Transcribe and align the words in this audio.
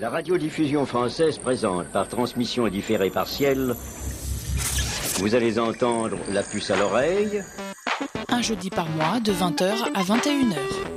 La 0.00 0.10
radiodiffusion 0.10 0.86
française 0.86 1.38
présente 1.38 1.86
par 1.86 2.08
transmission 2.08 2.66
différée 2.66 3.10
partielle. 3.10 3.76
Vous 5.18 5.34
allez 5.36 5.60
entendre 5.60 6.16
la 6.32 6.42
puce 6.42 6.70
à 6.70 6.76
l'oreille. 6.76 7.42
Un 8.28 8.42
jeudi 8.42 8.70
par 8.70 8.88
mois 8.88 9.20
de 9.20 9.32
20h 9.32 9.70
à 9.94 10.02
21h. 10.02 10.56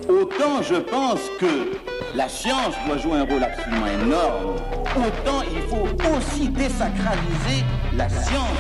Autant 0.10 0.64
je 0.64 0.76
pense 0.76 1.22
que 1.40 1.78
la 2.16 2.28
science 2.28 2.74
doit 2.88 2.98
jouer 2.98 3.18
un 3.18 3.26
rôle 3.26 3.44
absolument 3.44 3.88
énorme, 3.88 4.56
autant 4.96 5.44
il 5.44 5.62
faut 5.70 6.18
aussi 6.18 6.50
désacraliser 6.50 7.64
la 7.96 8.10
science. 8.10 8.58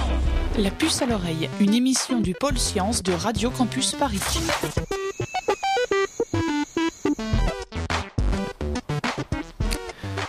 La 0.60 0.70
puce 0.70 1.02
à 1.02 1.08
l'oreille, 1.08 1.50
une 1.60 1.74
émission 1.74 2.20
du 2.20 2.34
pôle 2.34 2.60
science 2.60 3.02
de 3.02 3.14
Radio 3.14 3.50
Campus 3.50 3.94
Paris. 3.94 4.22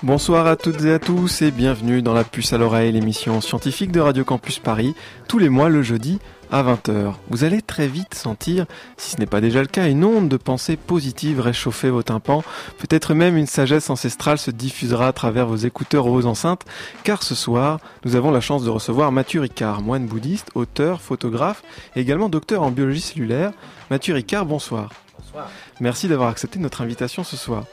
Bonsoir 0.09 0.47
à 0.47 0.57
toutes 0.57 0.83
et 0.85 0.95
à 0.95 0.99
tous 0.99 1.43
et 1.43 1.51
bienvenue 1.51 2.01
dans 2.01 2.15
la 2.15 2.25
puce 2.25 2.55
à 2.55 2.57
l'oreille, 2.57 2.93
l'émission 2.93 3.43
scientifique 3.43 3.93
de 3.93 4.01
Radio 4.01 4.25
Campus 4.25 4.59
Paris, 4.59 4.95
tous 5.29 5.39
les 5.39 5.51
mois 5.51 5.69
le 5.69 5.83
jeudi 5.83 6.19
à 6.51 6.63
20h. 6.63 7.13
Vous 7.29 7.45
allez 7.45 7.61
très 7.61 7.89
vite 7.89 8.15
sentir, 8.15 8.65
si 8.97 9.11
ce 9.11 9.19
n'est 9.19 9.27
pas 9.27 9.43
déjà 9.43 9.61
le 9.61 9.67
cas, 9.67 9.87
une 9.87 10.05
onde 10.05 10.31
de 10.31 10.39
pensée 10.39 10.79
positive 10.79 11.41
réchauffer 11.41 11.91
vos 11.91 12.03
tympans. 12.03 12.43
Peut-être 12.79 13.13
même 13.13 13.37
une 13.37 13.47
sagesse 13.47 13.91
ancestrale 13.91 14.39
se 14.39 14.51
diffusera 14.51 15.09
à 15.09 15.13
travers 15.13 15.47
vos 15.47 15.57
écouteurs 15.57 16.07
ou 16.07 16.13
vos 16.13 16.25
enceintes, 16.25 16.65
car 17.05 17.23
ce 17.23 17.35
soir, 17.35 17.79
nous 18.07 18.17
avons 18.17 18.31
la 18.31 18.41
chance 18.41 18.65
de 18.65 18.71
recevoir 18.71 19.13
Mathieu 19.13 19.43
Ricard, 19.43 19.83
moine 19.83 20.07
bouddhiste, 20.07 20.49
auteur, 20.55 21.03
photographe 21.03 21.63
et 21.97 22.01
également 22.01 22.31
docteur 22.31 22.63
en 22.63 22.71
biologie 22.71 23.03
cellulaire. 23.03 23.53
Mathieu 23.91 24.15
Ricard, 24.15 24.47
bonsoir. 24.47 24.89
Bonsoir. 25.19 25.51
Merci 25.81 26.09
d'avoir 26.09 26.31
accepté 26.31 26.59
notre 26.59 26.81
invitation 26.81 27.25
ce 27.25 27.37
soir. 27.37 27.65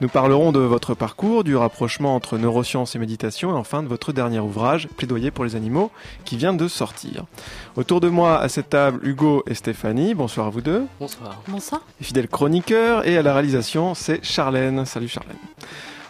Nous 0.00 0.08
parlerons 0.08 0.50
de 0.50 0.58
votre 0.58 0.94
parcours, 0.94 1.44
du 1.44 1.54
rapprochement 1.54 2.16
entre 2.16 2.36
neurosciences 2.36 2.96
et 2.96 2.98
méditation 2.98 3.50
et 3.50 3.54
enfin 3.54 3.80
de 3.82 3.88
votre 3.88 4.12
dernier 4.12 4.40
ouvrage, 4.40 4.88
Plaidoyer 4.88 5.30
pour 5.30 5.44
les 5.44 5.54
animaux, 5.54 5.92
qui 6.24 6.36
vient 6.36 6.52
de 6.52 6.66
sortir. 6.66 7.24
Autour 7.76 8.00
de 8.00 8.08
moi, 8.08 8.40
à 8.40 8.48
cette 8.48 8.70
table, 8.70 9.06
Hugo 9.06 9.44
et 9.46 9.54
Stéphanie. 9.54 10.14
Bonsoir 10.14 10.48
à 10.48 10.50
vous 10.50 10.62
deux. 10.62 10.84
Bonsoir. 10.98 11.40
Bonsoir. 11.46 11.82
Les 12.00 12.06
fidèles 12.06 12.28
chroniqueurs 12.28 13.06
et 13.06 13.16
à 13.16 13.22
la 13.22 13.32
réalisation, 13.32 13.94
c'est 13.94 14.24
Charlène. 14.24 14.84
Salut 14.84 15.08
Charlène. 15.08 15.36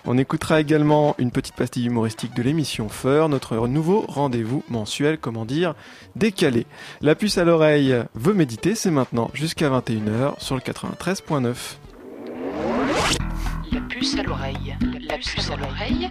On 0.06 0.16
écoutera 0.16 0.60
également 0.60 1.14
une 1.18 1.30
petite 1.30 1.54
pastille 1.54 1.86
humoristique 1.86 2.34
de 2.34 2.42
l'émission 2.42 2.88
Feur, 2.88 3.28
notre 3.28 3.68
nouveau 3.68 4.04
rendez-vous 4.08 4.62
mensuel, 4.68 5.18
comment 5.18 5.44
dire, 5.44 5.74
décalé. 6.16 6.66
La 7.02 7.14
puce 7.14 7.38
à 7.38 7.44
l'oreille 7.44 7.94
veut 8.14 8.34
méditer, 8.34 8.74
c'est 8.74 8.90
maintenant 8.90 9.30
jusqu'à 9.34 9.68
21h 9.68 10.40
sur 10.40 10.54
le 10.54 10.60
93.9. 10.62 11.54
La 14.04 14.10
puce 14.10 14.18
à 14.18 14.22
l'oreille. 14.22 14.76
La 15.08 15.16
puce 15.16 15.50
à 15.50 15.56
l'oreille. 15.56 16.10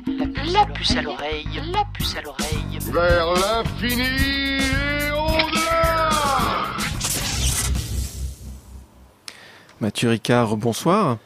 La 0.51 0.65
puce 0.65 0.95
à 0.95 1.01
l'oreille. 1.03 1.61
La 1.71 1.85
puce 1.93 2.15
à 2.15 2.21
l'oreille. 2.21 2.79
vers 2.91 3.33
l'infini 3.35 4.01
et 4.01 5.11
au-delà. 5.11 6.09
Mathieu 9.79 10.09
Ricard, 10.09 10.57
bonsoir. 10.57 11.17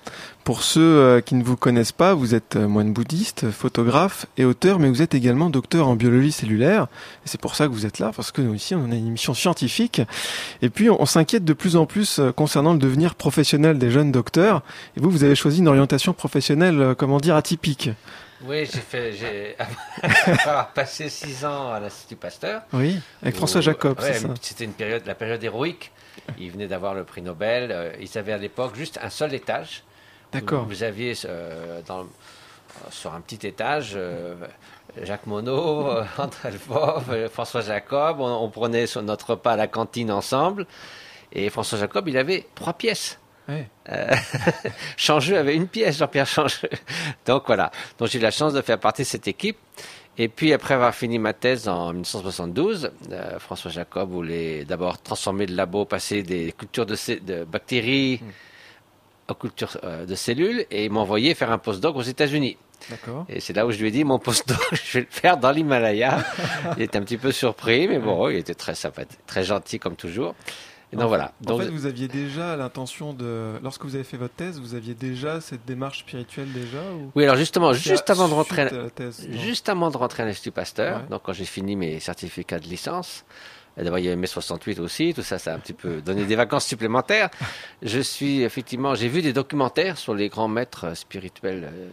Pour 0.47 0.63
ceux 0.63 0.79
euh, 0.79 1.19
qui 1.19 1.35
ne 1.35 1.43
vous 1.43 1.57
connaissent 1.57 1.91
pas, 1.91 2.13
vous 2.13 2.33
êtes 2.33 2.55
euh, 2.55 2.69
moine 2.69 2.93
bouddhiste, 2.93 3.51
photographe 3.51 4.27
et 4.37 4.45
auteur, 4.45 4.79
mais 4.79 4.87
vous 4.87 5.01
êtes 5.01 5.13
également 5.13 5.49
docteur 5.49 5.89
en 5.89 5.97
biologie 5.97 6.31
cellulaire. 6.31 6.83
Et 7.25 7.27
c'est 7.27 7.41
pour 7.41 7.53
ça 7.55 7.65
que 7.65 7.73
vous 7.73 7.85
êtes 7.85 7.99
là, 7.99 8.13
parce 8.15 8.31
que 8.31 8.41
nous 8.41 8.53
ici, 8.53 8.73
on 8.73 8.85
a 8.89 8.95
une 8.95 9.07
émission 9.07 9.33
scientifique. 9.33 10.01
Et 10.61 10.69
puis, 10.69 10.89
on, 10.89 11.01
on 11.01 11.05
s'inquiète 11.05 11.43
de 11.43 11.51
plus 11.51 11.75
en 11.75 11.85
plus 11.85 12.19
euh, 12.19 12.31
concernant 12.31 12.71
le 12.71 12.79
devenir 12.79 13.15
professionnel 13.15 13.77
des 13.77 13.91
jeunes 13.91 14.13
docteurs. 14.13 14.61
Et 14.95 15.01
vous, 15.01 15.09
vous 15.09 15.25
avez 15.25 15.35
choisi 15.35 15.59
une 15.59 15.67
orientation 15.67 16.13
professionnelle, 16.13 16.95
comment 16.97 17.17
dire, 17.17 17.35
atypique. 17.35 17.89
Oui, 18.45 18.59
j'ai 18.73 18.79
fait, 18.79 19.11
j'ai 19.19 19.57
passé 20.75 21.09
six 21.09 21.43
ans 21.43 21.73
à 21.73 21.81
l'Institut 21.81 22.15
Pasteur. 22.15 22.61
Oui, 22.71 22.97
avec 23.21 23.35
où- 23.35 23.39
François 23.39 23.59
Jacob, 23.59 23.99
ouais. 23.99 24.17
C'était 24.39 24.63
une 24.63 24.71
période, 24.71 25.01
la 25.05 25.15
période 25.15 25.43
héroïque. 25.43 25.91
Ils 26.39 26.51
venaient 26.51 26.67
d'avoir 26.67 26.93
le 26.93 27.03
prix 27.03 27.21
Nobel. 27.21 27.91
Ils 27.99 28.17
avaient 28.17 28.31
à 28.31 28.37
l'époque 28.37 28.77
juste 28.77 28.97
un 29.03 29.09
seul 29.09 29.33
étage. 29.33 29.83
D'accord. 30.31 30.63
Vous, 30.63 30.69
vous 30.69 30.83
aviez 30.83 31.13
euh, 31.25 31.81
dans, 31.87 32.05
sur 32.89 33.13
un 33.13 33.21
petit 33.21 33.45
étage 33.47 33.93
euh, 33.95 34.35
Jacques 35.03 35.25
Monod, 35.27 35.87
euh, 35.87 36.03
André 36.17 36.57
euh, 37.09 37.29
François 37.29 37.61
Jacob. 37.61 38.17
On, 38.19 38.43
on 38.43 38.49
prenait 38.49 38.87
son- 38.87 39.01
notre 39.03 39.31
repas 39.31 39.53
à 39.53 39.55
la 39.55 39.67
cantine 39.67 40.11
ensemble. 40.11 40.65
Et 41.31 41.49
François 41.49 41.77
Jacob, 41.79 42.07
il 42.07 42.17
avait 42.17 42.45
trois 42.55 42.73
pièces. 42.73 43.19
Euh, 43.49 44.13
Changeux 44.97 45.37
avait 45.37 45.55
une 45.55 45.67
pièce, 45.67 45.97
Jean-Pierre 45.97 46.27
Changeux. 46.27 46.69
Donc 47.25 47.43
voilà. 47.47 47.71
Donc 47.97 48.09
j'ai 48.09 48.19
eu 48.19 48.21
la 48.21 48.31
chance 48.31 48.53
de 48.53 48.61
faire 48.61 48.79
partie 48.79 49.03
de 49.03 49.07
cette 49.07 49.27
équipe. 49.27 49.57
Et 50.17 50.29
puis 50.29 50.51
après 50.51 50.73
avoir 50.73 50.95
fini 50.95 51.19
ma 51.19 51.33
thèse 51.33 51.67
en 51.67 51.91
1972, 51.93 52.91
euh, 53.11 53.39
François 53.39 53.69
Jacob 53.69 54.09
voulait 54.09 54.65
d'abord 54.65 54.99
transformer 55.01 55.45
le 55.45 55.55
labo, 55.55 55.85
passer 55.85 56.23
des 56.23 56.51
cultures 56.57 56.87
de, 56.87 57.43
bactéries 57.43 58.19
aux 58.23 58.25
cultures 59.35 59.77
euh, 59.83 60.05
de 60.05 60.15
cellules 60.15 60.65
et 60.71 60.89
m'envoyer 60.89 61.33
faire 61.35 61.51
un 61.51 61.57
postdoc 61.57 61.95
aux 61.95 62.01
États-Unis. 62.01 62.57
D'accord. 62.89 63.25
Et 63.27 63.39
c'est 63.39 63.53
là 63.53 63.65
où 63.65 63.71
je 63.71 63.79
lui 63.79 63.87
ai 63.87 63.91
dit 63.91 64.03
mon 64.03 64.19
postdoc, 64.19 64.57
je 64.71 64.93
vais 64.99 65.01
le 65.01 65.07
faire 65.09 65.37
dans 65.37 65.51
l'Himalaya. 65.51 66.23
il 66.77 66.83
était 66.83 66.97
un 66.97 67.01
petit 67.01 67.17
peu 67.17 67.31
surpris, 67.31 67.87
mais 67.87 67.99
bon, 67.99 68.29
il 68.29 68.37
était 68.37 68.53
très 68.55 68.75
sympathique, 68.75 69.19
très 69.25 69.43
gentil 69.43 69.79
comme 69.79 69.95
toujours. 69.95 70.35
Et 70.93 70.95
donc 70.95 71.05
En- 71.05 71.07
voilà. 71.09 71.33
En 71.43 71.49
Donc, 71.49 71.61
fait, 71.63 71.67
vous 71.69 71.85
aviez 71.85 72.07
déjà 72.07 72.55
l'intention 72.55 73.11
de, 73.13 73.53
lorsque 73.61 73.83
vous 73.83 73.95
avez 73.95 74.05
fait 74.05 74.15
votre 74.15 74.35
thèse, 74.35 74.57
vous 74.61 74.73
aviez 74.73 74.93
déjà 74.93 75.41
cette 75.41 75.65
démarche 75.65 75.99
spirituelle 75.99 76.49
déjà 76.53 76.77
ou? 76.93 77.11
Oui, 77.13 77.25
alors 77.25 77.35
justement, 77.35 77.73
juste 77.73 78.09
avant 78.09 78.29
de 78.29 78.33
rentrer, 78.33 78.69
thèse, 78.95 79.27
Juste 79.33 79.67
avant 79.67 79.89
de 79.89 79.97
rentrer 79.97 80.23
à 80.23 80.27
l'Institut 80.27 80.51
Pasteur, 80.51 80.99
Ouais. 81.01 81.07
donc 81.09 81.23
quand 81.23 81.33
j'ai 81.33 81.43
fini 81.43 81.75
mes 81.75 81.99
certificats 81.99 82.59
de 82.59 82.67
licence, 82.67 83.25
d'abord 83.83 83.99
il 83.99 84.05
y 84.05 84.07
avait 84.07 84.15
mai 84.15 84.27
68 84.27 84.79
aussi, 84.79 85.13
tout 85.13 85.21
ça, 85.21 85.37
ça 85.37 85.51
a 85.51 85.55
un 85.55 85.59
petit 85.59 85.73
peu 85.73 86.01
donné 86.01 86.25
des 86.25 86.35
vacances 86.35 86.65
supplémentaires. 86.65 87.29
Je 87.81 87.99
suis 87.99 88.41
effectivement, 88.41 88.95
j'ai 88.95 89.07
vu 89.07 89.21
des 89.21 89.33
documentaires 89.33 89.97
sur 89.97 90.13
les 90.15 90.29
grands 90.29 90.47
maîtres 90.47 90.95
spirituels 90.95 91.69
euh, 91.71 91.89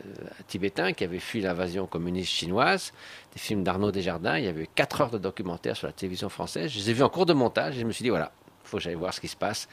tibétains 0.49 0.93
qui 0.93 1.05
avaient 1.05 1.19
fui 1.19 1.41
l'invasion 1.41 1.87
communiste 1.87 2.31
chinoise, 2.31 2.93
des 3.34 3.39
films 3.41 3.62
d'Arnaud 3.62 3.91
Desjardins. 3.91 4.39
Il 4.39 4.45
y 4.45 4.49
avait 4.49 4.69
quatre 4.75 5.00
heures 5.00 5.11
de 5.11 5.19
documentaires 5.19 5.77
sur 5.77 5.87
la 5.87 5.93
télévision 5.93 6.28
française. 6.28 6.71
Je 6.71 6.78
les 6.78 6.91
ai 6.91 6.93
vus 6.95 7.03
en 7.03 7.11
cours 7.11 7.27
de 7.27 7.34
montage 7.34 7.77
et 7.77 7.81
je 7.81 7.87
me 7.87 7.93
suis 7.93 8.03
dit 8.03 8.11
voilà. 8.11 8.33
Faut 8.65 8.78
que 8.78 8.83
j'aille 8.83 8.95
voir 8.95 9.12
ce 9.12 9.21
qui 9.21 9.28
se 9.28 9.37
passe. 9.37 9.69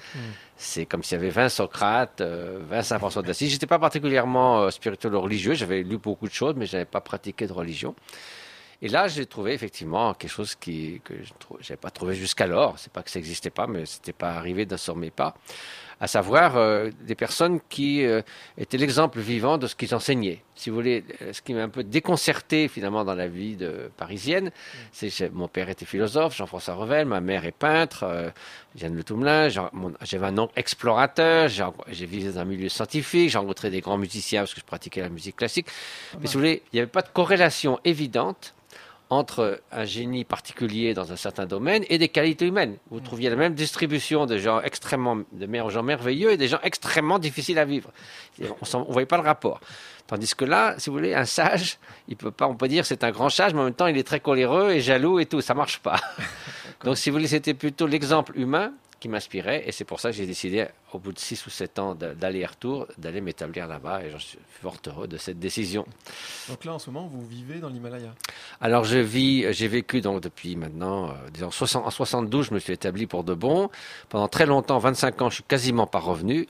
C'est 0.58 0.86
comme 0.86 1.02
s'il 1.02 1.18
y 1.18 1.22
avait 1.22 1.30
20 1.30 1.48
Socrates, 1.48 2.20
euh, 2.20 2.60
25 2.70 3.00
François 3.00 3.22
d'Assise. 3.22 3.50
J'étais 3.50 3.66
pas 3.66 3.80
particulièrement 3.80 4.64
euh, 4.64 4.70
spirituel 4.70 5.16
ou 5.16 5.22
religieux. 5.22 5.54
J'avais 5.54 5.82
lu 5.82 5.98
beaucoup 5.98 6.28
de 6.28 6.34
choses, 6.34 6.56
mais 6.58 6.66
je 6.66 6.74
n'avais 6.74 6.86
pas 6.86 7.00
pratiqué 7.00 7.48
de 7.48 7.54
religion. 7.54 7.96
Et 8.84 8.88
là, 8.88 9.08
j'ai 9.08 9.26
trouvé 9.26 9.54
effectivement 9.54 10.14
quelque 10.14 10.32
chose 10.32 10.56
qui, 10.56 11.02
que 11.04 11.14
je 11.14 11.32
n'avais 11.54 11.78
pas 11.78 11.92
trouvé 11.92 12.16
jusqu'alors. 12.16 12.80
C'est 12.80 12.92
pas 12.92 13.04
que 13.04 13.12
ça 13.12 13.20
n'existait 13.20 13.52
pas, 13.52 13.68
mais 13.68 13.86
c'était 13.86 14.14
pas 14.14 14.32
arrivé 14.32 14.66
dans 14.66 14.78
sur 14.78 14.96
mes 14.96 15.12
pas. 15.12 15.36
À 16.00 16.08
savoir 16.08 16.58
euh, 16.58 16.90
des 17.02 17.14
personnes 17.14 17.60
qui 17.70 18.04
euh, 18.04 18.24
étaient 18.58 18.80
l'exemple 18.80 19.20
vivant 19.20 19.60
de 19.60 19.68
ce 19.68 19.76
qu'ils 19.76 19.94
enseignaient. 19.94 20.42
Si 20.62 20.70
vous 20.70 20.76
voulez, 20.76 21.04
euh, 21.22 21.34
ce 21.34 21.44
qui 21.44 21.54
m'a 21.54 21.62
un 21.62 21.70
peu 21.70 21.84
déconcerté 21.84 22.68
finalement 22.68 23.04
dans 23.04 23.14
la 23.14 23.28
vie 23.28 23.56
de, 23.56 23.92
parisienne, 23.98 24.52
c'est 24.92 25.10
que 25.10 25.30
mon 25.30 25.48
père 25.48 25.70
était 25.70 25.86
philosophe, 25.86 26.36
Jean-François 26.36 26.74
Revel, 26.74 27.08
ma 27.08 27.22
mère 27.22 27.46
est 27.46 27.52
peintre, 27.52 28.04
euh, 28.04 28.30
Jeanne 28.76 28.96
Le 28.96 29.04
Toumelin, 29.04 29.50
j'avais 29.50 30.26
un 30.26 30.38
oncle 30.40 30.54
explorateur, 30.56 31.50
j'ai 31.50 31.66
j'ai 31.90 32.06
visité 32.08 32.38
un 32.38 32.46
milieu 32.46 32.70
scientifique, 32.70 33.30
j'ai 33.30 33.38
rencontré 33.38 33.70
des 33.70 33.82
grands 33.82 33.98
musiciens 33.98 34.42
parce 34.42 34.54
que 34.54 34.60
je 34.60 34.66
pratiquais 34.66 35.02
la 35.02 35.10
musique 35.10 35.36
classique. 35.36 35.68
Mais 36.20 36.28
si 36.28 36.34
vous 36.34 36.40
voulez, 36.40 36.62
il 36.72 36.76
n'y 36.76 36.80
avait 36.82 36.92
pas 36.92 37.02
de 37.02 37.10
corrélation 37.10 37.80
évidente 37.84 38.54
entre 39.12 39.62
un 39.74 39.84
génie 39.84 40.24
particulier 40.24 40.94
dans 40.94 41.12
un 41.12 41.18
certain 41.18 41.46
domaine 41.46 41.84
et 41.90 41.98
des 41.98 42.08
qualités 42.08 42.48
humaines. 42.48 42.78
Vous 42.90 43.02
trouviez 43.02 43.30
la 43.30 43.36
même 43.36 43.54
distribution 43.54 44.26
de 44.26 44.38
gens 44.38 44.62
extrêmement, 44.62 45.18
de 45.34 45.70
gens 45.70 45.84
merveilleux 45.84 46.32
et 46.32 46.38
des 46.38 46.48
gens 46.48 46.60
extrêmement 46.64 47.20
difficiles 47.20 47.60
à 47.60 47.66
vivre. 47.66 47.92
On 48.40 48.80
ne 48.80 48.84
voyait 48.86 49.06
pas 49.06 49.18
le 49.18 49.24
rapport. 49.24 49.60
Tandis 50.08 50.34
que 50.34 50.46
là, 50.46 50.76
si 50.78 50.90
vous 50.90 50.96
voulez, 50.96 51.14
un 51.14 51.26
sage, 51.26 51.78
il 52.08 52.16
peut 52.16 52.32
pas, 52.32 52.48
on 52.48 52.56
peut 52.56 52.70
dire 52.70 52.86
c'est 52.86 53.04
un 53.04 53.12
grand 53.12 53.30
sage, 53.30 53.54
mais 53.54 53.60
en 53.60 53.66
même 53.66 53.74
temps, 53.74 53.88
il 53.88 53.98
est 53.98 54.08
très 54.08 54.22
coléreux 54.22 54.72
et 54.72 54.80
jaloux 54.80 55.20
et 55.20 55.26
tout. 55.26 55.42
Ça 55.42 55.54
marche 55.54 55.80
pas. 55.80 56.00
Donc, 56.86 56.98
si 56.98 57.10
vous 57.10 57.18
voulez, 57.18 57.28
c'était 57.28 57.54
plutôt 57.54 57.88
l'exemple 57.88 58.32
humain 58.40 58.72
qui 59.02 59.10
m'inspirait 59.10 59.64
et 59.66 59.72
c'est 59.72 59.84
pour 59.84 60.00
ça 60.00 60.12
que 60.12 60.16
j'ai 60.16 60.28
décidé, 60.28 60.68
au 60.94 61.00
bout 61.00 61.12
de 61.12 61.18
6 61.18 61.48
ou 61.48 61.50
7 61.50 61.80
ans 61.80 61.96
d'aller-retour, 61.96 62.88
d'aller 63.00 63.20
m'établir 63.20 63.68
là-bas 63.68 64.04
et 64.04 64.12
j'en 64.12 64.20
suis 64.20 64.38
fort 64.62 64.78
heureux 64.86 65.08
de 65.08 65.18
cette 65.18 65.40
décision. 65.40 65.86
Donc 66.48 66.64
là, 66.64 66.76
en 66.76 66.80
ce 66.80 66.92
moment, 66.92 67.08
vous 67.08 67.26
vivez 67.26 67.60
dans 67.60 67.70
l'Himalaya? 67.70 68.14
Alors 68.62 68.84
je 68.84 69.00
vis, 69.00 69.52
j'ai 69.54 69.68
vécu 69.68 70.02
donc 70.02 70.22
depuis 70.22 70.56
maintenant, 70.56 71.10
euh, 71.10 71.14
disons 71.34 71.50
60, 71.50 71.86
en 71.86 71.90
72, 71.90 72.50
je 72.50 72.54
me 72.54 72.60
suis 72.60 72.74
établi 72.74 73.08
pour 73.08 73.24
de 73.24 73.34
bon. 73.34 73.72
Pendant 74.08 74.28
très 74.28 74.46
longtemps, 74.46 74.78
25 74.78 75.22
ans, 75.24 75.30
je 75.30 75.36
suis 75.36 75.44
quasiment 75.44 75.88
pas 75.88 76.00
revenu. 76.00 76.48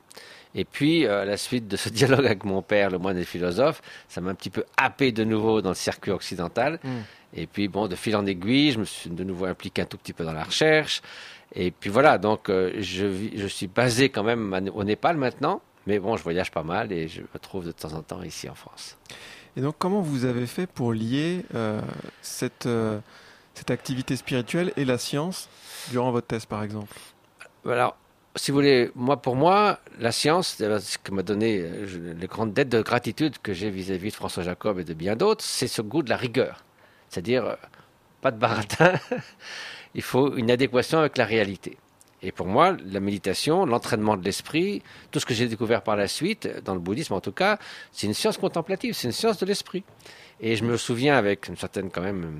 Et 0.53 0.65
puis, 0.65 1.05
euh, 1.05 1.21
à 1.21 1.25
la 1.25 1.37
suite 1.37 1.69
de 1.69 1.77
ce 1.77 1.87
dialogue 1.99 2.25
avec 2.25 2.43
mon 2.43 2.61
père, 2.61 2.89
le 2.89 2.97
moine 2.97 3.17
et 3.17 3.23
philosophe, 3.23 3.81
ça 4.09 4.19
m'a 4.19 4.31
un 4.31 4.35
petit 4.35 4.49
peu 4.49 4.65
happé 4.75 5.13
de 5.13 5.23
nouveau 5.23 5.61
dans 5.61 5.69
le 5.69 5.75
circuit 5.75 6.11
occidental. 6.11 6.79
Mm. 6.83 6.89
Et 7.33 7.47
puis, 7.47 7.69
bon, 7.69 7.87
de 7.87 7.95
fil 7.95 8.13
en 8.17 8.25
aiguille, 8.25 8.73
je 8.73 8.79
me 8.79 8.83
suis 8.83 9.09
de 9.09 9.23
nouveau 9.23 9.45
impliqué 9.45 9.83
un 9.83 9.85
tout 9.85 9.97
petit 9.97 10.11
peu 10.11 10.25
dans 10.25 10.33
la 10.33 10.43
recherche. 10.43 11.01
Et 11.53 11.71
puis 11.71 11.89
voilà, 11.89 12.17
donc 12.17 12.49
euh, 12.49 12.71
je, 12.79 13.05
vis, 13.05 13.31
je 13.35 13.47
suis 13.47 13.67
basé 13.67 14.09
quand 14.09 14.23
même 14.23 14.71
au 14.73 14.83
Népal 14.83 15.17
maintenant. 15.17 15.61
Mais 15.87 15.99
bon, 15.99 16.15
je 16.15 16.23
voyage 16.23 16.51
pas 16.51 16.63
mal 16.63 16.91
et 16.91 17.07
je 17.07 17.21
me 17.21 17.39
trouve 17.39 17.65
de 17.65 17.71
temps 17.71 17.93
en 17.93 18.03
temps 18.03 18.21
ici 18.21 18.47
en 18.47 18.55
France. 18.55 18.97
Et 19.57 19.61
donc, 19.61 19.75
comment 19.79 20.01
vous 20.01 20.25
avez 20.25 20.45
fait 20.45 20.67
pour 20.67 20.93
lier 20.93 21.43
euh, 21.55 21.81
cette, 22.21 22.67
euh, 22.67 22.99
cette 23.55 23.71
activité 23.71 24.15
spirituelle 24.15 24.71
et 24.77 24.85
la 24.85 24.97
science 24.97 25.49
durant 25.89 26.11
votre 26.11 26.27
thèse, 26.27 26.45
par 26.45 26.63
exemple? 26.63 26.95
Alors, 27.67 27.97
si 28.35 28.51
vous 28.51 28.57
voulez, 28.57 28.91
moi, 28.95 29.21
pour 29.21 29.35
moi, 29.35 29.79
la 29.99 30.11
science, 30.11 30.57
ce 30.59 30.97
que 30.99 31.11
m'a 31.11 31.23
donné 31.23 31.67
les 32.17 32.27
grandes 32.27 32.53
dettes 32.53 32.69
de 32.69 32.81
gratitude 32.81 33.39
que 33.39 33.53
j'ai 33.53 33.69
vis-à-vis 33.69 34.11
de 34.11 34.15
François 34.15 34.43
Jacob 34.43 34.79
et 34.79 34.85
de 34.85 34.93
bien 34.93 35.15
d'autres, 35.17 35.43
c'est 35.43 35.67
ce 35.67 35.81
goût 35.81 36.03
de 36.03 36.09
la 36.09 36.15
rigueur. 36.15 36.63
C'est-à-dire, 37.09 37.57
pas 38.21 38.31
de 38.31 38.37
baratin, 38.37 38.93
il 39.95 40.01
faut 40.01 40.35
une 40.35 40.51
adéquation 40.51 40.99
avec 40.99 41.17
la 41.17 41.25
réalité. 41.25 41.77
Et 42.23 42.31
pour 42.31 42.45
moi, 42.45 42.77
la 42.85 42.99
méditation, 42.99 43.65
l'entraînement 43.65 44.15
de 44.15 44.23
l'esprit, 44.23 44.83
tout 45.09 45.19
ce 45.19 45.25
que 45.25 45.33
j'ai 45.33 45.47
découvert 45.47 45.81
par 45.81 45.95
la 45.95 46.07
suite, 46.07 46.47
dans 46.63 46.75
le 46.75 46.79
bouddhisme 46.79 47.13
en 47.15 47.19
tout 47.21 47.31
cas, 47.31 47.57
c'est 47.91 48.05
une 48.05 48.13
science 48.13 48.37
contemplative, 48.37 48.93
c'est 48.93 49.07
une 49.07 49.11
science 49.11 49.39
de 49.39 49.45
l'esprit. 49.47 49.83
Et 50.39 50.55
je 50.55 50.63
me 50.63 50.77
souviens 50.77 51.17
avec 51.17 51.47
une 51.47 51.57
certaine 51.57 51.89
quand 51.89 52.01
même 52.01 52.31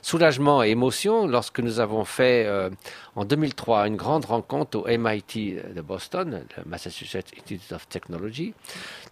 soulagement 0.00 0.62
et 0.64 0.70
émotion 0.70 1.26
lorsque 1.28 1.60
nous 1.60 1.78
avons 1.78 2.04
fait 2.04 2.44
euh, 2.46 2.70
en 3.14 3.24
2003 3.24 3.86
une 3.86 3.96
grande 3.96 4.24
rencontre 4.24 4.78
au 4.78 4.86
MIT 4.88 5.56
de 5.74 5.80
Boston, 5.80 6.44
le 6.56 6.62
Massachusetts 6.66 7.26
Institute 7.36 7.72
of 7.72 7.88
Technology, 7.88 8.54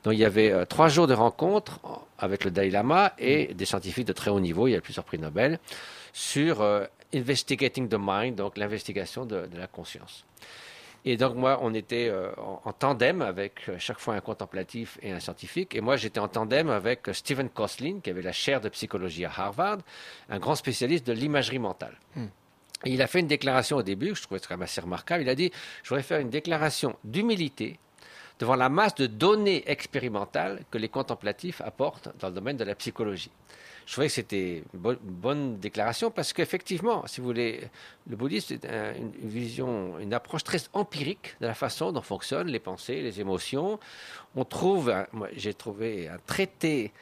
dont 0.03 0.11
il 0.11 0.19
y 0.19 0.25
avait 0.25 0.51
euh, 0.51 0.65
trois 0.65 0.89
jours 0.89 1.07
de 1.07 1.15
rencontres 1.15 1.79
en- 1.85 2.03
avec 2.19 2.45
le 2.45 2.51
Dalai 2.51 2.71
Lama 2.71 3.13
et 3.19 3.55
des 3.55 3.65
scientifiques 3.65 4.07
de 4.07 4.13
très 4.13 4.31
haut 4.31 4.41
niveau, 4.41 4.67
il 4.67 4.73
y 4.73 4.77
a 4.77 4.81
plusieurs 4.81 5.05
prix 5.05 5.19
Nobel, 5.19 5.59
sur 6.13 6.61
euh, 6.61 6.85
Investigating 7.15 7.89
the 7.89 7.97
Mind, 7.99 8.37
donc 8.37 8.57
l'investigation 8.57 9.25
de, 9.25 9.47
de 9.47 9.59
la 9.59 9.67
conscience. 9.67 10.25
Et 11.05 11.17
donc 11.17 11.35
moi, 11.35 11.59
on 11.63 11.73
était 11.73 12.09
euh, 12.11 12.31
en, 12.37 12.61
en 12.65 12.73
tandem 12.73 13.23
avec 13.23 13.69
euh, 13.69 13.77
chaque 13.79 13.99
fois 13.99 14.15
un 14.15 14.21
contemplatif 14.21 14.99
et 15.03 15.13
un 15.13 15.21
scientifique. 15.21 15.75
Et 15.75 15.81
moi, 15.81 15.97
j'étais 15.97 16.21
en 16.21 16.29
tandem 16.29 16.69
avec 16.69 17.09
euh, 17.09 17.15
Stephen 17.15 17.49
Koslin, 17.49 18.01
qui 18.03 18.11
avait 18.11 18.23
la 18.23 18.33
chaire 18.33 18.61
de 18.61 18.69
psychologie 18.69 19.25
à 19.25 19.31
Harvard, 19.35 19.79
un 20.29 20.39
grand 20.39 20.57
spécialiste 20.57 21.07
de 21.07 21.15
l'imagerie 21.15 21.59
mentale. 21.59 21.97
Et 22.85 22.91
il 22.91 23.03
a 23.03 23.07
fait 23.07 23.21
une 23.21 23.27
déclaration 23.27 23.79
au 23.79 23.83
début, 23.83 24.11
que 24.11 24.19
je 24.19 24.23
trouvais 24.23 24.41
quand 24.41 24.51
même 24.51 24.63
assez 24.63 24.81
remarquable. 24.81 25.23
Il 25.23 25.29
a 25.29 25.35
dit, 25.35 25.51
je 25.83 25.89
voudrais 25.89 26.03
faire 26.03 26.21
une 26.21 26.31
déclaration 26.31 26.97
d'humilité 27.05 27.79
devant 28.39 28.57
la 28.57 28.69
masse 28.69 28.95
de 28.95 29.07
données 29.07 29.63
expérimentales 29.71 30.65
que 30.71 30.79
les 30.79 30.89
contemplatifs 30.89 31.61
apportent 31.61 32.09
dans 32.19 32.29
le 32.29 32.35
domaine 32.35 32.57
de 32.57 32.65
la 32.65 32.75
psychologie. 32.75 33.31
Je 33.87 33.93
trouvais 33.93 34.07
que 34.07 34.13
c'était 34.13 34.63
une 34.73 34.81
bo- 34.81 34.93
une 34.93 34.99
bonne 35.03 35.59
déclaration 35.59 36.11
parce 36.11 36.33
qu'effectivement, 36.33 37.07
si 37.07 37.21
vous 37.21 37.27
voulez, 37.27 37.61
le 38.09 38.17
bouddhisme 38.17 38.55
est 38.55 38.65
un- 38.67 38.95
une 38.95 39.13
vision, 39.29 39.99
une 39.99 40.15
approche 40.15 40.45
très 40.45 40.59
empirique 40.73 41.37
de 41.41 41.47
la 41.47 41.55
façon 41.55 41.91
dont 41.93 42.03
fonctionnent 42.03 42.49
les 42.49 42.61
pensées, 42.61 43.03
les 43.03 43.21
émotions. 43.21 43.81
On 44.37 44.45
trouve, 44.45 44.95
moi, 45.13 45.29
j'ai 45.35 45.55
trouvé 45.55 46.09
un 46.09 46.19
traité 46.27 46.93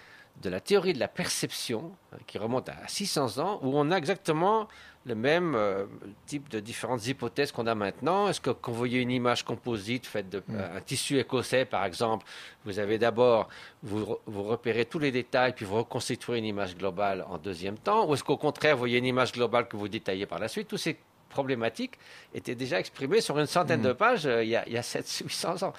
de 0.43 0.49
la 0.49 0.61
théorie 0.61 0.93
de 0.93 1.01
la 1.01 1.09
perception 1.09 1.91
hein, 2.13 2.19
qui 2.27 2.39
remonte 2.39 2.69
à 2.69 2.77
600 2.87 3.39
ans 3.39 3.59
où 3.63 3.77
on 3.77 3.91
a 3.91 3.97
exactement 3.97 4.69
le 5.09 5.15
même 5.15 5.55
euh, 5.55 5.87
type 6.27 6.49
de 6.51 6.61
différentes 6.61 7.07
hypothèses 7.07 7.51
qu'on 7.51 7.67
a 7.67 7.75
maintenant. 7.75 8.29
Est-ce 8.29 8.41
que 8.41 8.51
quand 8.51 8.71
vous 8.71 8.79
voyez 8.79 9.01
une 9.01 9.11
image 9.11 9.45
composite 9.45 10.07
faite 10.07 10.29
de 10.29 10.43
euh, 10.51 10.77
un 10.77 10.81
tissu 10.81 11.19
écossais, 11.19 11.65
par 11.65 11.85
exemple, 11.85 12.27
vous 12.65 12.79
avez 12.79 12.99
d'abord, 12.99 13.49
vous, 13.83 14.19
vous 14.27 14.43
repérez 14.45 14.85
tous 14.85 14.99
les 14.99 15.11
détails, 15.11 15.55
puis 15.55 15.65
vous 15.65 15.77
reconstituez 15.77 16.39
une 16.39 16.45
image 16.45 16.77
globale 16.77 17.25
en 17.29 17.39
deuxième 17.39 17.79
temps, 17.79 18.07
ou 18.07 18.15
est-ce 18.15 18.23
qu'au 18.23 18.37
contraire, 18.37 18.75
vous 18.75 18.81
voyez 18.81 18.99
une 18.99 19.07
image 19.07 19.33
globale 19.33 19.67
que 19.67 19.77
vous 19.77 19.89
détaillez 19.89 20.27
par 20.27 20.39
la 20.39 20.49
suite? 20.49 20.69
Toutes 20.69 20.79
ces 20.79 20.99
problématiques 21.31 21.99
étaient 22.35 22.55
déjà 22.55 22.79
exprimées 22.79 23.21
sur 23.21 23.39
une 23.39 23.47
centaine 23.47 23.83
de 23.83 23.93
pages 23.93 24.27
euh, 24.27 24.45
il 24.45 24.51
y 24.51 24.57
a, 24.57 24.67
il 24.67 24.75
y 24.75 24.79
a 24.79 24.83
700-800 24.83 25.65
ans. 25.65 25.73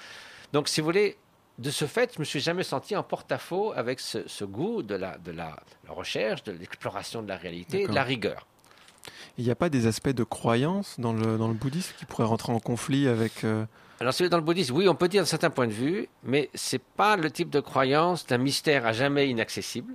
Donc, 0.52 0.68
si 0.68 0.80
vous 0.80 0.86
voulez, 0.86 1.16
de 1.58 1.70
ce 1.70 1.84
fait, 1.84 2.14
je 2.14 2.18
me 2.18 2.24
suis 2.24 2.40
jamais 2.40 2.62
senti 2.62 2.96
en 2.96 3.02
porte-à-faux 3.02 3.72
avec 3.76 4.00
ce, 4.00 4.26
ce 4.26 4.44
goût 4.44 4.82
de 4.82 4.96
la, 4.96 5.18
de 5.18 5.30
la 5.30 5.56
la 5.86 5.92
recherche, 5.92 6.42
de 6.44 6.52
l'exploration 6.52 7.22
de 7.22 7.28
la 7.28 7.36
réalité, 7.36 7.86
de 7.86 7.92
la 7.92 8.02
rigueur. 8.02 8.46
Il 9.38 9.44
n'y 9.44 9.50
a 9.50 9.54
pas 9.54 9.68
des 9.68 9.86
aspects 9.86 10.08
de 10.10 10.24
croyance 10.24 10.96
dans 10.98 11.12
le, 11.12 11.38
dans 11.38 11.48
le 11.48 11.54
bouddhisme 11.54 11.94
qui 11.98 12.04
pourraient 12.04 12.24
rentrer 12.24 12.52
en 12.52 12.60
conflit 12.60 13.08
avec... 13.08 13.44
euh, 13.44 13.64
Alors, 14.00 14.12
celui 14.12 14.28
dans 14.30 14.36
le 14.36 14.42
bouddhisme, 14.42 14.74
oui, 14.76 14.88
on 14.88 14.94
peut 14.94 15.08
dire 15.08 15.22
d'un 15.22 15.26
certain 15.26 15.50
point 15.50 15.66
de 15.66 15.72
vue, 15.72 16.08
mais 16.22 16.50
c'est 16.54 16.82
pas 16.82 17.16
le 17.16 17.30
type 17.30 17.50
de 17.50 17.60
croyance 17.60 18.26
d'un 18.26 18.38
mystère 18.38 18.86
à 18.86 18.92
jamais 18.92 19.28
inaccessible. 19.28 19.94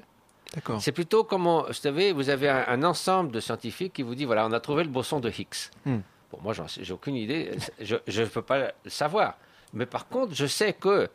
D'accord. 0.54 0.81
C'est 0.81 0.92
plutôt 0.94 1.24
comme, 1.24 1.48
on- 1.48 1.63
vous 1.63 1.74
savez, 1.74 2.13
vous 2.13 2.30
avez 2.30 2.50
un, 2.50 2.66
un 2.68 2.84
ensemble 2.84 3.31
de 3.31 3.40
scientifiques 3.40 3.94
qui 3.94 4.02
vous 4.04 4.16
dit, 4.16 4.25
voilà, 4.25 4.46
on 4.48 4.52
a 4.54 4.60
trouvé 4.60 4.84
le 4.84 4.90
boson 4.90 5.19
de 5.19 5.30
Higgs. 5.30 5.69
Hmm. 5.86 6.00
Bon, 6.31 6.40
moi, 6.42 6.54
j'ai 6.54 6.94
aucune 6.94 7.16
idée, 7.16 7.52
je 7.81 8.22
ne 8.22 8.25
peux 8.25 8.42
pas 8.42 8.72
le 8.84 8.90
savoir. 8.90 9.36
Mais 9.74 9.86
par 9.86 10.07
contre, 10.07 10.34
je 10.34 10.46
sais 10.48 10.74
que, 10.74 11.10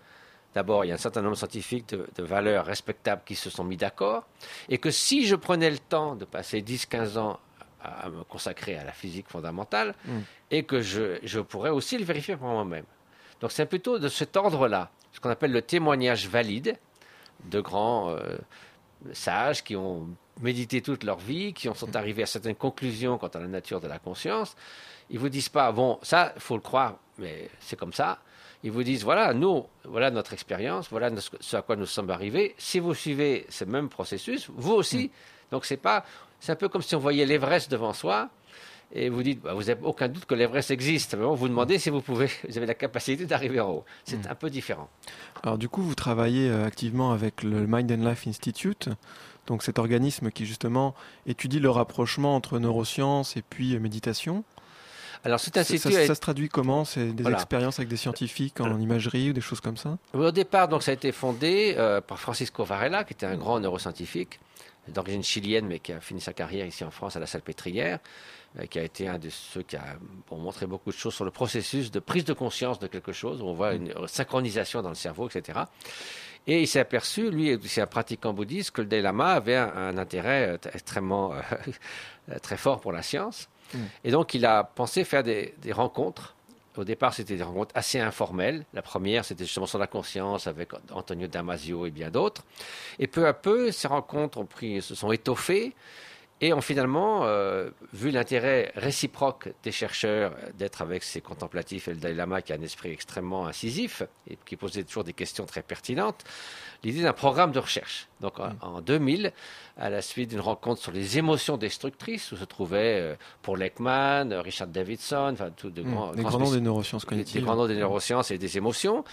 d'abord, 0.55 0.85
il 0.85 0.89
y 0.89 0.91
a 0.93 0.95
un 0.95 0.99
certain 0.99 1.23
nombre 1.23 1.35
de 1.35 1.39
scientifiques 1.39 1.89
de, 1.89 2.07
de 2.15 2.23
valeurs 2.23 2.67
respectables 2.67 3.23
qui 3.25 3.35
se 3.35 3.51
sont 3.51 3.65
mis 3.65 3.77
d'accord, 3.77 4.25
et 4.69 4.79
que 4.79 4.91
si 4.91 5.27
je 5.27 5.35
prenais 5.37 5.71
le 5.71 5.79
temps 5.79 6.15
de 6.17 6.25
passer 6.27 6.61
10-15 6.61 7.19
ans 7.19 7.41
à, 7.83 8.09
me 8.11 8.25
consacrer 8.25 8.77
à 8.77 8.85
la 8.85 8.93
physique 8.93 9.29
fondamentale, 9.29 9.95
Hmm. 10.07 10.21
et 10.51 10.63
que 10.65 10.81
je, 10.83 11.19
je 11.23 11.41
pourrais 11.41 11.71
aussi 11.71 11.99
le 11.99 12.05
vérifier 12.05 12.37
pour 12.37 12.49
moi-même. 12.49 12.85
Donc 13.41 13.53
c'est 13.53 13.67
plutôt 13.67 13.99
de 13.99 14.09
cet 14.09 14.37
ordre-là, 14.37 14.91
ce 15.13 15.21
qu'on 15.21 15.31
appelle 15.31 15.53
le 15.53 15.63
témoignage 15.63 16.29
valide 16.29 16.77
de 17.45 17.61
grands 17.61 18.11
euh, 18.11 18.37
sages 19.13 19.65
qui 19.65 19.77
ont 19.77 20.09
médité 20.41 20.83
toute 20.83 21.05
leur 21.05 21.19
vie, 21.19 21.53
qui 21.53 21.69
en 21.69 21.75
sont 21.75 21.95
arrivés 21.97 22.23
à 22.23 22.27
certaines 22.27 22.55
conclusions 22.55 23.19
quant 23.19 23.29
à 23.29 23.39
la 23.39 23.47
nature 23.47 23.81
de 23.81 23.89
la 23.89 23.99
conscience. 23.99 24.57
Ils 25.11 25.19
vous 25.19 25.29
disent 25.29 25.49
pas, 25.49 25.71
bon, 25.73 25.99
ça, 26.03 26.33
faut 26.39 26.55
le 26.55 26.61
croire, 26.63 26.99
mais 27.19 27.51
c'est 27.61 27.79
comme 27.79 27.93
ça. 27.93 28.19
Ils 28.63 28.71
vous 28.71 28.83
disent, 28.83 29.05
voilà, 29.05 29.33
nous, 29.35 29.67
voilà 29.85 30.11
notre 30.11 30.33
expérience, 30.33 30.89
voilà 30.91 31.11
ce 31.41 31.57
à 31.57 31.63
quoi 31.63 31.77
nous 31.77 31.87
sommes 31.87 32.11
arrivés. 32.11 32.55
Si 32.59 32.79
vous 32.79 32.95
suivez 32.95 33.47
ce 33.49 33.65
même 33.65 33.89
processus, 33.89 34.49
vous 34.55 34.73
aussi. 34.73 35.11
Donc 35.51 35.65
c'est 35.65 35.79
pas, 35.79 36.05
c'est 36.41 36.53
un 36.53 36.57
peu 36.57 36.69
comme 36.69 36.83
si 36.83 36.95
on 36.95 36.99
voyait 36.99 37.27
l'Everest 37.27 37.71
devant 37.71 37.93
soi 37.93 38.29
et 38.93 39.09
vous 39.09 39.23
dites, 39.23 39.41
bah, 39.41 39.55
vous 39.55 39.63
n'avez 39.65 39.81
aucun 39.85 40.09
doute 40.09 40.25
que 40.25 40.35
l'Everest 40.35 40.73
existe. 40.73 41.15
Mais 41.15 41.23
bon, 41.25 41.35
vous 41.35 41.49
demandez 41.49 41.79
si 41.79 41.91
vous 41.91 42.01
pouvez, 42.01 42.29
vous 42.49 42.57
avez 42.57 42.67
la 42.67 42.75
capacité 42.75 43.25
d'arriver 43.25 43.61
en 43.61 43.71
haut. 43.71 43.85
C'est 44.05 44.27
un 44.27 44.35
peu 44.35 44.51
différent. 44.51 44.89
Alors 45.45 45.59
du 45.59 45.69
coup, 45.69 45.83
vous 45.83 45.95
travaillez 45.95 46.49
euh, 46.51 46.67
activement 46.67 47.13
avec 47.13 47.43
le 47.45 47.67
Mind 47.69 47.93
and 47.93 48.09
Life 48.09 48.27
Institute, 48.27 48.89
donc 49.47 49.63
cet 49.63 49.79
organisme 49.79 50.31
qui 50.33 50.45
justement 50.45 50.95
étudie 51.27 51.61
le 51.61 51.71
rapprochement 51.71 52.35
entre 52.35 52.59
neurosciences 52.59 53.37
et 53.37 53.43
puis 53.43 53.77
euh, 53.77 53.79
méditation. 53.79 54.43
Alors 55.23 55.39
cet 55.39 55.55
Ça, 55.55 55.65
ça- 55.65 55.75
institut 55.75 55.97
a 55.97 56.07
ça 56.07 56.15
se 56.15 56.21
traduit 56.21 56.49
comment? 56.49 56.85
C'est 56.87 57.13
des 57.13 57.23
Voilà. 57.23 57.37
expériences 57.37 57.79
avec 57.79 57.89
des 57.91 57.97
scientifiques 57.99 58.59
en 58.61 58.81
imagerie 58.81 59.31
ou 59.31 59.33
des 59.35 59.43
choses 59.43 59.61
comme 59.61 59.77
ça? 59.77 59.99
Au 60.15 60.31
départ, 60.31 60.67
donc, 60.67 60.83
ça 60.83 60.93
a 60.93 60.95
été 60.95 61.13
fondé 61.13 61.75
euh, 61.77 62.01
par 62.01 62.19
Francisco 62.19 62.65
Varela, 62.65 63.05
qui 63.05 63.13
était 63.13 63.27
un 63.27 63.37
grand 63.37 63.61
neuroscientifique 63.61 64.41
d'origine 64.91 65.23
chilienne, 65.23 65.67
mais 65.67 65.79
qui 65.79 65.93
a 65.93 66.01
fini 66.01 66.21
sa 66.21 66.33
carrière 66.33 66.67
ici 66.67 66.85
en 66.85 66.91
France 66.91 67.17
à 67.17 67.21
la 67.21 67.27
Salpêtrière, 67.27 67.99
euh, 68.59 68.67
qui 68.67 68.79
a 68.79 68.83
été 68.83 69.09
un 69.09 69.19
de 69.19 69.29
ceux 69.31 69.63
qui 69.63 69.77
a 69.77 69.97
bon, 70.29 70.39
montré 70.39 70.67
beaucoup 70.67 70.91
de 70.91 70.97
choses 70.97 71.15
sur 71.15 71.25
le 71.25 71.31
processus 71.31 71.91
de 71.91 72.01
prise 72.01 72.25
de 72.25 72.33
conscience 72.33 72.79
de 72.79 72.87
quelque 72.87 73.13
chose, 73.13 73.41
où 73.43 73.47
on 73.47 73.55
voit 73.55 73.75
une 73.75 73.93
synchronisation 74.07 74.83
dans 74.83 74.89
le 74.89 74.95
cerveau, 74.95 75.29
etc. 75.29 75.61
Et 76.47 76.63
il 76.63 76.67
s'est 76.67 76.81
aperçu, 76.81 77.31
lui, 77.31 77.59
c'est 77.65 77.83
un 77.83 77.87
pratiquant 77.87 78.33
bouddhiste, 78.33 78.71
que 78.73 78.81
le 78.81 78.89
Dalai 78.89 79.03
Lama 79.03 79.33
avait 79.33 79.57
un, 79.57 79.73
un 79.75 79.99
intérêt 79.99 80.49
euh, 80.49 80.71
extrêmement 80.73 81.33
euh, 81.33 82.39
très 82.43 82.57
fort 82.57 82.81
pour 82.81 82.93
la 82.93 83.03
science. 83.03 83.49
Et 84.03 84.11
donc, 84.11 84.35
il 84.35 84.45
a 84.47 84.65
pensé 84.65 85.05
faire 85.05 85.23
des, 85.23 85.55
des 85.59 85.71
rencontres. 85.73 86.35
Au 86.77 86.85
départ, 86.85 87.13
c'était 87.13 87.37
des 87.37 87.43
rencontres 87.43 87.73
assez 87.75 87.99
informelles. 87.99 88.65
La 88.75 88.83
première, 88.83 89.25
c'était 89.25 89.45
justement 89.45 89.67
sur 89.67 89.79
la 89.79 89.89
conscience 89.89 90.47
avec 90.47 90.71
Antonio 90.93 91.27
Damasio 91.27 91.87
et 91.87 91.91
bien 91.91 92.11
d'autres. 92.11 92.45
Et 92.99 93.07
peu 93.07 93.27
à 93.27 93.33
peu, 93.33 93.73
ces 93.73 93.89
rencontres 93.89 94.39
ont 94.39 94.47
pris, 94.47 94.81
se 94.81 94.95
sont 94.95 95.11
étoffées 95.11 95.75
et 96.41 96.53
ont 96.55 96.61
finalement 96.61 97.25
euh, 97.25 97.71
vu 97.93 98.11
l'intérêt 98.11 98.73
réciproque 98.75 99.51
des 99.63 99.73
chercheurs 99.73 100.33
d'être 100.59 100.81
avec 100.81 101.03
ces 101.03 101.21
contemplatifs 101.21 101.89
et 101.89 101.93
le 101.93 101.99
Dalai 101.99 102.15
Lama 102.15 102.41
qui 102.41 102.53
a 102.53 102.57
un 102.57 102.63
esprit 102.63 102.91
extrêmement 102.91 103.47
incisif 103.47 104.03
et 104.29 104.39
qui 104.47 104.57
posait 104.57 104.85
toujours 104.85 105.05
des 105.05 105.13
questions 105.13 105.45
très 105.45 105.63
pertinentes, 105.63 106.25
l'idée 106.83 107.03
d'un 107.03 107.13
programme 107.13 107.53
de 107.53 107.59
recherche. 107.59 108.09
Donc 108.21 108.41
en, 108.41 108.53
en 108.63 108.81
2000, 108.81 109.33
à 109.77 109.91
la 109.91 110.01
suite 110.01 110.31
d'une 110.31 110.41
rencontre 110.41 110.81
sur 110.81 110.93
les 110.93 111.19
émotions 111.19 111.59
destructrices 111.59 112.33
où 112.33 112.37
se 112.37 112.45
trouvaient 112.45 113.01
euh, 113.01 113.15
Paul 113.43 113.63
Ekman, 113.63 114.33
Richard 114.33 114.69
Davidson, 114.69 115.31
enfin 115.33 115.51
tous 115.55 115.71
de 115.71 115.83
grands, 115.83 116.13
Les 116.13 116.23
grands 116.23 116.31
grands 116.31 116.39
noms 116.41 116.53
des 116.53 116.61
neurosciences 116.61 117.03
des, 117.03 117.09
cognitives. 117.09 117.41
des 117.41 117.43
grands 117.43 117.57
noms 117.57 117.67
des 117.67 117.77
neurosciences 117.77 118.31
et 118.31 118.39
des 118.39 118.57
émotions. 118.57 119.05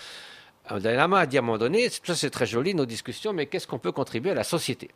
Euh, 0.72 0.80
Dalai 0.80 0.96
Lama 0.96 1.20
a 1.20 1.26
dit 1.26 1.38
à 1.38 1.42
un 1.42 1.44
moment 1.44 1.58
donné, 1.58 1.90
ça 1.90 2.16
c'est 2.16 2.30
très 2.30 2.46
joli 2.46 2.74
nos 2.74 2.86
discussions, 2.86 3.34
mais 3.34 3.48
qu'est-ce 3.48 3.68
qu'on 3.68 3.80
peut 3.80 3.92
contribuer 3.92 4.32
à 4.32 4.36
la 4.36 4.44
société? 4.46 4.90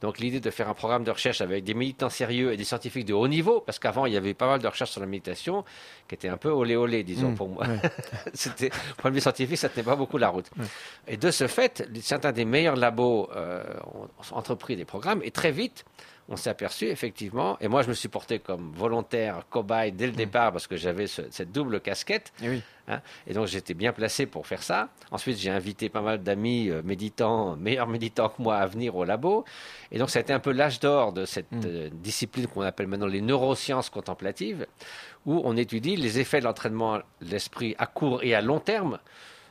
Donc 0.00 0.18
l'idée 0.18 0.40
de 0.40 0.50
faire 0.50 0.68
un 0.68 0.74
programme 0.74 1.04
de 1.04 1.10
recherche 1.10 1.40
avec 1.40 1.64
des 1.64 1.74
militants 1.74 2.08
sérieux 2.08 2.52
et 2.52 2.56
des 2.56 2.64
scientifiques 2.64 3.04
de 3.06 3.14
haut 3.14 3.26
niveau, 3.28 3.60
parce 3.60 3.78
qu'avant 3.78 4.06
il 4.06 4.12
y 4.12 4.16
avait 4.16 4.34
pas 4.34 4.46
mal 4.46 4.60
de 4.60 4.66
recherches 4.68 4.90
sur 4.92 5.00
la 5.00 5.06
méditation 5.06 5.64
qui 6.08 6.14
étaient 6.14 6.28
un 6.28 6.36
peu 6.36 6.50
olé 6.50 6.76
olé, 6.76 7.02
disons 7.02 7.30
Mmh, 7.30 7.34
pour 7.34 7.48
moi. 7.48 7.66
ouais. 7.66 7.80
C'était, 8.34 8.70
point 8.96 9.10
de 9.10 9.16
vue 9.16 9.20
scientifique, 9.20 9.58
ça 9.58 9.68
tenait 9.68 9.84
pas 9.84 9.96
beaucoup 9.96 10.18
la 10.18 10.28
route. 10.28 10.50
Et 11.06 11.16
de 11.16 11.30
ce 11.30 11.46
fait, 11.46 11.88
certains 12.00 12.32
des 12.32 12.44
meilleurs 12.44 12.76
labos 12.76 13.28
euh, 13.34 13.62
ont, 13.94 14.04
ont 14.04 14.36
entrepris 14.38 14.76
des 14.76 14.84
programmes 14.84 15.20
et 15.24 15.30
très 15.30 15.50
vite, 15.50 15.84
on 16.28 16.36
s'est 16.36 16.50
aperçu 16.50 16.86
effectivement, 16.86 17.56
et 17.60 17.68
moi 17.68 17.82
je 17.82 17.88
me 17.88 17.94
suis 17.94 18.08
porté 18.08 18.38
comme 18.38 18.70
volontaire, 18.72 19.44
cobaye 19.48 19.92
dès 19.92 20.06
le 20.06 20.12
départ 20.12 20.52
parce 20.52 20.66
que 20.66 20.76
j'avais 20.76 21.06
ce- 21.06 21.22
cette 21.30 21.52
double 21.52 21.80
casquette. 21.80 22.32
Eh 22.42 22.48
oui. 22.50 22.62
Hein, 22.90 23.00
et 23.26 23.34
donc 23.34 23.46
j'étais 23.46 23.74
bien 23.74 23.92
placé 23.92 24.24
pour 24.26 24.46
faire 24.46 24.62
ça. 24.62 24.88
Ensuite, 25.10 25.36
j'ai 25.38 25.50
invité 25.50 25.88
pas 25.90 26.00
mal 26.00 26.22
d'amis 26.22 26.70
euh, 26.70 26.80
méditants, 26.82 27.54
meilleurs 27.60 27.86
méditants 27.86 28.28
que 28.30 28.40
moi, 28.42 28.56
à 28.56 28.66
venir 28.66 28.96
au 28.96 29.04
labo. 29.04 29.44
Et 29.92 29.98
donc 29.98 30.08
ça 30.10 30.18
a 30.18 30.22
été 30.22 30.32
un 30.32 30.40
peu 30.40 30.52
l'âge 30.52 30.80
d'or 30.80 31.12
de 31.12 31.24
cette 31.24 31.50
Mm. 31.52 31.60
euh, 31.66 31.88
discipline 31.92 32.46
qu'on 32.46 32.62
appelle 32.62 32.86
maintenant 32.86 33.06
les 33.06 33.20
neurosciences 33.20 33.90
contemplatives, 33.90 34.66
où 35.26 35.40
on 35.44 35.56
étudie 35.56 35.96
les 35.96 36.18
effets 36.18 36.40
de 36.40 36.44
l'entraînement 36.44 36.96
de 36.98 37.02
l'esprit 37.30 37.74
à 37.78 37.86
court 37.86 38.22
et 38.22 38.34
à 38.34 38.40
long 38.40 38.60
terme 38.60 38.98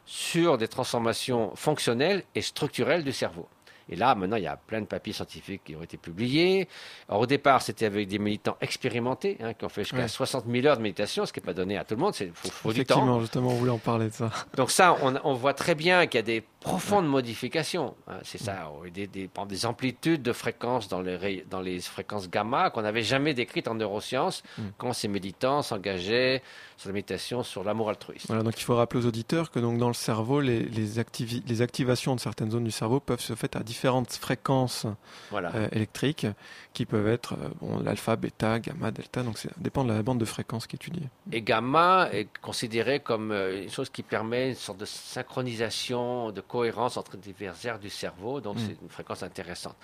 sur 0.05 0.57
des 0.57 0.67
transformations 0.67 1.55
fonctionnelles 1.55 2.23
et 2.33 2.41
structurelles 2.41 3.03
du 3.03 3.11
cerveau. 3.11 3.47
Et 3.89 3.95
là, 3.95 4.15
maintenant, 4.15 4.37
il 4.37 4.43
y 4.43 4.47
a 4.47 4.57
plein 4.57 4.81
de 4.81 4.85
papiers 4.85 5.13
scientifiques 5.13 5.61
qui 5.65 5.75
ont 5.75 5.81
été 5.83 5.97
publiés. 5.97 6.67
Alors, 7.07 7.21
au 7.21 7.25
départ, 7.25 7.61
c'était 7.61 7.85
avec 7.85 8.07
des 8.07 8.19
méditants 8.19 8.57
expérimentés, 8.61 9.37
hein, 9.41 9.53
qui 9.53 9.65
ont 9.65 9.69
fait 9.69 9.83
jusqu'à 9.83 9.97
Ouais. 9.99 10.07
60 10.07 10.45
000 10.49 10.65
heures 10.67 10.77
de 10.77 10.81
méditation, 10.81 11.25
ce 11.25 11.33
qui 11.33 11.39
n'est 11.39 11.45
pas 11.45 11.53
donné 11.53 11.77
à 11.77 11.83
tout 11.83 11.95
le 11.95 12.01
monde. 12.01 12.13
Il 12.19 12.31
faut, 12.33 12.49
faut 12.49 12.73
du 12.73 12.85
temps. 12.85 12.95
Effectivement, 12.95 13.19
justement, 13.21 13.49
on 13.49 13.55
voulait 13.55 13.71
en 13.71 13.77
parler 13.77 14.07
de 14.09 14.13
ça. 14.13 14.29
Donc 14.55 14.71
ça, 14.71 14.95
on, 15.01 15.15
on 15.23 15.33
voit 15.33 15.53
très 15.53 15.75
bien 15.75 16.05
qu'il 16.07 16.17
y 16.17 16.19
a 16.19 16.23
des 16.23 16.43
profondes 16.67 17.07
modifications. 17.07 17.95
hein, 18.07 18.17
c'est 18.23 18.37
ça, 18.37 18.69
des, 18.93 19.07
des, 19.07 19.65
amplitudes 19.65 20.21
de 20.21 20.33
fréquences 20.33 20.87
dans 20.89 21.01
les, 21.01 21.15
ray- 21.15 21.45
dans 21.49 21.61
les 21.61 21.79
fréquences 21.79 22.29
gamma 22.29 22.69
qu'on 22.69 22.81
n'avait 22.81 23.03
jamais 23.03 23.33
décrites 23.33 23.67
en 23.67 23.75
neurosciences 23.75 24.43
quand 24.77 24.93
ces 24.93 25.07
méditants 25.07 25.61
s'engageaient 25.61 26.41
sur 26.75 26.89
la 26.89 26.93
méditation, 26.93 27.41
sur 27.43 27.63
l'amour 27.63 27.89
altruiste. 27.89 28.27
Voilà, 28.27 28.43
donc 28.43 28.59
il 28.59 28.63
faut 28.63 28.75
rappeler 28.75 29.03
aux 29.03 29.07
auditeurs 29.07 29.49
que 29.49 29.59
donc 29.59 29.77
dans 29.79 29.87
le 29.87 29.93
cerveau, 29.93 30.41
les, 30.41 30.59
les, 30.63 30.99
activi- 30.99 31.41
les 31.47 31.61
activations 31.61 32.13
de 32.15 32.19
certaines 32.19 32.51
zones 32.51 32.65
du 32.65 32.71
cerveau 32.71 32.99
peuvent 32.99 33.19
se 33.21 33.33
faire 33.33 33.49
à 33.55 33.63
différentes 33.63 34.11
fréquences 34.13 34.85
Voilà. 35.31 35.51
euh, 35.55 35.67
électriques 35.71 36.27
qui 36.73 36.85
peuvent 36.85 37.07
être 37.07 37.33
euh, 37.33 37.49
bon, 37.61 37.79
l'alpha, 37.79 38.15
bêta, 38.15 38.59
gamma, 38.59 38.91
delta. 38.91 39.23
Donc 39.23 39.37
ça 39.37 39.49
dépend 39.57 39.83
de 39.85 39.91
la 39.93 40.03
bande 40.03 40.19
de 40.19 40.25
fréquence 40.25 40.67
qui 40.67 40.75
est 40.75 40.77
étudiée. 40.83 41.07
Et 41.31 41.41
gamma 41.41 42.09
est 42.11 42.27
considéré 42.41 42.99
comme 42.99 43.31
euh, 43.31 43.63
une 43.63 43.71
chose 43.71 43.89
qui 43.89 44.03
permet 44.03 44.49
une 44.49 44.55
sorte 44.55 44.77
de 44.79 44.85
synchronisation, 44.85 46.31
de 46.31 46.41
cohérence 46.57 46.97
entre 46.97 47.17
divers 47.17 47.55
aires 47.65 47.79
du 47.79 47.89
cerveau, 47.89 48.41
donc 48.41 48.55
Mm. 48.57 48.59
c'est 48.65 48.77
une 48.81 48.89
fréquence 48.89 49.23
intéressante. 49.23 49.75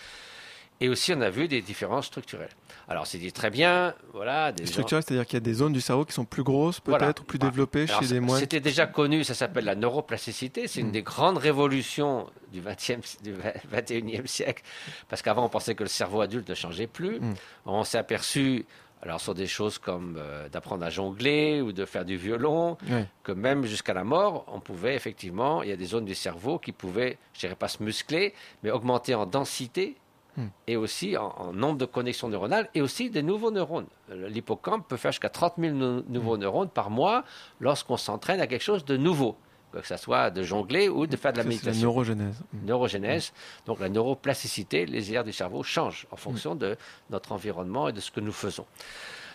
Et 0.81 0.89
aussi, 0.89 1.13
on 1.13 1.21
a 1.21 1.29
vu 1.29 1.47
des 1.47 1.61
différences 1.61 2.07
structurelles. 2.07 2.49
Alors, 2.89 3.05
c'est 3.07 3.19
dit 3.19 3.31
très 3.31 3.51
bien, 3.51 3.93
voilà. 4.11 4.51
Des 4.51 4.61
Les 4.63 4.65
gens- 4.65 4.71
structurelles, 4.73 5.03
c'est-à-dire 5.07 5.25
qu'il 5.27 5.35
y 5.35 5.37
a 5.37 5.47
des 5.51 5.53
zones 5.53 5.71
du 5.71 5.79
cerveau 5.81 6.03
qui 6.03 6.13
sont 6.13 6.25
plus 6.25 6.43
grosses, 6.43 6.79
peut-être, 6.79 6.97
Voilà. 6.99 7.13
ou 7.21 7.23
plus 7.23 7.37
Bah, 7.37 7.47
développées 7.47 7.85
Alors, 7.87 8.01
chez 8.01 8.07
des 8.07 8.19
moines. 8.19 8.39
C'était 8.39 8.59
déjà 8.59 8.87
connu, 8.87 9.23
ça 9.23 9.35
s'appelle 9.35 9.65
la 9.65 9.75
neuroplasticité. 9.75 10.67
C'est 10.67 10.81
une 10.81 10.87
Mm. 10.87 10.91
des 10.99 11.03
grandes 11.03 11.37
révolutions 11.37 12.27
du, 12.51 12.59
20e, 12.59 13.01
du 13.23 13.33
21e 13.71 14.27
siècle. 14.27 14.63
Parce 15.09 15.21
qu'avant, 15.21 15.45
on 15.45 15.49
pensait 15.49 15.75
que 15.75 15.83
le 15.83 15.89
cerveau 15.89 16.21
adulte 16.21 16.49
ne 16.49 16.55
changeait 16.55 16.87
plus. 16.87 17.19
Mm. 17.19 17.33
On 17.67 17.83
s'est 17.83 17.99
aperçu, 17.99 18.65
alors 19.03 19.19
sur 19.21 19.35
des 19.35 19.47
choses 19.47 19.77
comme 19.77 20.15
euh, 20.17 20.47
d'apprendre 20.49 20.83
à 20.85 20.89
jongler 20.89 21.61
ou 21.61 21.71
de 21.73 21.85
faire 21.85 22.05
du 22.05 22.15
violon, 22.17 22.77
que 23.23 23.31
même 23.33 23.65
jusqu'à 23.65 23.93
la 23.93 24.03
mort, 24.03 24.45
on 24.47 24.59
pouvait 24.61 24.95
effectivement, 24.95 25.61
il 25.61 25.69
y 25.69 25.71
a 25.73 25.75
des 25.75 25.85
zones 25.85 26.05
du 26.05 26.15
cerveau 26.15 26.57
qui 26.57 26.71
pouvaient, 26.71 27.17
je 27.33 27.41
dirais 27.41 27.55
pas 27.55 27.67
se 27.67 27.83
muscler, 27.83 28.33
mais 28.63 28.71
augmenter 28.71 29.13
en 29.15 29.25
densité 29.25 29.95
Hmm. 30.35 30.47
et 30.65 30.77
aussi 30.77 31.15
en, 31.15 31.27
en 31.37 31.53
nombre 31.53 31.77
de 31.77 31.85
connexions 31.85 32.27
neuronales 32.27 32.67
et 32.73 32.81
aussi 32.81 33.11
des 33.11 33.21
nouveaux 33.21 33.51
neurones. 33.51 33.85
Euh, 34.09 34.27
L'hippocampe 34.29 34.87
peut 34.87 34.97
faire 34.97 35.11
jusqu'à 35.11 35.29
30 35.29 35.53
000 35.59 35.75
nou- 35.75 35.99
Hmm. 36.01 36.03
nouveaux 36.11 36.37
neurones 36.37 36.69
par 36.69 36.89
mois 36.89 37.23
lorsqu'on 37.59 37.97
s'entraîne 37.97 38.41
à 38.41 38.47
quelque 38.47 38.63
chose 38.63 38.83
de 38.83 38.97
nouveau, 38.97 39.37
que 39.81 39.87
ce 39.87 39.97
soit 39.97 40.29
de 40.29 40.43
jongler 40.43 40.89
ou 40.89 41.07
de 41.07 41.15
faire 41.17 41.33
de 41.33 41.37
la 41.37 41.43
c'est 41.43 41.49
la 41.49 41.55
méditation 41.55 41.81
neurogénèse. 41.87 42.35
Mm. 42.53 42.65
neurogénèse, 42.65 43.33
donc 43.65 43.79
la 43.79 43.89
neuroplasticité, 43.89 44.85
les 44.85 45.13
aires 45.13 45.23
du 45.23 45.33
cerveau 45.33 45.63
changent 45.63 46.07
en 46.11 46.15
fonction 46.15 46.55
de 46.55 46.77
notre 47.09 47.31
environnement 47.31 47.87
et 47.89 47.93
de 47.93 47.99
ce 47.99 48.11
que 48.11 48.19
nous 48.19 48.31
faisons. 48.31 48.65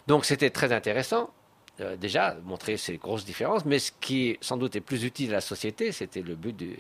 Donc 0.06 0.24
c'était 0.24 0.50
très 0.50 0.72
intéressant. 0.72 1.30
euh, 1.80 1.96
déjà, 1.96 2.36
montrer 2.44 2.76
ces 2.76 2.96
grosses 2.96 3.24
différences, 3.24 3.64
mais 3.64 3.78
ce 3.78 3.92
qui 4.00 4.36
sans 4.40 4.56
doute 4.56 4.74
est 4.74 4.80
plus 4.80 5.04
utile 5.04 5.30
à 5.30 5.34
la 5.34 5.40
société, 5.40 5.92
c'était 5.92 6.22
le 6.22 6.34
but 6.34 6.56
de 6.56 6.70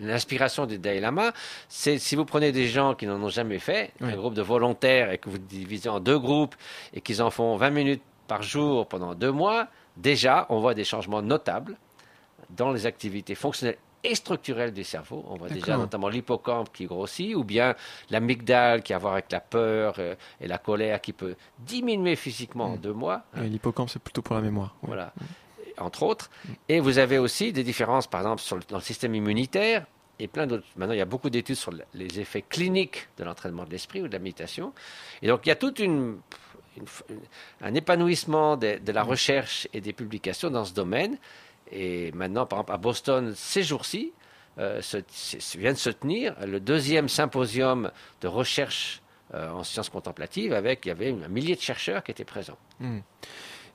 l'inspiration 0.00 0.66
du 0.66 0.78
Dalai 0.78 1.00
Lama, 1.00 1.32
c'est 1.68 1.98
si 1.98 2.16
vous 2.16 2.24
prenez 2.24 2.52
des 2.52 2.66
gens 2.68 2.94
qui 2.94 3.06
n'en 3.06 3.20
ont 3.22 3.28
jamais 3.28 3.58
fait, 3.58 3.92
Oui. 4.00 4.12
un 4.12 4.16
groupe 4.16 4.34
de 4.34 4.42
volontaires, 4.42 5.10
et 5.10 5.18
que 5.18 5.28
vous 5.28 5.38
divisez 5.38 5.88
en 5.88 6.00
deux 6.00 6.18
groupes, 6.18 6.54
et 6.94 7.00
qu'ils 7.00 7.22
en 7.22 7.30
font 7.30 7.56
20 7.56 7.70
minutes 7.70 8.02
par 8.28 8.42
jour 8.42 8.86
pendant 8.86 9.14
deux 9.14 9.32
mois, 9.32 9.68
déjà, 9.96 10.46
on 10.48 10.60
voit 10.60 10.74
des 10.74 10.84
changements 10.84 11.20
notables 11.22 11.76
dans 12.56 12.70
les 12.72 12.86
activités 12.86 13.34
fonctionnelles 13.34 13.78
et 14.04 14.14
structurelles 14.16 14.72
du 14.72 14.82
cerveau. 14.82 15.24
On 15.28 15.36
voit 15.36 15.48
déjà 15.48 15.76
notamment 15.76 16.08
l'hippocampe 16.08 16.72
qui 16.72 16.86
grossit, 16.86 17.36
ou 17.36 17.44
bien 17.44 17.74
l'amygdale 18.10 18.82
qui 18.82 18.92
a 18.92 18.96
à 18.96 18.98
voir 18.98 19.12
avec 19.12 19.30
la 19.30 19.40
peur 19.40 19.94
euh, 19.98 20.16
et 20.40 20.48
la 20.48 20.58
colère 20.58 21.00
qui 21.00 21.12
peut 21.12 21.36
diminuer 21.60 22.16
physiquement 22.16 22.64
en 22.66 22.76
Mm. 22.76 22.80
deux 22.80 22.92
mois. 22.92 23.22
Ouais, 23.36 23.46
L'hippocampe, 23.48 23.90
c'est 23.90 24.02
plutôt 24.02 24.22
pour 24.22 24.34
la 24.34 24.42
mémoire. 24.42 24.74
Ouais. 24.82 24.88
Voilà, 24.88 25.12
entre 25.78 26.02
autres. 26.02 26.30
Et 26.68 26.80
vous 26.80 26.98
avez 26.98 27.18
aussi 27.18 27.52
des 27.52 27.62
différences, 27.62 28.06
par 28.08 28.20
exemple, 28.22 28.42
sur 28.42 28.56
le- 28.56 28.62
dans 28.68 28.78
le 28.78 28.82
système 28.82 29.14
immunitaire 29.14 29.86
et 30.18 30.26
plein 30.26 30.48
d'autres. 30.48 30.64
Maintenant, 30.76 30.94
il 30.94 30.98
y 30.98 31.02
a 31.02 31.04
beaucoup 31.06 31.30
d'études 31.30 31.54
sur 31.56 31.70
le- 31.70 31.84
les 31.94 32.18
effets 32.18 32.42
cliniques 32.42 33.08
de 33.18 33.24
l'entraînement 33.24 33.64
de 33.64 33.70
l'esprit 33.70 34.02
ou 34.02 34.08
de 34.08 34.12
la 34.12 34.18
méditation. 34.18 34.72
Et 35.22 35.28
donc, 35.28 35.46
il 35.46 35.48
y 35.48 35.52
a 35.52 35.56
toute 35.56 35.78
une, 35.78 36.18
une- 36.76 36.84
une- 37.08 37.20
un 37.60 37.74
épanouissement 37.74 38.56
de, 38.56 38.78
de 38.84 38.92
la 38.92 39.04
recherche 39.04 39.68
et 39.72 39.80
des 39.80 39.92
publications 39.92 40.50
dans 40.50 40.64
ce 40.64 40.74
domaine. 40.74 41.18
Et 41.72 42.12
maintenant, 42.12 42.46
par 42.46 42.58
exemple, 42.58 42.72
à 42.72 42.76
Boston, 42.76 43.32
ces 43.34 43.62
jours-ci, 43.62 44.12
euh, 44.58 44.80
vient 45.56 45.72
de 45.72 45.78
se 45.78 45.90
tenir 45.90 46.36
le 46.46 46.60
deuxième 46.60 47.08
symposium 47.08 47.90
de 48.20 48.28
recherche 48.28 49.00
euh, 49.34 49.50
en 49.50 49.64
sciences 49.64 49.88
contemplatives 49.88 50.52
avec, 50.52 50.84
il 50.84 50.88
y 50.88 50.92
avait 50.92 51.08
un 51.10 51.28
millier 51.28 51.56
de 51.56 51.60
chercheurs 51.60 52.04
qui 52.04 52.10
étaient 52.10 52.24
présents. 52.24 52.58
Mm. 52.80 52.98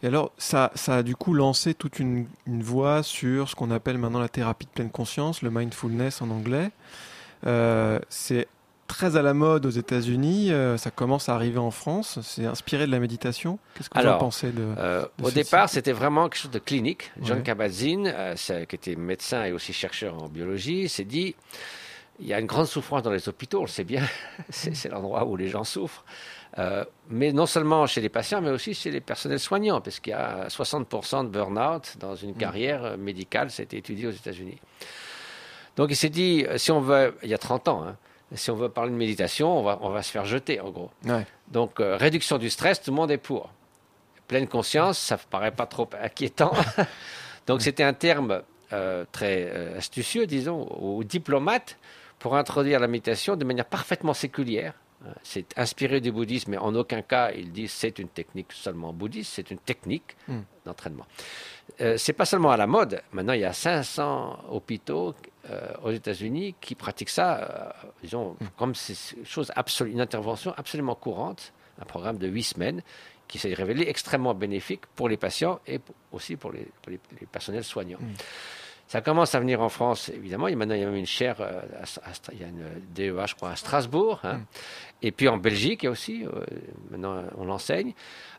Et 0.04 0.08
alors, 0.08 0.32
ça, 0.38 0.72
ça 0.76 0.98
a 0.98 1.04
du 1.04 1.16
coup 1.16 1.34
lancé 1.34 1.74
toute 1.74 1.98
une, 1.98 2.28
une 2.46 2.62
voie 2.62 3.02
sur 3.02 3.50
ce 3.50 3.56
qu'on 3.56 3.72
appelle 3.72 3.98
maintenant 3.98 4.20
la 4.20 4.30
thérapie 4.30 4.68
de 4.68 4.72
pleine 4.72 4.92
conscience, 4.92 5.42
le 5.42 5.50
mindfulness 5.50 6.22
en 6.22 6.30
anglais. 6.30 6.70
Euh, 7.48 8.00
c'est 8.10 8.48
très 8.88 9.16
à 9.16 9.22
la 9.22 9.34
mode 9.34 9.66
aux 9.66 9.72
États-Unis. 9.72 10.52
euh, 10.52 10.78
ça 10.78 10.92
commence 10.92 11.30
à 11.30 11.36
arriver 11.36 11.60
en 11.60 11.72
France. 11.72 12.20
C'est 12.24 12.46
inspiré 12.46 12.86
de 12.86 12.92
la 12.92 13.00
méditation. 13.00 13.60
Qu'est-ce 13.76 13.90
que 13.90 14.00
vous 14.00 14.08
en 14.08 14.18
pensez 14.18 14.52
de 14.52 14.64
Euh, 14.78 15.06
de 15.20 15.26
au 15.26 15.32
départ, 15.32 15.70
c'était 15.70 15.92
vraiment 15.92 16.30
quelque 16.30 16.42
chose 16.42 16.52
de 16.52 16.60
clinique. 16.60 17.12
John. 17.22 17.44
Kabat-Zinn, 17.44 18.12
euh, 18.14 18.36
qui 18.36 18.76
était 18.76 18.96
médecin 18.96 19.44
et 19.46 19.52
aussi 19.52 19.74
chercheur 19.74 20.22
en 20.22 20.30
biologie, 20.30 20.90
s'est 20.90 21.04
dit 21.04 21.36
il 22.20 22.28
y 22.28 22.34
a 22.34 22.40
une 22.40 22.48
grande 22.48 22.66
souffrance 22.66 23.04
dans 23.04 23.12
les 23.12 23.30
hôpitaux, 23.30 23.60
on 23.60 23.66
le 23.66 23.68
sait 23.68 23.84
bien, 23.84 24.04
c'est 24.50 24.90
l'endroit 24.90 25.26
où 25.26 25.36
les 25.36 25.50
gens 25.50 25.64
souffrent. 25.64 26.04
Euh, 26.58 26.84
mais 27.10 27.32
non 27.32 27.46
seulement 27.46 27.86
chez 27.86 28.02
les 28.02 28.10
patients, 28.10 28.42
mais 28.42 28.50
aussi 28.50 28.74
chez 28.74 28.90
les 28.90 29.02
personnels 29.02 29.40
soignants, 29.40 29.82
parce 29.82 30.00
qu'il 30.00 30.12
y 30.12 30.16
a 30.16 30.48
60% 30.48 31.26
de 31.26 31.30
burn-out 31.30 31.98
dans 32.00 32.16
une 32.16 32.34
carrière 32.34 32.84
euh, 32.84 32.98
médicale, 32.98 33.52
ça 33.52 33.62
a 33.62 33.64
été 33.66 33.78
étudié 33.78 34.08
aux 34.08 34.12
États-Unis. 34.12 34.58
Donc 35.76 35.92
il 35.92 35.96
s'est 35.96 36.10
dit, 36.10 36.44
si 36.56 36.72
on 36.72 36.82
veut, 36.82 37.16
il 37.22 37.30
y 37.30 37.36
a 37.36 37.38
30 37.38 37.68
ans, 37.68 37.84
hein, 37.88 37.96
si 38.34 38.52
on 38.52 38.56
veut 38.56 38.70
parler 38.70 38.92
de 38.92 38.98
méditation, 38.98 39.58
on 39.58 39.64
va, 39.64 39.78
on 39.82 39.90
va 39.90 40.02
se 40.04 40.12
faire 40.12 40.26
jeter, 40.26 40.60
en 40.60 40.70
gros. 40.70 40.92
Ouais. 41.06 41.26
Donc, 41.50 41.80
euh, 41.80 41.96
réduction 41.96 42.38
du 42.38 42.50
stress, 42.50 42.82
tout 42.82 42.92
le 42.92 42.96
monde 42.98 43.12
est 43.12 43.18
pour. 43.18 43.50
Pleine 44.28 44.48
conscience, 44.48 44.98
ça 45.00 45.16
ne 45.16 45.22
paraît 45.30 45.52
pas 45.52 45.66
trop 45.66 45.90
inquiétant. 46.02 46.52
Donc, 47.48 47.62
c'était 47.62 47.84
un 47.84 47.94
terme 47.94 48.42
euh, 48.74 49.06
très 49.12 49.50
euh, 49.50 49.78
astucieux, 49.78 50.28
disons, 50.28 50.64
aux 50.64 51.04
diplomates 51.04 51.78
pour 52.20 52.36
introduire 52.36 52.80
la 52.82 52.88
méditation 52.88 53.36
de 53.38 53.46
manière 53.46 53.66
parfaitement 53.66 54.14
séculière. 54.14 54.74
Euh, 55.06 55.12
C'est 55.24 55.58
inspiré 55.58 56.02
du 56.02 56.12
bouddhisme, 56.12 56.52
mais 56.52 56.58
en 56.58 56.74
aucun 56.76 57.04
cas 57.04 57.32
ils 57.32 57.52
disent 57.52 57.72
c'est 57.72 58.00
une 58.00 58.10
technique 58.10 58.52
seulement 58.52 58.92
bouddhiste, 58.92 59.32
c'est 59.36 59.52
une 59.52 59.60
technique 59.60 60.18
Mm. 60.28 60.40
d'entraînement. 60.66 61.06
Euh, 61.82 61.96
c'est 61.98 62.14
pas 62.14 62.26
seulement 62.26 62.50
à 62.50 62.58
la 62.58 62.66
mode. 62.68 63.02
Maintenant, 63.14 63.34
il 63.34 63.42
y 63.42 63.46
a 63.46 63.54
500 63.54 64.40
hôpitaux 64.50 65.14
aux 65.84 65.92
États-Unis 65.92 66.56
qui 66.62 66.76
pratiquent 66.76 67.10
ça, 67.10 67.38
euh, 67.38 67.88
disons, 68.04 68.36
comme 68.58 68.76
c'est 68.76 69.16
une 69.18 69.26
chose 69.26 69.52
absolue, 69.56 69.92
une 69.92 70.02
intervention 70.02 70.54
absolument 70.58 70.96
courante, 70.96 71.54
un 71.82 71.86
programme 71.86 72.18
de 72.18 72.28
huit 72.28 72.44
semaines 72.44 72.82
qui 73.28 73.40
s'est 73.40 73.54
révélé 73.54 73.86
extrêmement 73.88 74.34
bénéfique 74.34 74.86
pour 74.96 75.10
les 75.10 75.18
patients 75.18 75.60
et 75.68 75.80
aussi 76.12 76.36
pour 76.38 76.52
les, 76.52 76.68
pour 76.82 76.92
les- 76.92 77.00
les 77.20 77.28
personnels 77.28 77.64
soignants. 77.64 78.00
Ça 78.88 79.02
commence 79.02 79.36
à 79.36 79.40
venir 79.42 79.62
en 79.62 79.68
France, 79.68 80.08
évidemment. 80.08 80.48
Il 80.48 80.52
y 80.52 80.54
a 80.54 80.58
maintenant, 80.58 80.76
il 80.76 80.80
y 80.80 80.84
a 80.84 80.88
même 80.88 80.96
une 80.96 81.06
chaire, 81.06 81.42
euh, 81.42 81.60
à- 81.78 82.10
à 82.10 82.14
Stra- 82.14 82.32
il 82.32 82.40
y 82.40 82.44
a 82.46 82.48
une 82.48 82.64
DEA, 82.96 83.26
je 83.28 83.36
crois, 83.36 83.50
à 83.52 83.56
Strasbourg. 83.58 84.22
hein. 84.24 84.40
Et 85.02 85.12
puis 85.12 85.28
en 85.28 85.36
Belgique, 85.38 85.84
il 85.84 85.86
y 85.86 85.90
a 85.90 85.92
aussi, 85.92 86.26
euh, 86.26 86.30
maintenant, 86.90 87.22
on 87.38 87.44
l'enseigne. 87.44 87.94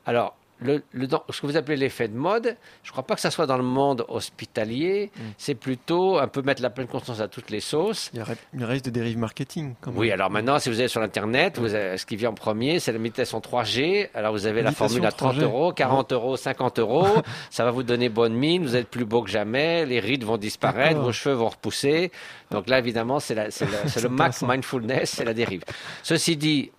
Alors, 0.07 0.35
le, 0.61 0.83
le- 0.93 1.07
dans- 1.07 1.23
ce 1.31 1.41
que 1.41 1.47
vous 1.47 1.57
appelez 1.57 1.77
l'effet 1.77 2.09
de 2.09 2.17
mode, 2.17 2.57
je 2.83 2.89
ne 2.89 2.93
crois 2.93 3.05
pas 3.07 3.15
que 3.15 3.21
ça 3.21 3.31
soit 3.31 3.47
dans 3.47 3.57
le 3.57 3.63
monde 3.63 4.05
hospitalier. 4.09 5.11
C'est 5.37 5.55
plutôt 5.55 6.19
un 6.19 6.29
peu 6.29 6.43
mettre 6.43 6.63
la 6.63 6.71
pleine 6.71 6.87
conscience 6.87 7.21
à 7.21 7.29
toutes 7.29 7.51
les 7.51 7.61
sauces. 7.61 8.11
Il 8.13 8.19
y 8.19 8.23
a 8.23 8.27
il 8.55 8.65
risque 8.65 8.85
de 8.87 8.91
dérive 8.91 9.19
marketing. 9.19 9.75
Quand 9.81 9.91
même. 9.91 10.01
Oui, 10.01 10.11
alors 10.13 10.31
maintenant, 10.31 10.59
si 10.59 10.69
vous 10.69 10.79
allez 10.79 10.89
sur 10.89 11.03
Internet, 11.03 11.59
vous 11.59 11.75
avez- 11.75 11.97
ce 11.99 12.07
qui 12.07 12.17
vient 12.17 12.31
en 12.31 12.35
premier, 12.35 12.81
c'est 12.81 12.93
la 12.93 12.99
méditation 12.99 13.41
3G. 13.41 14.09
Alors, 14.15 14.33
vous 14.33 14.47
avez 14.47 14.63
la 14.63 14.73
formule 14.73 15.05
à 15.07 15.13
30 15.13 15.37
3G. 15.37 15.43
euros, 15.43 15.73
40 15.73 16.13
euros, 16.13 16.37
50 16.37 16.79
euros. 16.79 17.07
Ça 17.51 17.65
va 17.65 17.71
vous 17.71 17.83
donner 17.83 18.09
bonne 18.09 18.35
mine. 18.35 18.63
Vous 18.63 18.77
êtes 18.77 18.89
plus 18.89 19.05
beau 19.05 19.23
que 19.23 19.31
jamais. 19.31 19.87
Les 19.87 20.01
rides 20.01 20.25
vont 20.25 20.37
disparaître. 20.39 21.01
Vos 21.01 21.13
cheveux 21.13 21.35
vont 21.35 21.49
repousser. 21.49 22.11
Donc 22.51 22.69
là, 22.69 22.79
évidemment, 22.79 23.21
c'est 23.21 23.35
le 23.35 24.09
max 24.09 24.43
mindfulness, 24.43 25.11
c'est 25.17 25.25
la 25.25 25.35
dérive. 25.35 25.63
Ceci 26.03 26.37
dit, 26.37 26.71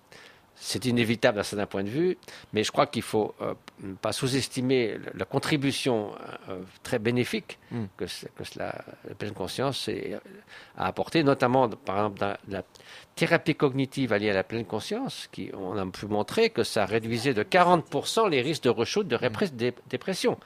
c'est 0.62 0.86
inévitable 0.86 1.38
d'un 1.38 1.44
certain 1.44 1.66
point 1.66 1.84
de 1.84 1.90
vue, 1.90 2.18
mais 2.54 2.64
je 2.64 2.72
crois 2.72 2.86
qu'il 2.86 3.02
faut 3.02 3.34
euh, 3.42 3.54
pas 4.02 4.12
sous-estimer 4.12 4.98
la, 5.16 5.24
contribution 5.26 6.12
euh, 6.50 6.62
très 6.84 7.00
bénéfique 7.00 7.58
Mm. 7.72 7.86
que, 7.98 8.08
ce- 8.08 8.26
que 8.26 8.44
cela, 8.44 8.76
la 9.08 9.16
pleine 9.16 9.34
conscience 9.34 9.88
est- 9.88 10.14
euh, 10.16 10.20
a 10.78 10.88
apporté, 10.88 11.24
notamment 11.24 11.70
par 11.70 11.98
exemple 11.98 12.20
dans 12.20 12.36
la 12.50 12.64
thérapie 13.16 13.56
cognitive 13.56 14.12
alliée 14.12 14.32
à 14.32 14.34
la 14.34 14.44
pleine 14.44 14.66
conscience, 14.66 15.28
qui 15.32 15.52
on 15.54 15.78
a 15.78 15.86
pu 15.86 16.08
montrer 16.08 16.50
que 16.50 16.64
ça 16.64 16.86
réduisait 16.86 17.34
de 17.34 17.44
40% 17.44 18.28
les 18.30 18.42
risques 18.42 18.64
de 18.64 18.70
rechute 18.70 19.08
de 19.08 19.18
dé- 19.54 19.74
dépression, 19.90 20.38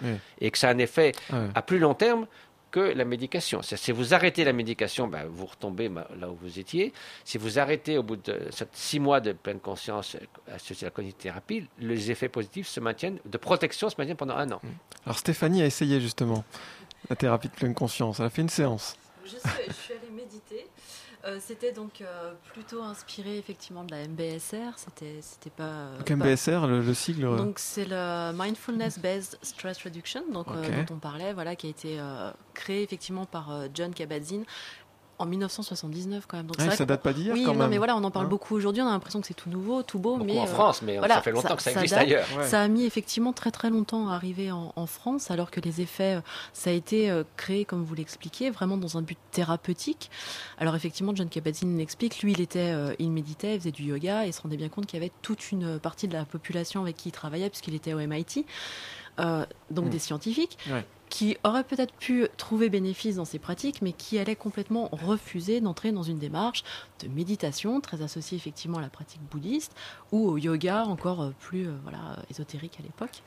et 0.41 0.51
que 0.51 0.57
ça 0.57 0.69
a 0.69 0.73
un 0.73 0.77
effet 0.79 1.13
Ouais. 1.31 1.47
à 1.55 1.61
plus 1.61 1.79
long 1.79 1.93
terme 1.93 2.27
que 2.73 2.79
la 2.79 3.05
médication. 3.05 3.61
Si 3.61 3.91
vous 3.91 4.15
arrêtez 4.15 4.43
la 4.43 4.51
médication, 4.51 5.07
ben, 5.07 5.25
vous 5.27 5.45
retombez 5.45 5.89
ma- 5.89 6.07
là 6.19 6.27
où 6.27 6.35
vous 6.41 6.57
étiez. 6.57 6.91
Si 7.23 7.37
vous 7.37 7.59
arrêtez 7.59 7.99
au 7.99 8.03
bout 8.03 8.15
de 8.15 8.49
six 8.73 8.99
mois 8.99 9.21
de 9.21 9.31
pleine 9.31 9.59
conscience 9.59 10.17
associée 10.51 10.87
à 10.87 10.89
la 10.89 10.91
cognithérapie, 10.91 11.67
les 11.77 12.09
effets 12.09 12.29
positifs 12.29 12.67
se 12.67 12.79
maintiennent, 12.79 13.19
de 13.23 13.37
protection 13.37 13.89
se 13.91 13.95
maintiennent 13.99 14.17
pendant 14.17 14.35
un 14.37 14.51
an. 14.51 14.59
Alors 15.05 15.19
Stéphanie 15.19 15.61
a 15.61 15.67
essayé 15.67 16.01
justement 16.01 16.43
la 17.11 17.15
thérapie 17.15 17.47
de 17.49 17.53
pleine 17.53 17.75
conscience. 17.75 18.19
Elle 18.19 18.25
a 18.25 18.29
fait 18.31 18.41
une 18.41 18.49
séance. 18.49 18.97
Je 19.23 19.29
suis, 19.29 19.39
je 19.67 19.73
suis 19.73 19.93
allée 19.93 20.09
méditer. 20.11 20.65
Euh, 21.25 21.37
c'était 21.39 21.71
donc 21.71 22.01
euh, 22.01 22.33
plutôt 22.51 22.81
inspiré 22.83 23.37
effectivement 23.37 23.85
de 23.85 23.91
la 23.91 24.05
MBSR. 24.07 24.73
C'était, 24.77 25.19
c'était 25.21 25.49
pas. 25.49 25.63
euh, 25.63 25.97
Donc 25.99 26.07
pas- 26.07 26.15
MBSR, 26.15 26.67
le, 26.67 26.81
le 26.81 26.93
sigle. 26.93 27.37
Donc 27.37 27.59
c'est 27.59 27.85
le 27.85 28.31
Mindfulness 28.33 28.99
Based 28.99 29.37
Stress 29.41 29.81
Reduction, 29.83 30.23
donc 30.31 30.47
dont 30.47 30.95
on 30.95 30.99
parlait, 30.99 31.31
voilà, 31.33 31.55
qui 31.55 31.67
a 31.67 31.69
été 31.69 31.99
créé 32.53 32.83
effectivement 32.83 33.25
par 33.25 33.49
John 33.73 33.93
Kabat-Zinn 33.93 34.43
en 35.19 35.25
1979 35.25 36.25
quand 36.27 36.37
même. 36.37 36.47
Donc 36.47 36.59
vrai 36.59 36.75
ça 36.75 36.85
date 36.85 37.01
pas 37.01 37.13
d'hier 37.13 37.33
oui, 37.33 37.43
quand 37.45 37.53
non, 37.53 37.59
même. 37.59 37.69
mais 37.69 37.77
voilà, 37.77 37.95
on 37.95 38.03
en 38.03 38.11
parle 38.11 38.25
Hein 38.25 38.29
beaucoup 38.29 38.55
aujourd'hui. 38.55 38.81
On 38.81 38.87
a 38.87 38.91
l'impression 38.91 39.21
que 39.21 39.27
c'est 39.27 39.33
tout 39.33 39.49
nouveau, 39.49 39.83
tout 39.83 39.99
beau, 39.99 40.17
Beaucoup 40.17 40.25
mais 40.25 40.39
en 40.39 40.43
euh, 40.43 40.47
France, 40.47 40.81
mais 40.81 40.97
voilà, 40.97 41.15
ça 41.15 41.21
fait 41.21 41.31
longtemps 41.31 41.49
ça- 41.49 41.55
que 41.55 41.61
ça 41.63 41.71
ça 41.71 41.79
existe 41.81 41.93
date. 41.95 42.03
ailleurs. 42.03 42.25
Ouais. 42.37 42.47
ça 42.47 42.61
a 42.61 42.67
mis 42.67 42.83
effectivement 42.85 43.31
très 43.33 43.51
très 43.51 43.69
longtemps 43.69 44.09
à 44.09 44.15
arriver 44.15 44.51
en, 44.51 44.73
en 44.75 44.85
France, 44.85 45.29
alors 45.31 45.51
que 45.51 45.59
les 45.59 45.81
effets, 45.81 46.15
euh, 46.15 46.21
ça 46.53 46.69
a 46.69 46.73
été 46.73 47.09
euh, 47.09 47.23
créé, 47.37 47.63
comme 47.65 47.83
vous 47.83 47.95
l'expliquiez, 47.95 48.49
vraiment 48.49 48.77
dans 48.77 48.97
un 48.97 49.01
but 49.01 49.17
thérapeutique. 49.31 50.09
Alors 50.57 50.75
effectivement, 50.75 51.15
John 51.15 51.29
Kabat-Zinn 51.29 51.77
l'explique, 51.77 52.21
lui 52.23 52.31
il 52.33 52.41
était, 52.41 52.73
il 52.99 53.11
méditait, 53.11 53.55
il 53.55 53.59
faisait 53.59 53.71
du 53.71 53.83
yoga, 53.83 54.25
et 54.25 54.29
il 54.29 54.33
se 54.33 54.41
rendait 54.41 54.57
bien 54.57 54.69
compte 54.69 54.85
qu'il 54.87 54.99
y 54.99 55.03
avait 55.03 55.11
toute 55.21 55.51
une 55.51 55.79
partie 55.79 56.07
de 56.07 56.13
la 56.13 56.25
population 56.25 56.81
avec 56.81 56.97
qui 56.97 57.09
il 57.09 57.11
travaillait, 57.11 57.49
puisqu'il 57.49 57.75
était 57.75 57.93
au 57.93 57.99
MIT, 57.99 58.45
euh, 59.19 59.45
donc 59.69 59.85
Mm. 59.85 59.89
des 59.89 59.99
scientifiques, 59.99 60.57
Ouais. 60.71 60.85
Qui 61.13 61.37
auraient 61.43 61.63
peut-être 61.63 61.93
pu 61.93 62.27
trouver 62.37 62.71
bénéfice 62.71 63.17
dans 63.17 63.23
ces 63.23 63.37
pratiques, 63.37 63.83
mais 63.83 63.91
qui 63.91 64.17
allaient 64.17 64.35
complètement 64.35 64.89
refuser 64.91 65.61
d'entrer 65.61 65.91
dans 65.91 66.01
une 66.01 66.17
démarche 66.17 66.63
de 67.03 67.07
méditation, 67.07 67.81
très 67.81 68.01
associée 68.01 68.35
effectivement 68.35 68.79
à 68.79 68.81
la 68.81 68.89
pratique 68.89 69.21
bouddhiste, 69.29 69.75
ou 70.11 70.27
au 70.27 70.39
yoga 70.39 70.85
encore 70.85 71.21
euh, 71.21 71.29
plus 71.39 71.67
euh, 71.67 71.75
voilà, 71.83 72.17
ésotérique 72.31 72.79
à 72.79 72.81
l'époque. 72.81 73.21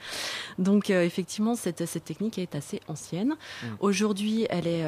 Donc 0.59 0.91
euh, 0.91 1.05
effectivement, 1.05 1.55
cette, 1.55 1.87
cette 1.87 2.05
technique 2.05 2.41
est 2.41 2.57
assez 2.57 2.81
ancienne. 2.89 3.37
Mm. 3.63 3.67
Aujourd'hui, 3.79 4.49
elle 4.51 4.67
est 4.67 4.85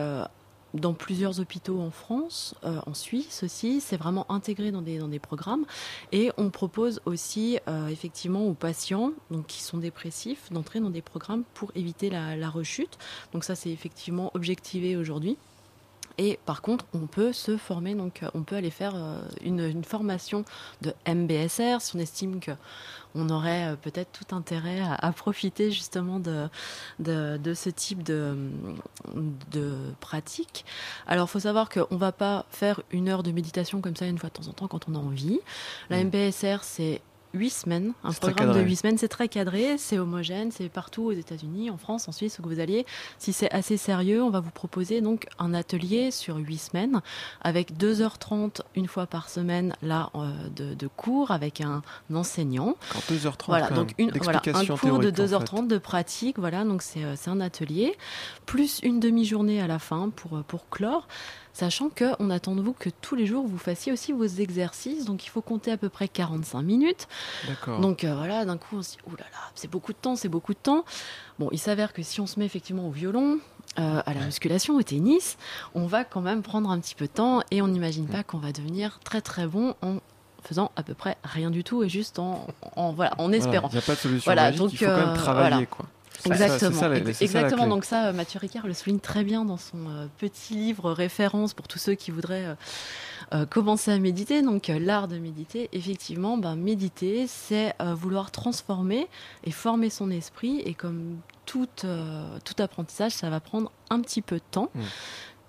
dans 0.74 0.94
plusieurs 0.94 1.40
hôpitaux 1.40 1.80
en 1.80 1.90
France, 1.90 2.54
euh, 2.64 2.80
en 2.86 2.94
Suisse 2.94 3.42
aussi. 3.42 3.80
C'est 3.80 3.96
vraiment 3.96 4.30
intégré 4.30 4.70
dans 4.70 4.82
des, 4.82 4.98
dans 4.98 5.08
des 5.08 5.18
programmes. 5.18 5.64
Et 6.12 6.30
on 6.36 6.50
propose 6.50 7.00
aussi 7.04 7.58
euh, 7.68 7.88
effectivement 7.88 8.46
aux 8.46 8.54
patients 8.54 9.12
donc, 9.30 9.46
qui 9.46 9.62
sont 9.62 9.78
dépressifs 9.78 10.52
d'entrer 10.52 10.80
dans 10.80 10.90
des 10.90 11.02
programmes 11.02 11.44
pour 11.54 11.72
éviter 11.74 12.10
la, 12.10 12.36
la 12.36 12.50
rechute. 12.50 12.98
Donc 13.32 13.44
ça, 13.44 13.54
c'est 13.54 13.70
effectivement 13.70 14.30
objectivé 14.34 14.96
aujourd'hui. 14.96 15.36
Et 16.18 16.38
par 16.44 16.62
contre, 16.62 16.84
on 16.92 17.06
peut 17.06 17.32
se 17.32 17.56
former, 17.56 17.94
donc 17.94 18.22
euh, 18.22 18.28
on 18.34 18.42
peut 18.42 18.56
aller 18.56 18.70
faire 18.70 18.92
euh, 18.96 19.20
une, 19.42 19.60
une 19.60 19.84
formation 19.84 20.44
de 20.82 20.92
MBSR 21.06 21.80
si 21.80 21.96
on 21.96 22.00
estime 22.00 22.40
que 22.40 22.50
on 23.14 23.30
aurait 23.30 23.68
euh, 23.72 23.76
peut-être 23.76 24.10
tout 24.12 24.34
intérêt 24.34 24.80
à, 24.80 24.94
à 24.94 25.12
profiter 25.12 25.70
justement 25.70 26.18
de, 26.20 26.48
de, 26.98 27.36
de 27.38 27.54
ce 27.54 27.70
type 27.70 28.02
de, 28.02 28.36
de 29.50 29.72
pratique. 30.00 30.64
Alors, 31.06 31.26
il 31.28 31.30
faut 31.30 31.40
savoir 31.40 31.68
qu'on 31.68 31.86
ne 31.90 31.96
va 31.98 32.12
pas 32.12 32.44
faire 32.50 32.82
une 32.90 33.08
heure 33.08 33.22
de 33.22 33.30
méditation 33.32 33.80
comme 33.80 33.96
ça 33.96 34.06
une 34.06 34.18
fois 34.18 34.28
de 34.28 34.34
temps 34.34 34.48
en 34.48 34.52
temps 34.52 34.68
quand 34.68 34.88
on 34.88 34.94
a 34.94 34.98
envie. 34.98 35.40
La 35.90 36.02
Mm. 36.02 36.08
MBSR, 36.08 36.58
c'est 36.62 37.00
huit 37.34 37.50
semaines, 37.50 37.92
un 38.04 38.12
programme 38.12 38.54
de 38.54 38.60
huit 38.60 38.76
semaines, 38.76 38.98
c'est 38.98 39.08
très 39.08 39.28
cadré, 39.28 39.76
c'est 39.78 39.98
homogène, 39.98 40.50
c'est 40.50 40.68
partout 40.68 41.04
aux 41.04 41.12
États-Unis, 41.12 41.70
en 41.70 41.76
France, 41.76 42.08
en 42.08 42.12
Suisse, 42.12 42.38
où 42.38 42.42
que 42.42 42.48
vous 42.48 42.60
alliez. 42.60 42.86
Si 43.18 43.32
c'est 43.32 43.50
assez 43.52 43.76
sérieux, 43.76 44.22
on 44.22 44.30
va 44.30 44.40
vous 44.40 44.50
proposer 44.50 45.00
donc 45.00 45.26
un 45.38 45.54
atelier 45.54 46.10
sur 46.10 46.36
huit 46.36 46.58
semaines 46.58 47.00
avec 47.42 47.72
2h30 47.76 48.60
une 48.74 48.86
fois 48.86 49.06
par 49.06 49.28
semaine 49.28 49.74
là 49.82 50.10
euh, 50.14 50.30
de, 50.54 50.74
de 50.74 50.86
cours 50.86 51.30
avec 51.30 51.60
un 51.60 51.82
enseignant. 52.12 52.76
Quand 52.92 53.14
2h30 53.14 53.44
Voilà, 53.46 53.70
donc 53.70 53.94
une, 53.98 54.10
voilà, 54.10 54.38
un 54.38 54.66
cours 54.66 54.98
de 54.98 55.10
théorique, 55.10 55.20
en 55.20 55.40
fait. 55.40 55.54
2h30 55.54 55.66
de 55.66 55.78
pratique, 55.78 56.38
voilà, 56.38 56.64
donc 56.64 56.82
c'est 56.82 57.04
euh, 57.04 57.14
c'est 57.16 57.30
un 57.30 57.40
atelier, 57.40 57.96
plus 58.46 58.80
une 58.82 59.00
demi-journée 59.00 59.60
à 59.60 59.66
la 59.66 59.78
fin 59.78 60.10
pour, 60.10 60.38
euh, 60.38 60.44
pour 60.46 60.68
clore, 60.68 61.08
sachant 61.58 61.88
qu'on 61.90 62.30
attend 62.30 62.54
de 62.54 62.62
vous 62.62 62.72
que 62.72 62.88
tous 63.00 63.14
les 63.16 63.26
jours 63.26 63.46
vous 63.46 63.58
fassiez 63.58 63.90
aussi 63.92 64.12
vos 64.12 64.24
exercices, 64.24 65.04
donc 65.04 65.26
il 65.26 65.28
faut 65.28 65.40
compter 65.42 65.72
à 65.72 65.76
peu 65.76 65.88
près 65.88 66.06
45 66.08 66.62
minutes. 66.62 67.08
D'accord. 67.48 67.80
Donc 67.80 68.04
euh, 68.04 68.14
voilà, 68.14 68.44
d'un 68.44 68.56
coup 68.56 68.76
on 68.76 68.82
se 68.82 68.92
dit, 68.92 68.98
oulala, 69.06 69.24
c'est 69.54 69.70
beaucoup 69.70 69.92
de 69.92 69.98
temps, 69.98 70.14
c'est 70.16 70.28
beaucoup 70.28 70.54
de 70.54 70.58
temps. 70.58 70.84
Bon, 71.38 71.48
il 71.52 71.58
s'avère 71.58 71.92
que 71.92 72.02
si 72.02 72.20
on 72.20 72.26
se 72.26 72.38
met 72.38 72.46
effectivement 72.46 72.86
au 72.86 72.90
violon, 72.90 73.38
euh, 73.78 74.00
à 74.06 74.14
la 74.14 74.20
musculation, 74.24 74.76
au 74.76 74.82
tennis, 74.82 75.36
on 75.74 75.86
va 75.86 76.04
quand 76.04 76.20
même 76.20 76.42
prendre 76.42 76.70
un 76.70 76.78
petit 76.78 76.94
peu 76.94 77.06
de 77.06 77.12
temps 77.12 77.42
et 77.50 77.60
on 77.62 77.68
n'imagine 77.68 78.06
pas 78.06 78.22
qu'on 78.22 78.38
va 78.38 78.52
devenir 78.52 78.98
très 79.04 79.20
très 79.20 79.46
bon 79.46 79.74
en 79.82 79.96
faisant 80.44 80.70
à 80.76 80.82
peu 80.84 80.94
près 80.94 81.16
rien 81.24 81.50
du 81.50 81.64
tout 81.64 81.82
et 81.82 81.88
juste 81.88 82.18
en, 82.20 82.46
en- 82.76 82.92
voilà, 82.92 83.12
en 83.18 83.32
espérant. 83.32 83.68
Il 83.70 83.74
n'y 83.74 83.78
a 83.78 83.82
pas 83.82 83.94
de 83.94 83.98
solution 83.98 84.24
Voilà, 84.28 84.44
magique, 84.44 84.58
donc, 84.60 84.72
il 84.72 84.78
faut 84.78 84.84
quand 84.86 84.96
même 84.96 85.08
euh, 85.08 85.14
travailler. 85.16 85.48
voilà. 85.50 85.66
Quoi. 85.66 85.86
Exactement, 86.24 86.72
ça 86.72 86.80
ça 86.80 86.88
la 86.88 86.98
exactement. 86.98 87.66
Donc 87.66 87.84
ça, 87.84 88.06
euh, 88.06 88.12
Mathieu 88.12 88.38
Ricard 88.38 88.66
le 88.66 88.74
souligne 88.74 88.98
très 88.98 89.24
bien 89.24 89.44
dans 89.44 89.56
son 89.56 89.88
euh, 89.88 90.06
petit 90.18 90.54
livre 90.54 90.90
référence 90.92 91.54
pour 91.54 91.68
tous 91.68 91.78
ceux 91.78 91.94
qui 91.94 92.10
voudraient 92.10 92.56
euh, 93.34 93.46
commencer 93.46 93.90
à 93.90 93.98
méditer. 93.98 94.42
Donc 94.42 94.68
l'art 94.68 95.08
de 95.08 95.18
méditer, 95.18 95.68
effectivement, 95.72 96.38
ben, 96.38 96.56
méditer, 96.56 97.26
c'est 97.26 97.74
euh, 97.80 97.94
vouloir 97.94 98.30
transformer 98.30 99.06
et 99.44 99.50
former 99.50 99.90
son 99.90 100.10
esprit. 100.10 100.60
Et 100.64 100.74
comme 100.74 101.18
tout, 101.46 101.68
euh, 101.84 102.38
tout 102.44 102.60
apprentissage, 102.62 103.12
ça 103.12 103.30
va 103.30 103.40
prendre 103.40 103.70
un 103.90 104.00
petit 104.00 104.22
peu 104.22 104.36
de 104.36 104.44
temps. 104.50 104.70
Mm. 104.74 104.80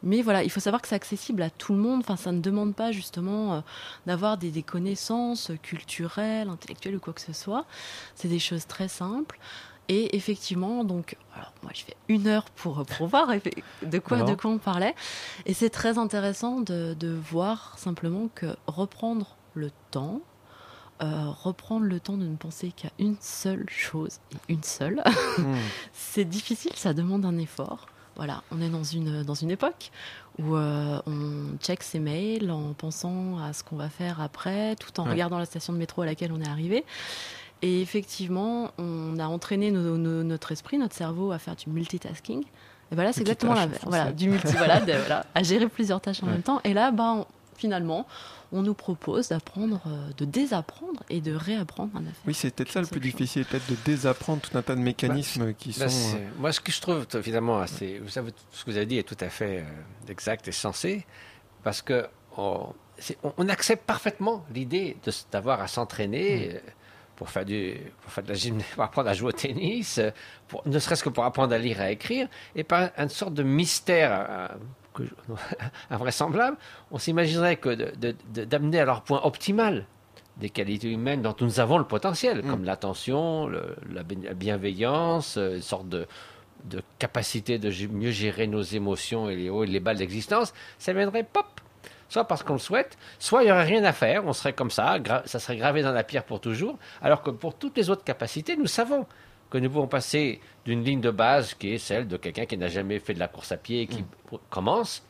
Mais 0.01 0.21
voilà, 0.21 0.43
il 0.43 0.49
faut 0.49 0.61
savoir 0.61 0.81
que 0.81 0.87
c'est 0.87 0.95
accessible 0.95 1.41
à 1.41 1.49
tout 1.49 1.73
le 1.73 1.79
monde. 1.79 1.99
Enfin, 1.99 2.15
ça 2.15 2.31
ne 2.31 2.39
demande 2.39 2.73
pas 2.73 2.91
justement 2.91 3.53
euh, 3.53 3.59
d'avoir 4.05 4.37
des, 4.37 4.49
des 4.49 4.63
connaissances 4.63 5.51
culturelles, 5.61 6.47
intellectuelles 6.47 6.95
ou 6.95 6.99
quoi 6.99 7.13
que 7.13 7.21
ce 7.21 7.33
soit. 7.33 7.65
C'est 8.15 8.29
des 8.29 8.39
choses 8.39 8.65
très 8.65 8.87
simples. 8.87 9.39
Et 9.89 10.15
effectivement, 10.15 10.83
donc, 10.83 11.17
alors 11.35 11.51
moi 11.63 11.71
je 11.73 11.83
fais 11.83 11.95
une 12.07 12.27
heure 12.27 12.45
pour, 12.51 12.85
pour 12.85 13.07
voir 13.07 13.27
de 13.81 13.99
quoi, 13.99 14.17
Alors 14.17 14.29
de 14.29 14.35
quoi 14.35 14.51
on 14.51 14.57
parlait. 14.59 14.95
Et 15.45 15.53
c'est 15.53 15.69
très 15.71 15.97
intéressant 15.97 16.61
de, 16.61 16.95
de 16.97 17.09
voir 17.09 17.77
simplement 17.77 18.29
que 18.35 18.55
reprendre 18.67 19.35
le 19.55 19.71
temps, 19.91 20.21
euh, 21.01 21.29
reprendre 21.43 21.85
le 21.85 21.99
temps 21.99 22.17
de 22.17 22.25
ne 22.27 22.35
penser 22.35 22.71
qu'à 22.71 22.89
une 22.99 23.15
seule 23.19 23.65
chose, 23.67 24.19
et 24.31 24.53
une 24.53 24.63
seule, 24.63 25.01
Hmm. 25.37 25.55
c'est 25.93 26.25
difficile, 26.25 26.71
ça 26.75 26.93
demande 26.93 27.25
un 27.25 27.37
effort. 27.37 27.87
Voilà, 28.15 28.43
on 28.51 28.61
est 28.61 28.69
dans 28.69 28.83
une, 28.83 29.23
dans 29.23 29.33
une 29.33 29.49
époque 29.49 29.91
où 30.39 30.55
euh, 30.57 30.99
on 31.07 31.57
check 31.59 31.81
ses 31.83 31.99
mails 31.99 32.51
en 32.51 32.73
pensant 32.73 33.37
à 33.39 33.53
ce 33.53 33.63
qu'on 33.63 33.77
va 33.77 33.87
faire 33.89 34.19
après, 34.21 34.75
tout 34.75 34.99
en 34.99 35.05
Ouais. 35.05 35.11
regardant 35.11 35.39
la 35.39 35.45
station 35.45 35.71
de 35.73 35.77
métro 35.77 36.01
à 36.01 36.05
laquelle 36.05 36.33
on 36.33 36.41
est 36.41 36.47
arrivé. 36.49 36.83
Et 37.61 37.81
effectivement, 37.81 38.71
on 38.77 39.19
a 39.19 39.25
entraîné 39.27 39.71
nos- 39.71 39.97
nos- 39.97 40.23
notre 40.23 40.51
esprit, 40.51 40.77
notre 40.77 40.95
cerveau 40.95 41.31
à 41.31 41.39
faire 41.39 41.55
du 41.55 41.69
multitasking. 41.69 42.43
Et 42.91 42.95
voilà, 42.95 43.11
c'est 43.13 43.21
exactement 43.21 43.53
la 43.53 43.67
voilà, 43.83 44.11
du 44.11 44.29
multi, 44.29 44.51
voilà, 44.53 44.79
de- 44.79 44.93
voilà, 45.07 45.25
à 45.35 45.43
gérer 45.43 45.67
plusieurs 45.67 45.99
tâches 46.01 46.23
en 46.23 46.27
Ouais. 46.27 46.33
même 46.33 46.41
temps. 46.41 46.61
Et 46.63 46.73
là, 46.73 46.91
ben, 46.91 47.17
on- 47.19 47.25
finalement, 47.55 48.07
on 48.53 48.61
nous 48.63 48.73
propose 48.73 49.27
d'apprendre, 49.27 49.81
euh, 49.85 50.09
de 50.17 50.23
désapprendre 50.25 51.03
et 51.09 51.19
de 51.21 51.33
réapprendre 51.35 51.91
un 51.95 51.99
affaire. 52.03 52.13
Oui, 52.25 52.33
c'est 52.33 52.55
peut-être 52.55 52.71
ça 52.71 52.79
le 52.81 52.87
plus 52.87 52.95
chose. 53.01 53.11
difficile, 53.11 53.45
peut-être 53.45 53.69
de 53.69 53.75
désapprendre 53.85 54.41
tout 54.41 54.57
un 54.57 54.61
tas 54.61 54.75
de 54.75 54.79
mécanismes 54.81 55.53
qui 55.53 55.73
sont. 55.73 55.81
Là, 55.85 55.91
euh, 55.91 56.27
moi, 56.39 56.51
ce 56.53 56.61
que 56.61 56.71
je 56.71 56.79
trouve 56.81 57.05
finalement 57.21 57.59
assez. 57.59 57.99
Vous 57.99 58.09
savez, 58.09 58.31
ce 58.51 58.63
que 58.63 58.71
vous 58.71 58.77
avez 58.77 58.85
dit 58.85 58.97
est 58.97 59.03
tout 59.03 59.17
à 59.19 59.29
fait 59.29 59.59
euh, 59.59 60.09
exact 60.11 60.47
et 60.47 60.51
sensé, 60.53 61.05
parce 61.63 61.81
que 61.81 62.07
on, 62.37 62.67
c'est- 62.97 63.17
on- 63.23 63.33
on 63.37 63.49
accepte 63.49 63.85
parfaitement 63.85 64.45
l'idée 64.55 64.95
d'avoir 65.31 65.59
à 65.61 65.67
s'entraîner. 65.67 66.53
euh, 66.55 66.59
Pour 67.19 67.29
faire, 67.29 67.43
du, 67.45 67.75
pour 68.01 68.11
faire 68.13 68.23
de 68.23 68.29
la 68.29 68.33
gymnastique, 68.35 68.73
pour 68.75 68.83
apprendre 68.85 69.09
à 69.09 69.13
jouer 69.13 69.27
au 69.27 69.31
tennis, 69.33 69.97
euh, 69.99 70.09
pour- 70.47 70.65
ne 70.65 70.79
serait-ce 70.79 71.03
que 71.03 71.09
pour 71.09 71.25
apprendre 71.25 71.53
à 71.53 71.57
lire 71.57 71.81
et 71.81 71.83
à 71.83 71.91
écrire, 71.91 72.27
et 72.55 72.63
par 72.63 72.89
une 72.97 73.09
sorte 73.09 73.33
de 73.33 73.43
mystère 73.43 74.11
euh, 74.29 74.47
que 74.93 75.03
je- 75.03 75.09
invraisemblable, 75.91 76.55
on 76.91 76.97
s'imaginerait 76.97 77.57
que 77.57 77.69
de- 77.69 77.91
de- 77.99 78.15
de- 78.33 78.45
d'amener 78.45 78.79
à 78.79 78.85
leur 78.85 79.01
point 79.03 79.19
optimal 79.23 79.85
des 80.37 80.49
qualités 80.49 80.89
humaines 80.89 81.21
dont 81.21 81.35
nous 81.41 81.59
avons 81.59 81.77
le 81.77 81.83
potentiel, 81.83 82.41
Mm. 82.41 82.49
comme 82.49 82.63
l'attention, 82.63 83.47
la, 83.49 84.03
bien- 84.03 84.19
la 84.23 84.33
bienveillance, 84.33 85.35
euh, 85.37 85.55
une 85.55 85.61
sorte 85.61 85.89
de, 85.89 86.07
de 86.63 86.81
capacité 86.99 87.59
de 87.59 87.69
mieux 87.91 88.11
gérer 88.11 88.47
nos 88.47 88.61
émotions 88.61 89.29
et 89.29 89.35
les 89.35 89.49
hauts 89.49 89.65
et 89.65 89.67
les 89.67 89.81
bas 89.81 89.93
de 89.93 89.99
l'existence, 89.99 90.53
ça 90.77 90.93
viendrait 90.93 91.23
pop 91.25 91.45
soit 92.09 92.25
parce 92.25 92.43
qu'on 92.43 92.53
le 92.53 92.59
souhaite, 92.59 92.97
soit 93.19 93.43
il 93.43 93.45
n'y 93.45 93.51
aurait 93.51 93.63
rien 93.63 93.83
à 93.85 93.93
faire, 93.93 94.25
on 94.25 94.33
serait 94.33 94.53
comme 94.53 94.71
ça, 94.71 94.97
ça 95.25 95.39
serait 95.39 95.57
gravé 95.57 95.81
dans 95.83 95.91
la 95.93 96.03
pierre 96.03 96.23
pour 96.25 96.41
toujours, 96.41 96.77
alors 97.01 97.21
que 97.21 97.29
pour 97.29 97.55
toutes 97.57 97.77
les 97.77 97.89
autres 97.89 98.03
capacités, 98.03 98.57
nous 98.57 98.67
savons 98.67 99.05
que 99.49 99.57
nous 99.57 99.69
pouvons 99.69 99.87
passer 99.87 100.41
d'une 100.65 100.83
ligne 100.83 101.01
de 101.01 101.09
base 101.11 101.53
qui 101.55 101.73
est 101.73 101.77
celle 101.79 102.07
de 102.07 102.17
quelqu'un 102.17 102.45
qui 102.45 102.57
n'a 102.57 102.67
jamais 102.67 102.99
fait 102.99 103.13
de 103.13 103.19
la 103.19 103.27
course 103.27 103.51
à 103.51 103.57
pied 103.57 103.81
et 103.81 103.87
qui 103.87 104.03
commence 104.49 105.03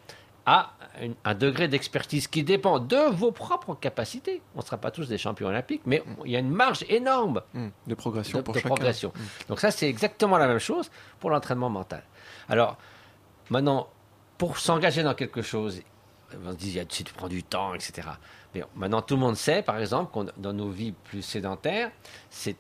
à 0.46 0.72
une- 1.02 1.16
un 1.26 1.36
degré 1.36 1.68
d'expertise 1.68 2.28
qui 2.28 2.44
dépend 2.44 2.80
de 2.80 2.96
vos 3.12 3.32
propres 3.32 3.76
capacités. 3.76 4.42
On 4.56 4.60
ne 4.60 4.64
sera 4.64 4.78
pas 4.78 4.92
tous 4.92 5.08
des 5.08 5.18
champions 5.18 5.48
olympiques, 5.48 5.82
mais 5.86 6.02
il 6.26 6.32
y 6.32 6.36
a 6.36 6.40
une 6.40 6.50
marge 6.50 6.84
énorme 6.90 7.42
Hum, 7.54 7.72
De 7.86 7.96
progression 7.96 8.40
de, 8.40 8.44
pour 8.44 8.54
de 8.54 8.60
chacun. 8.60 8.70
progression. 8.74 9.14
Donc 9.48 9.60
ça, 9.60 9.72
c'est 9.72 9.88
exactement 9.90 10.38
la 10.38 10.48
même 10.48 10.58
chose 10.60 10.90
pour 11.20 11.30
l'entraînement 11.30 11.70
mental. 11.70 12.04
Alors, 12.48 12.78
maintenant, 13.50 13.90
pour 14.38 14.58
s'engager 14.58 15.04
dans 15.04 15.14
quelque 15.14 15.42
chose, 15.42 15.82
on 16.46 16.52
se 16.52 16.58
dit, 16.58 16.80
si 16.90 17.04
tu 17.04 17.14
prends 17.14 17.28
du 17.28 17.44
temps, 17.44 17.74
etc. 17.74 18.08
Mais 18.56 18.64
maintenant, 18.76 19.02
tout 19.04 19.14
le 19.14 19.20
monde 19.20 19.36
sait, 19.36 19.62
par 19.62 19.78
exemple, 19.78 20.12
qu'on 20.12 20.26
dans 20.38 20.54
nos 20.54 20.70
vies 20.70 20.92
plus 21.04 21.22
sédentaires, 21.22 21.92
c'est 22.32 22.56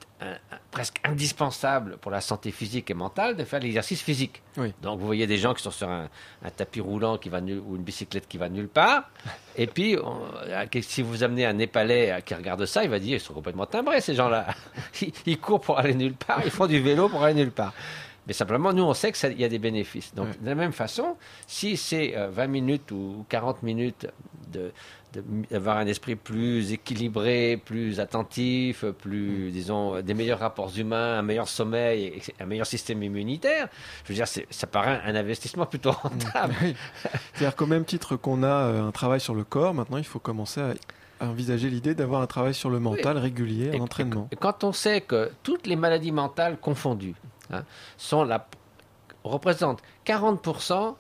presque 0.70 0.98
indispensable 1.04 1.98
pour 1.98 2.12
la 2.12 2.22
santé 2.22 2.52
physique 2.52 2.92
et 2.92 2.94
mentale 2.94 3.36
de 3.36 3.44
faire 3.44 3.60
l'exercice 3.60 4.02
physique. 4.02 4.44
Oui. 4.58 4.72
Donc, 4.84 5.00
vous 5.00 5.06
voyez 5.08 5.26
des 5.26 5.38
gens 5.38 5.54
qui 5.56 5.64
sont 5.64 5.72
sur 5.72 5.90
un, 5.90 6.08
un 6.44 6.50
tapis 6.52 6.80
roulant 6.82 7.18
qui 7.18 7.30
va 7.30 7.42
nul- 7.42 7.62
ou 7.66 7.76
une 7.76 7.82
bicyclette 7.84 8.28
qui 8.28 8.38
va 8.38 8.50
nulle 8.50 8.68
part. 8.68 9.10
Et 9.56 9.66
puis, 9.66 9.98
on- 10.04 10.22
euh, 10.48 10.66
si 10.82 11.02
vous 11.02 11.24
amenez 11.24 11.46
un 11.48 11.54
Népalais 11.54 12.12
euh, 12.12 12.20
qui 12.22 12.36
regarde 12.36 12.66
ça, 12.66 12.84
il 12.84 12.90
va 12.92 13.00
dire, 13.00 13.18
ils 13.18 13.20
sont 13.20 13.34
complètement 13.34 13.66
timbrés, 13.66 14.02
ces 14.02 14.14
gens-là. 14.16 14.46
Ils, 15.02 15.12
ils 15.26 15.40
courent 15.40 15.62
pour 15.62 15.80
aller 15.80 15.96
nulle 15.96 16.14
part, 16.16 16.42
ils 16.46 16.52
font 16.52 16.68
du 16.68 16.80
vélo 16.80 17.10
pour 17.10 17.24
aller 17.24 17.34
nulle 17.36 17.52
part. 17.52 17.74
Mais 18.30 18.34
simplement, 18.34 18.72
nous, 18.74 18.84
on 18.84 18.94
sait 18.94 19.12
qu'il 19.12 19.42
y 19.42 19.44
a 19.44 19.50
des 19.50 19.58
bénéfices. 19.58 20.14
Donc, 20.14 20.40
de 20.40 20.46
la 20.46 20.54
même 20.54 20.72
façon, 20.72 21.18
si 21.48 21.78
c'est 21.78 22.16
euh, 22.16 22.30
20 22.30 22.46
minutes 22.46 22.92
ou 22.92 23.26
40 23.28 23.64
minutes 23.64 24.06
de 24.54 24.72
d'avoir 25.50 25.78
un 25.78 25.88
esprit 25.88 26.16
plus 26.16 26.72
équilibré, 26.72 27.60
plus 27.66 28.00
attentif, 28.00 28.86
plus, 28.86 29.50
disons, 29.50 29.96
euh, 29.96 30.02
des 30.04 30.14
meilleurs 30.14 30.38
rapports 30.38 30.78
humains, 30.78 31.18
un 31.18 31.24
meilleur 31.24 31.50
sommeil, 31.50 32.04
et 32.04 32.22
un 32.40 32.46
meilleur 32.46 32.68
système 32.68 33.02
immunitaire, 33.02 33.68
je 34.04 34.10
veux 34.10 34.14
dire, 34.14 34.28
ça 34.28 34.68
paraît 34.68 35.02
un 35.04 35.16
investissement 35.16 35.66
plutôt 35.66 35.94
rentable. 35.94 36.54
Oui. 36.62 36.76
C'est-à-dire 37.34 37.56
qu'au 37.56 37.66
même 37.66 37.84
titre 37.86 38.16
qu'on 38.16 38.44
a 38.44 38.48
euh, 38.48 38.88
un 38.88 38.92
travail 38.92 39.20
sur 39.20 39.34
le 39.34 39.44
corps, 39.44 39.74
maintenant 39.74 39.98
il 39.98 40.04
faut 40.04 40.20
commencer 40.20 40.62
à, 40.62 40.74
à 41.20 41.30
envisager 41.30 41.72
l'idée 41.72 41.96
d'avoir 41.96 42.22
un 42.22 42.28
travail 42.28 42.54
sur 42.54 42.70
le 42.70 42.80
mental 42.80 43.18
régulier, 43.18 43.72
en 43.76 43.86
entraînement. 43.86 44.28
Et 44.32 44.36
quand 44.36 44.64
on 44.64 44.74
sait 44.74 45.02
que 45.02 45.32
toutes 45.42 45.66
les 45.66 45.76
maladies 45.76 46.12
mentales 46.12 46.60
confondues 46.60 47.16
hein, 47.52 47.64
sont 47.98 48.24
la, 48.24 48.48
représentent 49.24 49.82
40% 50.06 50.96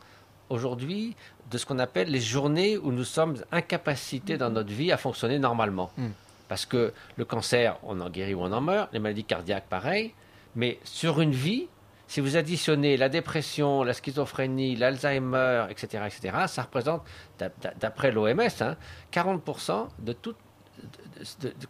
aujourd'hui 0.49 1.15
de 1.51 1.57
ce 1.57 1.65
qu'on 1.65 1.79
appelle 1.79 2.09
les 2.09 2.19
journées 2.21 2.77
où 2.77 2.91
nous 2.91 3.03
sommes 3.03 3.35
incapacités 3.51 4.37
dans 4.37 4.49
notre 4.49 4.69
vie 4.71 4.91
à 4.91 4.97
fonctionner 4.97 5.39
normalement. 5.39 5.91
Mm. 5.97 6.07
Parce 6.47 6.65
que 6.65 6.93
le 7.15 7.25
cancer, 7.25 7.77
on 7.83 7.99
en 8.01 8.09
guérit 8.09 8.33
ou 8.33 8.41
on 8.41 8.51
en 8.51 8.61
meurt, 8.61 8.89
les 8.93 8.99
maladies 8.99 9.23
cardiaques, 9.23 9.67
pareil. 9.69 10.13
Mais 10.55 10.79
sur 10.83 11.21
une 11.21 11.31
vie, 11.31 11.67
si 12.07 12.21
vous 12.21 12.37
additionnez 12.37 12.97
la 12.97 13.07
dépression, 13.09 13.83
la 13.83 13.93
schizophrénie, 13.93 14.75
l'Alzheimer, 14.75 15.65
etc., 15.69 16.03
etc., 16.07 16.37
ça 16.47 16.63
représente, 16.63 17.03
d'ap- 17.37 17.77
d'après 17.79 18.11
l'OMS, 18.11 18.39
hein, 18.61 18.75
40% 19.11 19.87
de 19.99 20.13
toutes 20.13 20.37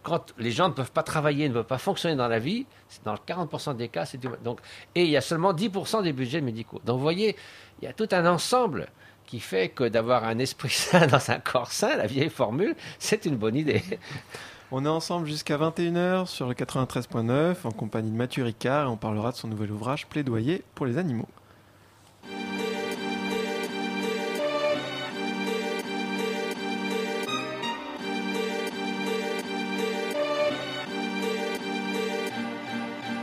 quand 0.02 0.32
les 0.38 0.50
gens 0.50 0.68
ne 0.68 0.74
peuvent 0.74 0.92
pas 0.92 1.02
travailler, 1.02 1.48
ne 1.48 1.54
peuvent 1.54 1.64
pas 1.64 1.78
fonctionner 1.78 2.16
dans 2.16 2.28
la 2.28 2.38
vie, 2.38 2.66
c'est 2.88 3.04
dans 3.04 3.14
40% 3.14 3.74
des 3.76 3.88
cas, 3.88 4.04
c'est 4.06 4.18
du- 4.18 4.28
et 4.94 5.04
il 5.04 5.10
y 5.10 5.16
a 5.16 5.20
seulement 5.20 5.52
10% 5.52 6.02
des 6.02 6.12
budgets 6.12 6.40
médicaux. 6.40 6.80
Donc 6.84 6.96
vous 6.96 7.02
voyez, 7.02 7.36
il 7.80 7.84
y 7.84 7.88
a 7.88 7.92
tout 7.92 8.08
un 8.12 8.26
ensemble 8.26 8.88
qui 9.26 9.40
fait 9.40 9.68
que 9.68 9.84
d'avoir 9.84 10.24
un 10.24 10.38
esprit 10.38 10.70
sain 10.70 11.06
dans 11.06 11.30
un 11.30 11.38
corps 11.38 11.72
sain, 11.72 11.96
la 11.96 12.06
vieille 12.06 12.30
formule, 12.30 12.74
c'est 12.98 13.24
une 13.26 13.36
bonne 13.36 13.56
idée. 13.56 13.82
On 14.72 14.84
est 14.84 14.88
ensemble 14.88 15.26
jusqu'à 15.26 15.56
21h 15.58 16.26
sur 16.28 16.46
le 16.46 16.54
93.9 16.54 17.56
en 17.64 17.72
compagnie 17.72 18.12
de 18.12 18.16
Mathieu 18.16 18.44
Ricard 18.44 18.84
et 18.84 18.88
on 18.88 18.96
parlera 18.96 19.32
de 19.32 19.36
son 19.36 19.48
nouvel 19.48 19.72
ouvrage 19.72 20.06
Plaidoyer 20.06 20.62
pour 20.76 20.86
les 20.86 20.96
animaux. 20.96 21.26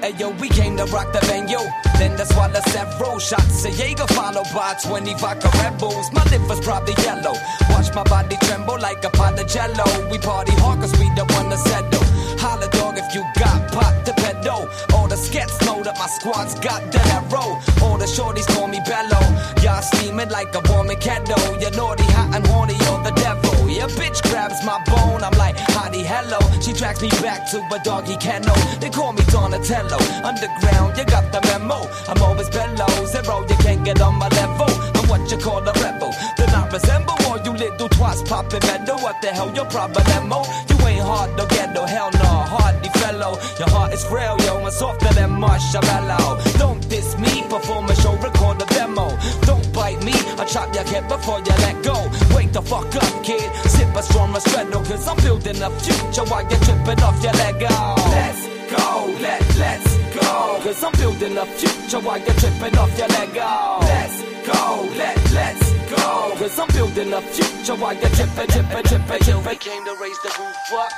Hey 0.02 0.14
yo, 0.20 0.30
we 0.40 0.48
came 0.50 0.78
to 0.78 0.86
rock 0.86 1.12
the 1.12 1.20
venue. 1.26 1.58
Then 1.98 2.18
why 2.38 2.48
the 2.50 2.62
several 2.70 3.18
shots 3.18 3.66
of 3.66 3.74
Jaeger 3.78 4.06
followed 4.08 4.46
by 4.54 4.76
20 4.86 5.14
vodka 5.16 5.50
Red 5.58 5.80
Bulls. 5.80 6.12
My 6.14 6.24
liver's 6.26 6.60
probably 6.60 6.94
yellow. 7.04 7.34
Watch 7.72 7.94
my 7.96 8.04
body 8.04 8.38
tremble 8.44 8.80
like 8.80 9.04
a 9.04 9.10
pot 9.10 9.40
of 9.40 9.48
jello. 9.48 9.86
We 10.12 10.20
party 10.20 10.54
hard 10.62 10.82
cause 10.82 10.94
one 10.94 11.50
to 11.50 11.58
settle. 11.58 12.17
Holla 12.40 12.68
dog 12.70 12.98
if 12.98 13.14
you 13.14 13.24
got 13.40 13.72
pot 13.72 14.06
to 14.06 14.14
pedal. 14.14 14.70
All 14.94 15.08
the 15.08 15.18
skets 15.18 15.60
know 15.66 15.84
that 15.84 15.98
my 15.98 16.08
squad's 16.08 16.56
got 16.60 16.92
the 16.92 17.02
arrow. 17.18 17.60
All 17.84 17.98
the 17.98 18.06
shorties 18.06 18.48
call 18.54 18.68
me 18.68 18.80
Bello. 18.86 19.22
Y'all 19.64 19.82
steaming 19.82 20.30
like 20.30 20.54
a 20.56 20.62
warming 20.70 21.00
kettle. 21.00 21.42
You're 21.60 21.72
naughty, 21.72 22.04
hot 22.16 22.36
and 22.36 22.46
horny, 22.48 22.76
you're 22.86 23.04
the 23.04 23.14
devil. 23.16 23.70
Yeah, 23.70 23.88
bitch 23.88 24.22
grabs 24.30 24.64
my 24.64 24.82
bone. 24.86 25.24
I'm 25.24 25.38
like, 25.38 25.58
hottie, 25.76 26.06
hello. 26.06 26.40
She 26.62 26.74
drags 26.74 27.02
me 27.02 27.10
back 27.22 27.50
to 27.52 27.58
a 27.74 27.80
doggy 27.84 28.18
kennel. 28.18 28.56
They 28.80 28.90
call 28.90 29.14
me 29.14 29.24
Donatello. 29.30 29.98
Underground, 30.24 30.98
you 30.98 31.06
got 31.06 31.32
the 31.32 31.42
memo. 31.48 31.90
I'm 32.08 32.22
always 32.24 32.50
below 32.50 33.06
zero. 33.06 33.46
You 33.50 33.56
can't 33.58 33.84
get 33.84 34.02
on 34.02 34.16
my 34.16 34.30
level. 34.30 34.70
I'm 34.96 35.08
what 35.10 35.30
you 35.32 35.38
call 35.38 35.62
a 35.68 35.74
rebel. 35.84 36.14
I 36.58 36.68
resemble 36.70 37.14
all 37.28 37.40
you 37.46 37.52
little 37.52 37.90
twats 37.90 38.28
popping 38.28 38.66
metal. 38.66 38.98
What 38.98 39.22
the 39.22 39.28
hell, 39.28 39.54
your 39.54 39.66
problemo? 39.66 40.42
Oh. 40.42 40.66
You 40.70 40.78
ain't 40.88 41.06
hard 41.06 41.38
to 41.38 41.46
get 41.56 41.74
no 41.74 41.86
hell 41.86 42.10
no. 42.14 42.32
Hardy 42.54 42.90
fellow. 43.00 43.38
Your 43.60 43.70
heart 43.70 43.94
is 43.94 44.04
frail, 44.04 44.36
yo, 44.46 44.66
and 44.66 44.74
softer 44.74 45.14
than 45.14 45.32
marshmallow. 45.32 46.42
Don't 46.58 46.82
diss 46.90 47.18
me, 47.18 47.44
perform 47.54 47.86
a 47.90 47.96
show, 47.96 48.16
record 48.18 48.62
a 48.62 48.66
demo. 48.66 49.08
Don't 49.42 49.68
bite 49.74 50.02
me, 50.04 50.14
I 50.42 50.46
chop 50.46 50.74
your 50.74 50.84
head 50.84 51.08
before 51.08 51.40
you 51.40 51.56
let 51.66 51.78
go. 51.84 51.98
Wake 52.36 52.52
the 52.52 52.62
fuck 52.62 52.94
up, 52.96 53.24
kid. 53.24 53.48
Sip 53.74 53.96
a 53.96 54.02
strong 54.02 54.34
Restredo, 54.34 54.80
cause 54.86 55.08
I'm 55.08 55.18
building 55.18 55.62
a 55.62 55.70
future 55.82 56.26
while 56.30 56.46
you're 56.50 56.64
tripping 56.66 57.02
off 57.08 57.24
your 57.24 57.34
Lego. 57.34 57.76
Let's 58.18 58.42
go, 58.74 58.90
let, 59.22 59.44
let's 59.64 59.98
go. 60.20 60.60
Cause 60.64 60.84
I'm 60.84 60.94
building 60.94 61.38
a 61.38 61.46
future 61.46 62.00
while 62.00 62.18
you're 62.18 62.40
tripping 62.42 62.78
off 62.78 62.98
your 62.98 63.08
Lego. 63.08 63.52
Let's 63.82 64.18
go, 64.50 64.90
let, 64.98 65.34
let's 65.34 65.72
go. 65.72 65.77
Cause 65.98 66.60
I'm 66.60 66.68
building 66.70 67.14
a 67.14 67.22
future 67.22 67.76
while 67.76 67.94
you're 67.94 68.10
tripping, 68.10 68.48
tripping, 68.48 68.84
tripping. 68.84 69.44
We 69.46 69.56
came 69.56 69.84
to 69.86 69.98
raise 70.02 70.20
the 70.22 70.34
roof 70.40 70.80
up. 70.80 70.92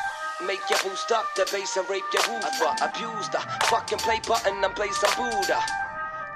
Make 0.46 0.60
you 0.70 0.78
boost 0.84 1.12
up 1.12 1.26
the 1.36 1.48
bass 1.52 1.76
and 1.78 1.90
rape 1.90 2.04
your 2.14 2.24
woofer. 2.30 2.76
Abused 2.82 3.32
the 3.32 3.40
Fucking 3.66 4.00
play 4.00 4.20
button 4.28 4.64
and 4.64 4.76
play 4.76 4.90
some 4.92 5.12
Buddha. 5.18 5.89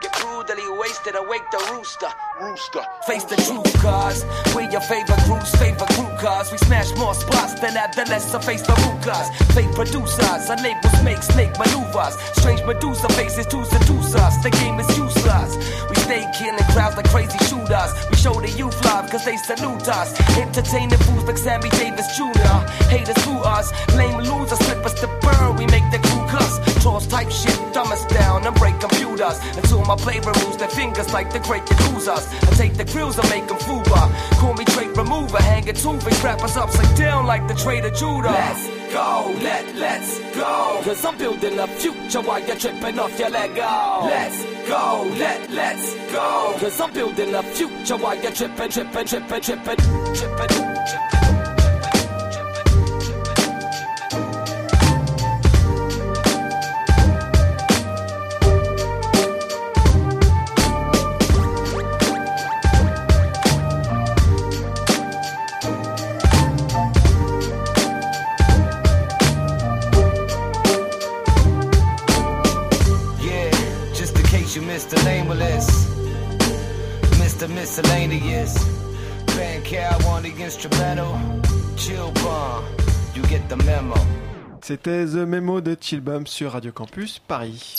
Get 0.04 0.20
brutally 0.20 0.68
wasted, 0.80 1.16
awake 1.16 1.50
the 1.50 1.60
rooster. 1.72 2.12
Rooster. 2.42 2.84
Face 3.08 3.24
the 3.24 3.38
truth, 3.38 3.72
cuz 3.80 4.26
we 4.54 4.68
your 4.68 4.82
favorite 4.82 5.24
group's 5.24 5.56
favorite 5.56 5.88
group, 5.96 6.12
cuz 6.20 6.52
we 6.52 6.58
smash 6.58 6.92
more 6.98 7.16
spots 7.16 7.54
than 7.62 7.78
adolescents 7.78 8.46
face 8.46 8.64
the 8.64 8.76
root 8.84 9.00
cuz 9.00 9.28
fake 9.56 9.74
producers, 9.74 10.50
our 10.50 10.58
labels 10.58 11.00
make 11.04 11.24
snake 11.24 11.58
maneuvers. 11.58 12.18
Strange 12.36 12.64
Medusa 12.66 13.08
faces 13.16 13.46
to 13.48 13.64
seduce 13.64 14.14
us. 14.16 14.36
The 14.44 14.50
game 14.50 14.78
is 14.82 14.90
useless. 14.98 15.56
We 15.90 15.96
stay 15.96 16.28
killing 16.38 16.68
crowds 16.76 16.98
like 16.98 17.10
crazy 17.10 17.40
shooters. 17.48 17.92
We 18.10 18.18
show 18.18 18.34
the 18.34 18.52
youth 18.60 18.76
love 18.84 19.10
cause 19.10 19.24
they 19.24 19.38
salute 19.38 19.88
us. 19.88 20.10
Entertaining 20.38 21.00
fools 21.06 21.24
like 21.24 21.38
Sammy 21.38 21.70
Davis 21.70 22.08
Jr. 22.18 22.60
Haters 22.92 23.20
through 23.24 23.44
us. 23.56 23.72
Lame 23.96 24.20
losers 24.20 24.60
slip 24.66 24.84
us 24.86 24.96
to 25.00 25.08
burn. 25.24 25.56
We 25.56 25.66
make 25.68 25.88
the 25.96 26.00
crew 26.00 26.28
cuss. 26.28 26.73
Trolls 26.84 27.08
type 27.08 27.32
shit, 27.32 27.58
dumb 27.74 27.90
us 27.94 28.04
down 28.08 28.46
and 28.46 28.54
break 28.58 28.78
computers. 28.78 29.40
Until 29.56 29.86
my 29.86 29.96
play 29.96 30.20
removes 30.20 30.58
their 30.58 30.68
fingers 30.68 31.14
like 31.14 31.32
the 31.32 31.40
great 31.40 31.64
Yakuzas. 31.64 32.28
I 32.52 32.56
take 32.58 32.74
the 32.74 32.84
grills 32.84 33.18
and 33.18 33.30
make 33.30 33.48
them 33.48 33.56
fuba. 33.60 34.12
Call 34.38 34.54
me 34.54 34.66
trait 34.66 34.90
remover, 34.98 35.42
hang 35.42 35.66
it 35.66 35.78
two 35.78 35.94
big 36.00 36.22
rappers 36.22 36.58
upside 36.58 36.98
down 36.98 37.26
like 37.26 37.48
the 37.48 37.54
Trader 37.54 37.90
Judah. 37.92 38.32
Let's 38.32 38.68
go, 38.92 39.34
let, 39.42 39.76
let's 39.78 40.20
go. 40.36 40.82
Cause 40.84 41.06
I'm 41.06 41.18
building 41.18 41.58
a 41.58 41.68
future 41.68 42.22
while 42.22 42.46
you're 42.46 42.58
tripping 42.58 43.00
off 43.00 43.18
your 43.18 43.30
Lego. 43.30 44.06
Let's 44.06 44.44
go, 44.68 45.10
let, 45.18 45.50
let's 45.52 45.94
go. 46.12 46.56
Cause 46.60 46.82
I'm 46.82 46.92
building 46.92 47.34
a 47.34 47.44
future 47.44 47.96
while 47.96 48.22
you're 48.22 48.34
tripping, 48.34 48.70
tripping, 48.70 49.06
tripping, 49.06 49.42
tripping, 49.42 49.78
tripping, 49.78 50.16
tripping. 50.16 50.73
C'était 84.66 85.06
The 85.06 85.26
Memo 85.28 85.60
de 85.60 85.76
Chillbum 85.80 86.26
sur 86.26 86.54
Radio 86.54 86.72
Campus 86.72 87.20
Paris. 87.20 87.76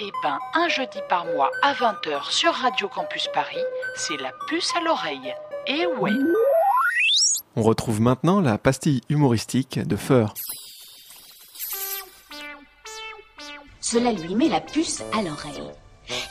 Eh 0.00 0.10
ben, 0.22 0.38
un 0.54 0.66
jeudi 0.68 0.98
par 1.10 1.26
mois 1.26 1.50
à 1.62 1.74
20h 1.74 2.30
sur 2.30 2.54
Radio 2.54 2.88
Campus 2.88 3.28
Paris, 3.34 3.62
c'est 3.96 4.16
la 4.16 4.32
puce 4.48 4.72
à 4.74 4.80
l'oreille. 4.80 5.34
Et 5.66 5.84
ouais. 5.84 6.12
On 7.54 7.62
retrouve 7.62 8.00
maintenant 8.00 8.40
la 8.40 8.56
pastille 8.56 9.02
humoristique 9.10 9.78
de 9.78 9.96
Feur. 9.96 10.32
Cela 13.82 14.12
lui 14.12 14.34
met 14.34 14.48
la 14.48 14.62
puce 14.62 15.02
à 15.12 15.20
l'oreille. 15.20 15.70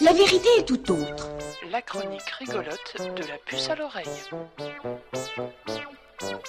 La 0.02 0.14
vérité 0.14 0.50
est 0.58 0.66
tout 0.66 0.92
autre. 0.92 1.30
La 1.70 1.84
chronique 1.84 2.28
rigolote 2.40 2.96
de 2.98 3.22
la 3.28 3.38
puce 3.46 3.70
à 3.70 3.76
l'oreille. 3.76 4.10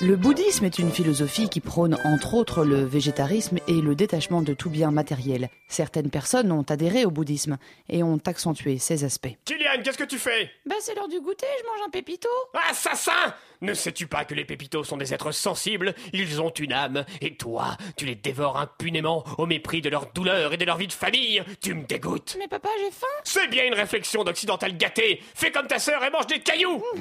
Le 0.01 0.17
bouddhisme 0.17 0.65
est 0.65 0.79
une 0.79 0.91
philosophie 0.91 1.49
qui 1.49 1.61
prône 1.61 1.97
entre 2.05 2.35
autres 2.35 2.65
le 2.65 2.85
végétarisme 2.85 3.59
et 3.67 3.81
le 3.81 3.95
détachement 3.95 4.43
de 4.43 4.55
tout 4.55 4.71
bien 4.71 4.91
matériel. 4.91 5.49
Certaines 5.69 6.11
personnes 6.11 6.53
ont 6.53 6.63
adhéré 6.69 7.05
au 7.05 7.11
bouddhisme 7.11 7.57
et 7.89 8.03
ont 8.03 8.21
accentué 8.27 8.79
ces 8.79 9.05
aspects. 9.05 9.35
Kylian, 9.45 9.83
qu'est-ce 9.83 9.99
que 9.99 10.05
tu 10.05 10.19
fais? 10.19 10.51
Bah 10.67 10.77
c'est 10.81 10.95
l'heure 10.95 11.09
du 11.09 11.21
goûter, 11.21 11.47
je 11.59 11.65
mange 11.65 11.87
un 11.87 11.91
pépito. 11.91 12.29
Assassin 12.71 13.35
Ne 13.61 13.75
sais-tu 13.75 14.07
pas 14.07 14.25
que 14.25 14.35
les 14.35 14.45
pépitos 14.45 14.85
sont 14.85 14.97
des 14.97 15.13
êtres 15.13 15.33
sensibles? 15.33 15.95
Ils 16.13 16.41
ont 16.41 16.51
une 16.51 16.73
âme, 16.73 17.05
et 17.21 17.37
toi, 17.37 17.77
tu 17.97 18.05
les 18.05 18.15
dévores 18.15 18.59
impunément 18.59 19.25
au 19.39 19.47
mépris 19.47 19.81
de 19.81 19.89
leur 19.89 20.13
douleur 20.13 20.53
et 20.53 20.57
de 20.57 20.65
leur 20.65 20.77
vie 20.77 20.87
de 20.87 20.93
famille. 20.93 21.43
Tu 21.61 21.75
me 21.75 21.85
dégoûtes. 21.85 22.37
Mais 22.39 22.49
papa, 22.49 22.69
j'ai 22.79 22.91
faim. 22.91 23.07
C'est 23.25 23.49
bien 23.49 23.65
une 23.67 23.75
réflexion 23.75 24.23
d'occidental 24.23 24.77
gâté. 24.77 25.21
Fais 25.35 25.51
comme 25.51 25.67
ta 25.67 25.79
sœur 25.79 26.05
et 26.05 26.11
mange 26.11 26.27
des 26.27 26.41
cailloux 26.41 26.83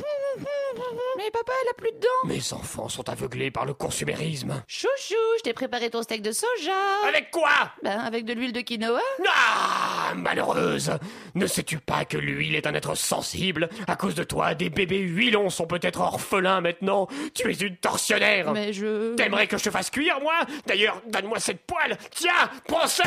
Mais 1.17 1.31
papa, 1.31 1.51
elle 1.63 1.69
a 1.69 1.73
plus 1.73 1.91
de 1.91 1.99
dents. 1.99 2.27
Mes 2.27 2.53
enfants 2.53 2.89
sont 2.89 3.07
aveuglés 3.09 3.51
par 3.51 3.65
le 3.65 3.73
consumérisme. 3.73 4.63
Chouchou, 4.67 5.15
je 5.37 5.43
t'ai 5.43 5.53
préparé 5.53 5.89
ton 5.89 6.01
steak 6.03 6.21
de 6.21 6.31
soja. 6.31 6.71
Avec 7.07 7.31
quoi? 7.31 7.49
Ben 7.83 7.99
avec 7.99 8.25
de 8.25 8.33
l'huile 8.33 8.53
de 8.53 8.61
quinoa. 8.61 8.99
Ah 9.27 10.13
Malheureuse. 10.15 10.91
Ne 11.35 11.47
sais-tu 11.47 11.77
pas 11.79 12.05
que 12.05 12.17
l'huile 12.17 12.55
est 12.55 12.67
un 12.67 12.73
être 12.73 12.95
sensible? 12.95 13.69
À 13.87 13.95
cause 13.95 14.15
de 14.15 14.23
toi, 14.23 14.53
des 14.55 14.69
bébés 14.69 14.99
huilons 14.99 15.49
sont 15.49 15.67
peut-être 15.67 16.01
orphelins 16.01 16.61
maintenant. 16.61 17.07
Tu 17.33 17.49
es 17.49 17.55
une 17.55 17.77
tortionnaire. 17.77 18.51
Mais 18.51 18.73
je... 18.73 19.15
T'aimerais 19.15 19.47
que 19.47 19.57
je 19.57 19.63
te 19.63 19.71
fasse 19.71 19.89
cuire, 19.89 20.19
moi? 20.21 20.33
D'ailleurs, 20.65 21.01
donne-moi 21.07 21.39
cette 21.39 21.65
poêle. 21.65 21.97
Tiens, 22.11 22.49
prends 22.67 22.87
ça. 22.87 23.03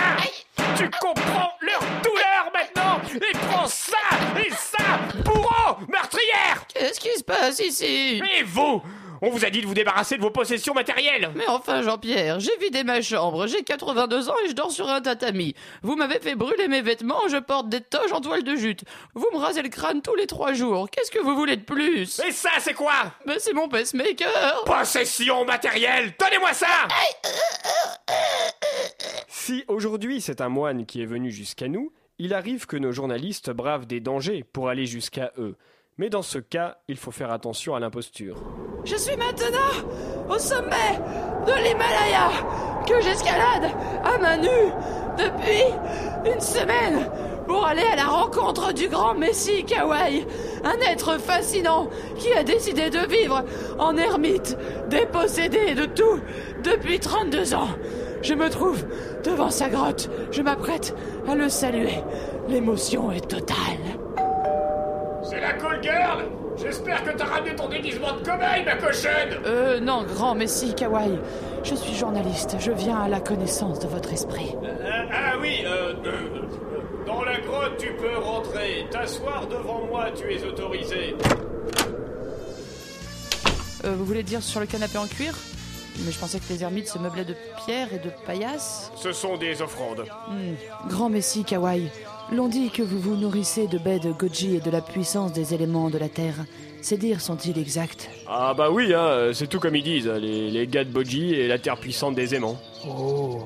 Tu 0.76 0.88
comprends 1.00 1.50
leur 1.60 1.80
douleur 2.02 2.50
maintenant. 2.52 3.00
Et 3.14 3.32
prends 3.48 3.66
ça 3.66 3.96
Et 4.44 4.50
ça 4.50 4.98
Bourreau 5.24 5.76
Meurtrière. 5.88 6.66
Qu'est-ce 6.72 7.00
qui 7.00 7.16
se 7.18 7.24
passe 7.24 7.58
ici? 7.60 7.97
Et 7.98 8.42
vous 8.44 8.82
on 9.20 9.30
vous 9.30 9.44
a 9.44 9.50
dit 9.50 9.60
de 9.60 9.66
vous 9.66 9.74
débarrasser 9.74 10.16
de 10.16 10.22
vos 10.22 10.30
possessions 10.30 10.74
matérielles. 10.74 11.30
Mais 11.34 11.48
enfin, 11.48 11.82
Jean-Pierre, 11.82 12.38
j'ai 12.40 12.56
vidé 12.58 12.84
ma 12.84 13.02
chambre, 13.02 13.46
j'ai 13.46 13.62
82 13.62 14.28
ans 14.28 14.34
et 14.44 14.48
je 14.48 14.54
dors 14.54 14.70
sur 14.70 14.88
un 14.88 15.00
tatami. 15.00 15.54
Vous 15.82 15.96
m'avez 15.96 16.20
fait 16.20 16.34
brûler 16.34 16.68
mes 16.68 16.82
vêtements, 16.82 17.26
je 17.28 17.38
porte 17.38 17.68
des 17.68 17.80
toges 17.80 18.12
en 18.12 18.20
toile 18.20 18.44
de 18.44 18.54
jute. 18.54 18.84
Vous 19.14 19.26
me 19.32 19.38
rasez 19.38 19.62
le 19.62 19.68
crâne 19.68 20.02
tous 20.02 20.14
les 20.14 20.26
trois 20.26 20.52
jours. 20.52 20.88
Qu'est-ce 20.90 21.10
que 21.10 21.18
vous 21.18 21.34
voulez 21.34 21.56
de 21.56 21.64
plus? 21.64 22.20
Et 22.20 22.32
ça, 22.32 22.50
c'est 22.60 22.74
quoi? 22.74 23.12
Ben, 23.26 23.36
c'est 23.38 23.52
mon 23.52 23.68
pacemaker. 23.68 24.62
Possession 24.64 25.44
matérielle 25.44 26.14
Donnez-moi 26.18 26.52
ça 26.52 26.66
Si 29.26 29.64
aujourd'hui 29.68 30.20
c'est 30.20 30.40
un 30.40 30.48
moine 30.48 30.86
qui 30.86 31.02
est 31.02 31.06
venu 31.06 31.30
jusqu'à 31.30 31.68
nous, 31.68 31.92
il 32.18 32.34
arrive 32.34 32.66
que 32.66 32.76
nos 32.76 32.92
journalistes 32.92 33.50
bravent 33.50 33.86
des 33.86 34.00
dangers 34.00 34.44
pour 34.52 34.68
aller 34.68 34.86
jusqu'à 34.86 35.32
eux. 35.38 35.56
Mais 35.98 36.10
dans 36.10 36.22
ce 36.22 36.38
cas, 36.38 36.78
il 36.86 36.96
faut 36.96 37.10
faire 37.10 37.32
attention 37.32 37.74
à 37.74 37.80
l'imposture. 37.80 38.36
Je 38.84 38.96
suis 38.96 39.16
maintenant 39.16 40.30
au 40.30 40.38
sommet 40.38 40.96
de 41.44 41.52
l'Himalaya 41.52 42.30
que 42.86 43.00
j'escalade 43.02 43.70
à 44.04 44.16
main 44.18 44.36
nue 44.36 44.72
depuis 45.18 46.32
une 46.32 46.40
semaine 46.40 47.10
pour 47.48 47.66
aller 47.66 47.82
à 47.92 47.96
la 47.96 48.06
rencontre 48.06 48.72
du 48.72 48.88
grand 48.88 49.14
Messie 49.14 49.64
Kawaii, 49.64 50.24
un 50.62 50.78
être 50.80 51.18
fascinant 51.18 51.88
qui 52.16 52.32
a 52.32 52.44
décidé 52.44 52.90
de 52.90 53.00
vivre 53.08 53.42
en 53.78 53.96
ermite, 53.96 54.56
dépossédé 54.88 55.74
de 55.74 55.86
tout 55.86 56.20
depuis 56.62 57.00
32 57.00 57.54
ans. 57.54 57.68
Je 58.22 58.34
me 58.34 58.48
trouve 58.48 58.84
devant 59.24 59.50
sa 59.50 59.68
grotte, 59.68 60.10
je 60.30 60.42
m'apprête 60.42 60.94
à 61.26 61.34
le 61.34 61.48
saluer. 61.48 62.02
L'émotion 62.48 63.10
est 63.10 63.28
totale. 63.28 63.98
C'est 65.38 65.44
la 65.44 65.52
call 65.52 65.80
girl 65.82 66.24
J'espère 66.56 67.04
que 67.04 67.10
t'as 67.16 67.26
ramené 67.26 67.54
ton 67.54 67.68
déguisement 67.68 68.12
de 68.14 68.28
cobaye, 68.28 68.64
ma 68.64 68.74
cochonne 68.74 69.40
Euh, 69.46 69.78
non, 69.78 70.02
grand 70.02 70.34
Messie 70.34 70.74
Kawaii. 70.74 71.16
Je 71.62 71.76
suis 71.76 71.94
journaliste, 71.94 72.56
je 72.58 72.72
viens 72.72 72.98
à 72.98 73.08
la 73.08 73.20
connaissance 73.20 73.78
de 73.78 73.86
votre 73.86 74.12
esprit. 74.12 74.52
Euh, 74.64 75.04
ah 75.12 75.34
oui, 75.40 75.62
euh, 75.64 75.92
euh, 76.04 76.40
dans 77.06 77.22
la 77.22 77.38
grotte, 77.38 77.76
tu 77.78 77.92
peux 77.92 78.18
rentrer. 78.18 78.86
T'asseoir 78.90 79.46
devant 79.46 79.86
moi, 79.86 80.06
tu 80.16 80.32
es 80.34 80.44
autorisé. 80.44 81.14
Euh, 83.84 83.94
vous 83.96 84.04
voulez 84.04 84.24
dire 84.24 84.42
sur 84.42 84.58
le 84.58 84.66
canapé 84.66 84.98
en 84.98 85.06
cuir? 85.06 85.34
Mais 86.04 86.10
je 86.10 86.18
pensais 86.18 86.40
que 86.40 86.52
les 86.52 86.64
ermites 86.64 86.88
se 86.88 86.98
meublaient 86.98 87.24
de 87.24 87.36
pierre 87.64 87.92
et 87.92 87.98
de 87.98 88.10
paillasse. 88.26 88.90
Ce 88.96 89.12
sont 89.12 89.36
des 89.36 89.62
offrandes. 89.62 90.04
Hmm. 90.28 90.88
Grand 90.88 91.08
Messie 91.08 91.44
Kawaii, 91.44 91.90
l'on 92.32 92.48
dit 92.48 92.70
que 92.70 92.82
vous 92.82 92.98
vous 92.98 93.16
nourrissez 93.16 93.66
de 93.66 93.78
baies 93.78 93.98
de 93.98 94.12
goji 94.12 94.56
et 94.56 94.60
de 94.60 94.70
la 94.70 94.80
puissance 94.80 95.32
des 95.32 95.54
éléments 95.54 95.90
de 95.90 95.98
la 95.98 96.08
terre. 96.08 96.34
Ces 96.82 96.96
dires 96.96 97.20
sont-ils 97.20 97.58
exacts 97.58 98.08
Ah 98.28 98.54
bah 98.56 98.70
oui, 98.70 98.94
hein, 98.94 99.30
c'est 99.32 99.46
tout 99.48 99.58
comme 99.60 99.74
ils 99.76 99.82
disent, 99.82 100.06
les, 100.08 100.50
les 100.50 100.66
gars 100.66 100.84
de 100.84 100.90
Boji 100.90 101.34
et 101.34 101.48
la 101.48 101.58
terre 101.58 101.76
puissante 101.76 102.14
des 102.14 102.34
aimants. 102.34 102.56
Oh 102.86 103.40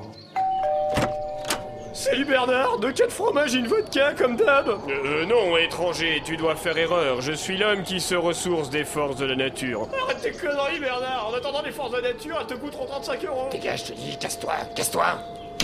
Salut 1.93 2.25
Bernard, 2.25 2.79
de 2.79 2.91
quel 2.91 3.09
fromage 3.09 3.53
une 3.53 3.67
vodka 3.67 4.13
comme 4.13 4.35
d'hab? 4.35 4.67
Euh, 4.89 5.25
non, 5.25 5.57
étranger, 5.57 6.21
tu 6.25 6.37
dois 6.37 6.55
faire 6.55 6.77
erreur. 6.77 7.21
Je 7.21 7.31
suis 7.31 7.55
l'homme 7.57 7.83
qui 7.83 7.99
se 7.99 8.15
ressource 8.15 8.69
des 8.69 8.83
forces 8.83 9.15
de 9.17 9.25
la 9.25 9.35
nature. 9.35 9.87
Arrête 10.03 10.21
tes 10.21 10.31
conneries, 10.31 10.79
Bernard. 10.79 11.29
En 11.31 11.33
attendant 11.35 11.61
les 11.61 11.71
forces 11.71 11.91
de 11.91 11.97
la 11.97 12.13
nature, 12.13 12.35
elles 12.39 12.47
te 12.47 12.59
coûteront 12.59 12.85
35 12.87 13.25
euros. 13.25 13.47
Dégage, 13.51 13.85
je 13.87 13.93
te 13.93 13.97
dis, 13.97 14.17
casse-toi, 14.17 14.53
casse-toi. 14.75 15.05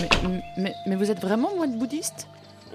mais, 0.00 0.08
mais, 0.56 0.74
mais 0.86 0.96
vous 0.96 1.10
êtes 1.10 1.20
vraiment 1.20 1.50
moine 1.56 1.76
bouddhiste? 1.76 2.28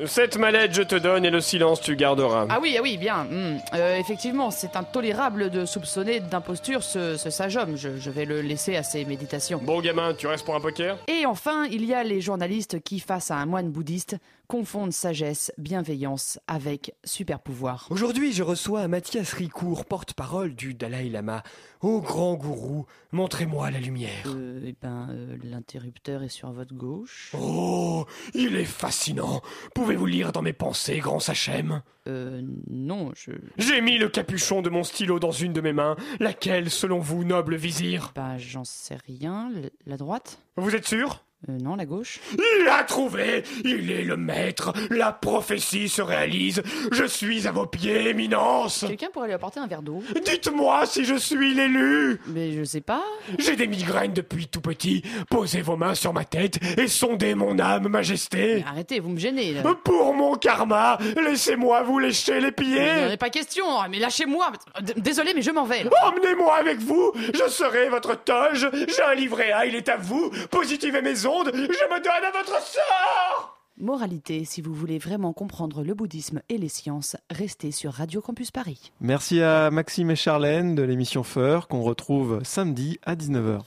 Cette 0.05 0.38
mallette 0.38 0.73
je 0.73 0.81
te 0.81 0.95
donne 0.95 1.23
et 1.23 1.29
le 1.29 1.39
silence 1.39 1.79
tu 1.79 1.95
garderas. 1.95 2.47
Ah 2.49 2.60
oui, 2.62 2.75
ah 2.77 2.81
oui, 2.81 2.97
bien. 2.97 3.23
hmm. 3.23 3.60
Euh, 3.75 3.97
effectivement, 3.97 4.51
c'est 4.51 4.75
intolérable 4.75 5.49
de 5.49 5.65
soupçonner 5.65 6.19
d'imposture 6.19 6.84
ce, 6.84 7.15
ce 7.15 7.29
sage 7.29 7.55
homme. 7.55 7.77
Je, 7.77 7.97
je 7.97 8.10
vais 8.10 8.25
le 8.25 8.41
laisser 8.41 8.75
à 8.75 8.84
ses 8.84 9.05
méditations. 9.05 9.60
Bon 9.63 9.79
gamin, 9.79 10.13
tu 10.13 10.27
restes 10.27 10.43
pour 10.45 10.55
un 10.55 10.60
poker? 10.60 10.97
Et 11.08 11.25
enfin, 11.25 11.65
il 11.71 11.86
y 11.86 11.93
a 11.93 12.03
les 12.03 12.19
journalistes 12.19 12.81
qui, 12.81 12.99
face 12.99 13.31
à 13.31 13.36
un 13.36 13.45
moine 13.45 13.69
bouddhiste, 13.69 14.17
confondent 14.47 14.91
sagesse, 14.93 15.51
bienveillance 15.58 16.39
avec 16.47 16.93
super 17.03 17.39
pouvoir. 17.39 17.88
Aujourd'hui, 17.89 18.31
je 18.31 18.43
reçois 18.43 18.88
Mathias 18.88 19.34
Ricourt, 19.34 19.86
porte-parole 19.86 20.55
du 20.55 20.73
Dalai 20.73 21.10
Lama. 21.10 21.43
Ô 21.81 22.01
grand 22.01 22.36
gourou, 22.36 22.86
montrez-moi 23.12 23.71
la 23.71 23.79
lumière. 23.79 24.23
Euh, 24.27 24.62
eh 24.65 24.75
ben, 24.81 25.10
euh, 25.12 25.38
l'interrupteur 25.43 26.23
est 26.23 26.29
sur 26.29 26.51
votre 26.51 26.73
gauche. 26.73 27.31
Oh, 27.38 28.05
il 28.34 28.55
est 28.55 28.65
fascinant. 28.65 29.41
Pouvez-vous 29.73 30.05
lire 30.05 30.31
dans 30.31 30.41
mes 30.41 30.53
pensées, 30.53 30.99
grand 30.99 31.19
Sachem? 31.19 31.81
Euh, 32.08 32.41
non, 32.69 33.12
je... 33.15 33.31
J'ai 33.58 33.81
mis 33.81 33.97
le 33.97 34.10
capuchon 34.10 34.62
de 34.62 34.69
mon 34.69 34.84
stylo 34.84 35.19
dans 35.19 35.31
une 35.31 35.53
de 35.53 35.62
mes 35.62 35.73
mains. 35.73 35.95
Laquelle, 36.19 36.69
selon 36.69 36.99
vous, 36.99 37.23
noble 37.23 37.55
vizir? 37.55 38.12
Bah, 38.15 38.38
j'en 38.38 38.63
sais 38.63 38.97
rien. 39.08 39.51
L- 39.55 39.71
La 39.88 39.97
droite? 39.97 40.39
Vous 40.55 40.75
êtes 40.75 40.86
sûr? 40.88 41.24
Euh, 41.50 41.58
Non, 41.62 41.76
la 41.76 41.86
gauche 41.86 42.19
Il 42.34 42.67
a 42.69 42.84
trouvé 42.86 43.43
Il 43.65 43.91
est 43.91 44.04
le 44.04 44.15
maître 44.17 44.71
La 44.89 45.12
prophétie 45.12 45.89
se 45.89 46.02
réalise 46.02 46.63
Je 46.91 47.04
suis 47.04 47.45
à 47.48 47.52
vos 47.52 47.65
pieds, 47.67 48.10
éminence 48.10 48.86
Quelqu'un 48.88 49.10
pourrait 49.13 49.28
lui 49.28 49.34
apporter 49.34 49.60
un 49.60 49.67
verre 49.67 49.82
d'eau 49.82 50.02
Dites-moi 50.26 50.86
si 50.86 51.04
je 51.06 51.15
suis 51.15 51.54
l'élu 51.54 52.19
Mais 52.28 52.54
je 52.54 52.63
sais 52.63 52.82
pas. 52.82 53.04
J'ai 53.38 53.56
des 53.56 53.67
migraines 53.67 54.13
depuis 54.13 54.48
tout 54.48 54.62
petit. 54.62 55.04
Posez 55.30 55.62
vos 55.62 55.76
mains 55.76 55.93
sur 55.93 56.13
ma 56.13 56.24
tête 56.24 56.58
et 56.80 56.88
sondez 56.88 57.36
mon 57.36 57.60
âme, 57.60 57.89
majesté. 57.89 58.56
Mais 58.58 58.63
arrêtez, 58.67 59.00
vous 59.00 59.10
me 59.10 59.19
gênez. 59.19 59.54
Là. 59.54 59.62
Pour 59.84 60.13
mon 60.13 60.36
karma, 60.36 60.98
laissez-moi 61.21 61.84
vous 61.84 62.00
lécher 62.00 62.39
les 62.39 62.52
Il 62.58 62.67
n'y 62.67 62.74
en 62.74 62.78
pieds. 62.78 63.13
a 63.13 63.17
pas 63.17 63.30
question, 63.30 63.65
hein, 63.82 63.88
mais 63.89 64.00
lâchez-moi. 64.00 64.52
D- 64.82 64.93
Désolé, 64.98 65.34
mais 65.36 65.41
je 65.41 65.52
m'en 65.52 65.65
vais. 65.65 65.86
Emmenez-moi 66.04 66.56
avec 66.56 66.80
vous, 66.80 67.12
je 67.34 67.50
serai 67.50 67.89
votre 67.89 68.15
toge. 68.24 68.69
J'ai 68.74 69.04
un 69.04 69.15
livret 69.15 69.52
A, 69.52 69.65
il 69.65 69.76
est 69.76 69.89
à 69.89 69.98
vous. 69.98 70.32
Positivez 70.50 71.02
mes 71.02 71.24
ondes, 71.25 71.51
je 71.53 71.59
me 71.59 72.03
donne 72.03 72.25
à 72.25 72.31
votre 72.31 72.61
sort. 72.61 73.55
Moralité, 73.77 74.45
si 74.45 74.61
vous 74.61 74.73
voulez 74.73 74.99
vraiment 74.99 75.33
comprendre 75.33 75.83
le 75.83 75.93
bouddhisme 75.93 76.41
et 76.47 76.57
les 76.57 76.69
sciences, 76.69 77.17
restez 77.29 77.71
sur 77.71 77.91
Radio 77.91 78.21
Campus 78.21 78.49
Paris. 78.49 78.93
Merci 79.01 79.41
à 79.41 79.69
Maxime 79.69 80.11
et 80.11 80.15
Charlène 80.15 80.75
de 80.75 80.83
l'émission 80.83 81.23
Feur 81.23 81.67
qu'on 81.67 81.81
retrouve 81.81 82.39
samedi 82.43 82.99
à 83.03 83.15
19h. 83.15 83.59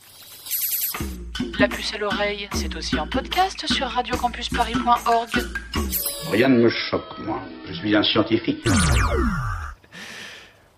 La 1.58 1.68
puce 1.68 1.92
à 1.92 1.98
l'oreille, 1.98 2.48
c'est 2.54 2.74
aussi 2.74 2.98
en 2.98 3.06
podcast 3.06 3.66
sur 3.66 3.86
radiocampusparis.org. 3.86 5.30
Rien 6.32 6.48
ne 6.48 6.62
me 6.62 6.68
choque, 6.70 7.18
moi. 7.18 7.42
Je 7.66 7.74
suis 7.74 7.94
un 7.94 8.02
scientifique. 8.02 8.66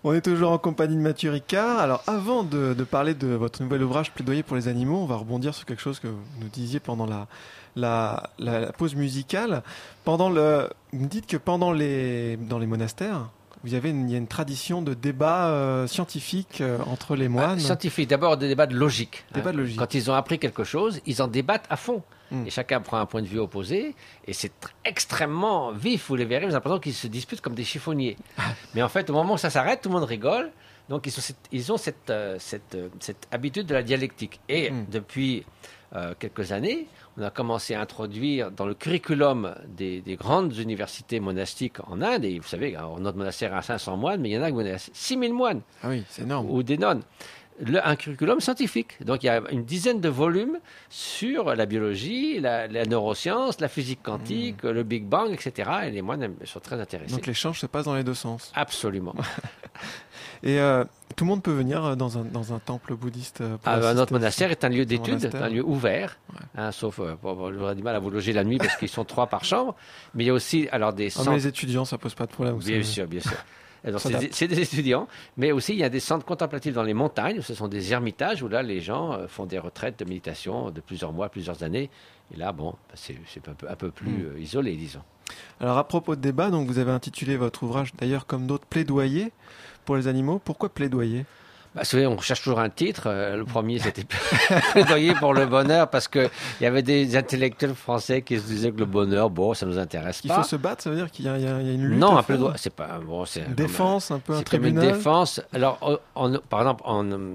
On 0.03 0.13
est 0.13 0.21
toujours 0.21 0.51
en 0.51 0.57
compagnie 0.57 0.95
de 0.95 1.01
Mathieu 1.01 1.29
Ricard. 1.29 1.77
Alors, 1.77 2.03
avant 2.07 2.43
de, 2.43 2.73
parler 2.83 3.13
de 3.13 3.27
votre 3.27 3.61
nouvel 3.61 3.83
ouvrage 3.83 4.11
Plaidoyer 4.11 4.41
pour 4.41 4.55
les 4.55 4.67
animaux, 4.67 4.97
on 4.97 5.05
va 5.05 5.15
rebondir 5.15 5.53
sur 5.53 5.65
quelque 5.65 5.81
chose 5.81 5.99
que 5.99 6.07
vous 6.07 6.19
nous 6.39 6.47
disiez 6.47 6.79
pendant 6.79 7.07
la 7.75 8.71
pause 8.79 8.95
musicale. 8.95 9.61
Pendant 10.03 10.31
le, 10.31 10.69
vous 10.91 11.03
me 11.03 11.07
dites 11.07 11.27
que 11.27 11.37
pendant 11.37 11.71
les, 11.71 12.37
dans 12.37 12.57
les 12.57 12.65
monastères, 12.65 13.29
vous 13.63 13.73
avez 13.75 13.89
une, 13.91 14.09
il 14.09 14.11
y 14.11 14.15
a 14.15 14.17
une 14.17 14.27
tradition 14.27 14.81
de 14.81 14.93
débat 14.93 15.47
euh, 15.49 15.87
scientifique 15.87 16.61
euh, 16.61 16.77
entre 16.87 17.15
les 17.15 17.27
moines. 17.27 17.59
Scientifique, 17.59 18.07
d'abord 18.09 18.37
des 18.37 18.47
débats 18.47 18.65
de 18.67 18.75
logique. 18.75 19.23
hein. 19.29 19.35
Débat 19.35 19.51
de 19.51 19.57
logique. 19.57 19.77
Quand 19.77 19.93
ils 19.93 20.09
ont 20.09 20.13
appris 20.15 20.39
quelque 20.39 20.63
chose, 20.63 20.99
ils 21.05 21.21
en 21.21 21.27
débattent 21.27 21.65
à 21.69 21.77
fond. 21.77 22.01
Mm. 22.31 22.47
Et 22.47 22.49
chacun 22.49 22.81
prend 22.81 22.97
un 22.97 23.05
point 23.05 23.21
de 23.21 23.27
vue 23.27 23.39
opposé. 23.39 23.93
Et 24.25 24.33
c'est 24.33 24.47
tr- 24.49 24.69
extrêmement 24.85 25.71
vif, 25.71 26.05
vous 26.07 26.15
les 26.15 26.25
verrez. 26.25 26.45
Vous 26.45 26.51
avez 26.51 26.55
l'impression 26.55 26.79
qu'ils 26.79 26.93
se 26.93 27.07
disputent 27.07 27.41
comme 27.41 27.55
des 27.55 27.63
chiffonniers. 27.65 28.15
Mais 28.73 28.81
en 28.81 28.89
fait, 28.89 29.09
au 29.09 29.13
moment 29.13 29.33
où 29.33 29.37
ça 29.37 29.49
s'arrête, 29.49 29.81
tout 29.81 29.89
le 29.89 29.95
monde 29.95 30.05
rigole. 30.07 30.51
Donc 30.89 31.05
ils, 31.05 31.11
sont 31.11 31.21
cette- 31.21 31.47
ils 31.51 31.71
ont 31.71 31.77
cette, 31.77 32.09
euh, 32.09 32.37
cette, 32.39 32.75
euh, 32.75 32.89
cette 32.99 33.27
habitude 33.31 33.65
de 33.67 33.73
la 33.73 33.83
dialectique. 33.83 34.39
Et 34.49 34.71
Mm. 34.71 34.85
depuis 34.91 35.43
euh, 35.95 36.13
quelques 36.17 36.51
années, 36.51 36.87
on 37.17 37.21
a 37.23 37.29
commencé 37.29 37.73
à 37.73 37.81
introduire 37.81 38.51
dans 38.51 38.65
le 38.65 38.73
curriculum 38.73 39.53
des, 39.67 40.01
des 40.01 40.15
grandes 40.15 40.55
universités 40.57 41.19
monastiques 41.19 41.77
en 41.87 42.01
Inde, 42.01 42.23
et 42.25 42.39
vous 42.39 42.47
savez, 42.47 42.75
alors, 42.75 42.99
notre 42.99 43.17
monastère 43.17 43.53
a 43.55 43.61
500 43.61 43.97
moines, 43.97 44.21
mais 44.21 44.29
il 44.29 44.33
y 44.33 44.37
en 44.37 44.43
a 44.43 44.51
qui 44.51 44.57
ont 44.57 44.77
6000 44.93 45.33
moines. 45.33 45.61
Ah 45.83 45.89
oui, 45.89 46.03
c'est 46.09 46.21
énorme. 46.23 46.49
Ou 46.49 46.63
des 46.63 46.77
nonnes. 46.77 47.01
Le- 47.63 47.85
un 47.85 47.95
curriculum 47.95 48.39
scientifique. 48.39 49.03
Donc 49.05 49.21
il 49.21 49.27
y 49.27 49.29
a 49.29 49.41
une 49.51 49.65
dizaine 49.65 49.99
de 49.99 50.09
volumes 50.09 50.57
sur 50.89 51.53
la 51.53 51.65
biologie, 51.67 52.39
la, 52.39 52.67
la 52.67 52.85
neuroscience, 52.85 53.59
la 53.59 53.67
physique 53.67 54.01
quantique, 54.01 54.63
le 54.63 54.81
Big 54.83 55.03
Bang, 55.03 55.31
etc. 55.31 55.69
Et 55.85 55.91
les 55.91 56.01
moines 56.01 56.33
sont 56.45 56.59
très 56.61 56.79
intéressés. 56.79 57.11
Hmm. 57.13 57.17
Donc 57.17 57.27
l'échange 57.27 57.59
se 57.59 57.67
passe 57.67 57.85
dans 57.85 57.93
les 57.93 58.03
deux 58.05 58.15
sens. 58.15 58.51
Absolument. 58.55 59.13
Et 60.43 60.59
euh, 60.59 60.83
tout 61.21 61.25
le 61.25 61.29
monde 61.29 61.43
peut 61.43 61.51
venir 61.51 61.85
euh, 61.85 61.95
dans 61.95 62.17
un, 62.17 62.23
dans 62.23 62.51
un 62.51 62.57
temple 62.57 62.95
bouddhiste. 62.95 63.41
euh, 63.41 63.55
pour 63.57 63.71
Ah, 63.71 63.93
notre 63.93 64.11
monastère 64.11 64.49
est 64.49 64.63
un 64.63 64.69
lieu 64.69 64.85
d'étude, 64.87 65.29
un 65.35 65.49
lieu 65.49 65.63
ouvert, 65.63 66.17
hein, 66.57 66.71
sauf 66.71 66.99
euh, 66.99 67.13
j'aurais 67.23 67.75
du 67.75 67.83
mal 67.83 67.95
à 67.95 67.99
vous 67.99 68.09
loger 68.09 68.33
la 68.33 68.43
nuit 68.43 68.57
parce 68.57 68.75
qu'ils 68.75 68.89
sont 68.89 69.05
trois 69.05 69.27
par 69.27 69.45
chambre. 69.45 69.75
Mais 70.15 70.23
il 70.23 70.27
y 70.27 70.29
a 70.31 70.33
aussi 70.33 70.67
alors 70.71 70.93
des 70.93 71.09
Ah, 71.19 71.21
mais 71.27 71.35
les 71.35 71.45
étudiants, 71.45 71.85
ça 71.85 71.99
pose 71.99 72.15
pas 72.15 72.25
de 72.25 72.31
problème. 72.31 72.57
Bien 72.57 72.81
sûr, 72.81 73.05
bien 73.05 73.19
sûr. 73.19 73.37
C'est 74.31 74.47
des- 74.47 74.61
étudiants, 74.61 75.07
mais 75.37 75.51
aussi 75.51 75.73
il 75.73 75.79
y 75.79 75.83
a 75.83 75.89
des 75.89 75.99
centres 75.99 76.25
contemplatifs 76.25 76.73
dans 76.73 76.83
les 76.83 76.93
montagnes. 76.93 77.41
Ce 77.41 77.53
sont 77.55 77.67
des 77.67 77.91
ermitages 77.93 78.43
où 78.43 78.47
là 78.47 78.61
les 78.61 78.79
gens 78.81 79.13
euh, 79.13 79.27
font 79.27 79.45
des 79.45 79.57
retraites 79.59 79.97
de 79.99 80.05
méditation 80.05 80.69
de 80.69 80.81
plusieurs 80.81 81.11
mois, 81.13 81.29
plusieurs 81.29 81.63
années. 81.63 81.89
Et 82.33 82.37
là, 82.37 82.51
bon, 82.51 82.71
bah, 82.71 82.95
c'est 82.95 83.15
un 83.47 83.53
peu, 83.53 83.67
un 83.69 83.75
peu 83.75 83.89
plus 83.91 84.11
Mm. 84.11 84.25
euh, 84.35 84.39
isolé, 84.39 84.75
disons. 84.75 85.01
Alors 85.59 85.77
à 85.77 85.87
propos 85.87 86.15
de 86.15 86.21
débat, 86.21 86.49
donc 86.51 86.67
vous 86.67 86.77
avez 86.77 86.91
intitulé 86.91 87.37
votre 87.37 87.63
ouvrage 87.63 87.93
d'ailleurs 87.97 88.25
comme 88.27 88.47
d'autres 88.47 88.65
plaidoyer 88.67 89.31
pour 89.85 89.95
les 89.95 90.07
animaux. 90.07 90.39
Pourquoi 90.43 90.69
plaidoyer? 90.69 91.25
Bah, 91.73 91.81
vous 91.83 91.85
savez, 91.85 92.05
on 92.05 92.19
cherche 92.19 92.41
toujours 92.41 92.59
un 92.59 92.69
titre. 92.69 93.03
Euh, 93.05 93.37
le 93.37 93.45
premier, 93.45 93.79
c'était 93.79 94.03
plaidoyer 94.73 95.13
pour 95.15 95.33
le 95.33 95.45
bonheur, 95.45 95.89
parce 95.89 96.09
qu'il 96.09 96.29
y 96.59 96.65
avait 96.65 96.81
des 96.81 97.15
intellectuels 97.15 97.75
français 97.75 98.21
qui 98.23 98.37
se 98.39 98.45
disaient 98.45 98.71
que 98.71 98.79
le 98.79 98.85
bonheur, 98.85 99.29
bon, 99.29 99.53
ça 99.53 99.65
nous 99.65 99.77
intéresse 99.79 100.19
Il 100.23 100.27
pas. 100.27 100.35
faut 100.35 100.43
se 100.43 100.57
battre, 100.57 100.83
ça 100.83 100.89
veut 100.89 100.97
dire 100.97 101.09
qu'il 101.09 101.25
y, 101.25 101.29
a 101.29 101.37
il 101.37 101.43
y 101.45 101.47
a- 101.47 101.61
il 101.61 101.67
y 101.67 101.69
a 101.69 101.73
une 101.73 101.85
lutte. 101.85 101.97
Non, 101.99 102.17
un 102.17 102.23
plaidoyer, 102.23 102.55
c'est 102.57 102.75
pas 102.75 102.99
bon, 102.99 103.23
c'est 103.25 103.45
Une 103.47 103.53
défense, 103.55 104.11
un 104.11 104.19
peu 104.19 104.33
un 104.33 104.43
comme 104.43 104.65
une 104.65 104.73
tribunal. 104.75 104.91
défense. 104.97 105.41
Alors, 105.53 106.01
en- 106.15 106.37
par 106.49 106.59
exemple, 106.59 106.83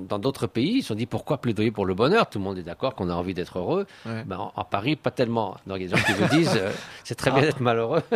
dans 0.07 0.19
d'autres 0.19 0.47
pays, 0.47 0.79
ils 0.79 0.83
se 0.83 0.89
sont 0.89 0.95
dit 0.95 1.07
pourquoi 1.07 1.39
plaidoyer 1.39 1.71
pour 1.71 1.87
le 1.87 1.95
bonheur? 1.95 2.29
Tout 2.29 2.39
le 2.39 2.45
monde 2.45 2.59
est 2.59 2.63
d'accord 2.63 2.95
qu'on 2.95 3.09
a 3.09 3.15
envie 3.15 3.33
d'être 3.33 3.59
heureux. 3.59 3.87
Ouais. 4.05 4.23
Ben, 4.27 4.37
en, 4.39 4.53
en 4.55 4.65
Paris, 4.65 4.97
pas 4.97 5.11
tellement. 5.11 5.57
Donc, 5.67 5.79
il 5.81 5.85
y 5.85 5.87
a 5.87 5.89
des 5.89 5.97
gens 5.97 6.05
qui 6.05 6.13
vous 6.13 6.29
disent 6.37 6.57
euh, 6.61 6.71
c'est 7.05 7.15
très 7.15 7.31
bien 7.31 7.41
Ah. 7.43 7.47
d'être 7.47 7.61
malheureux. 7.61 8.03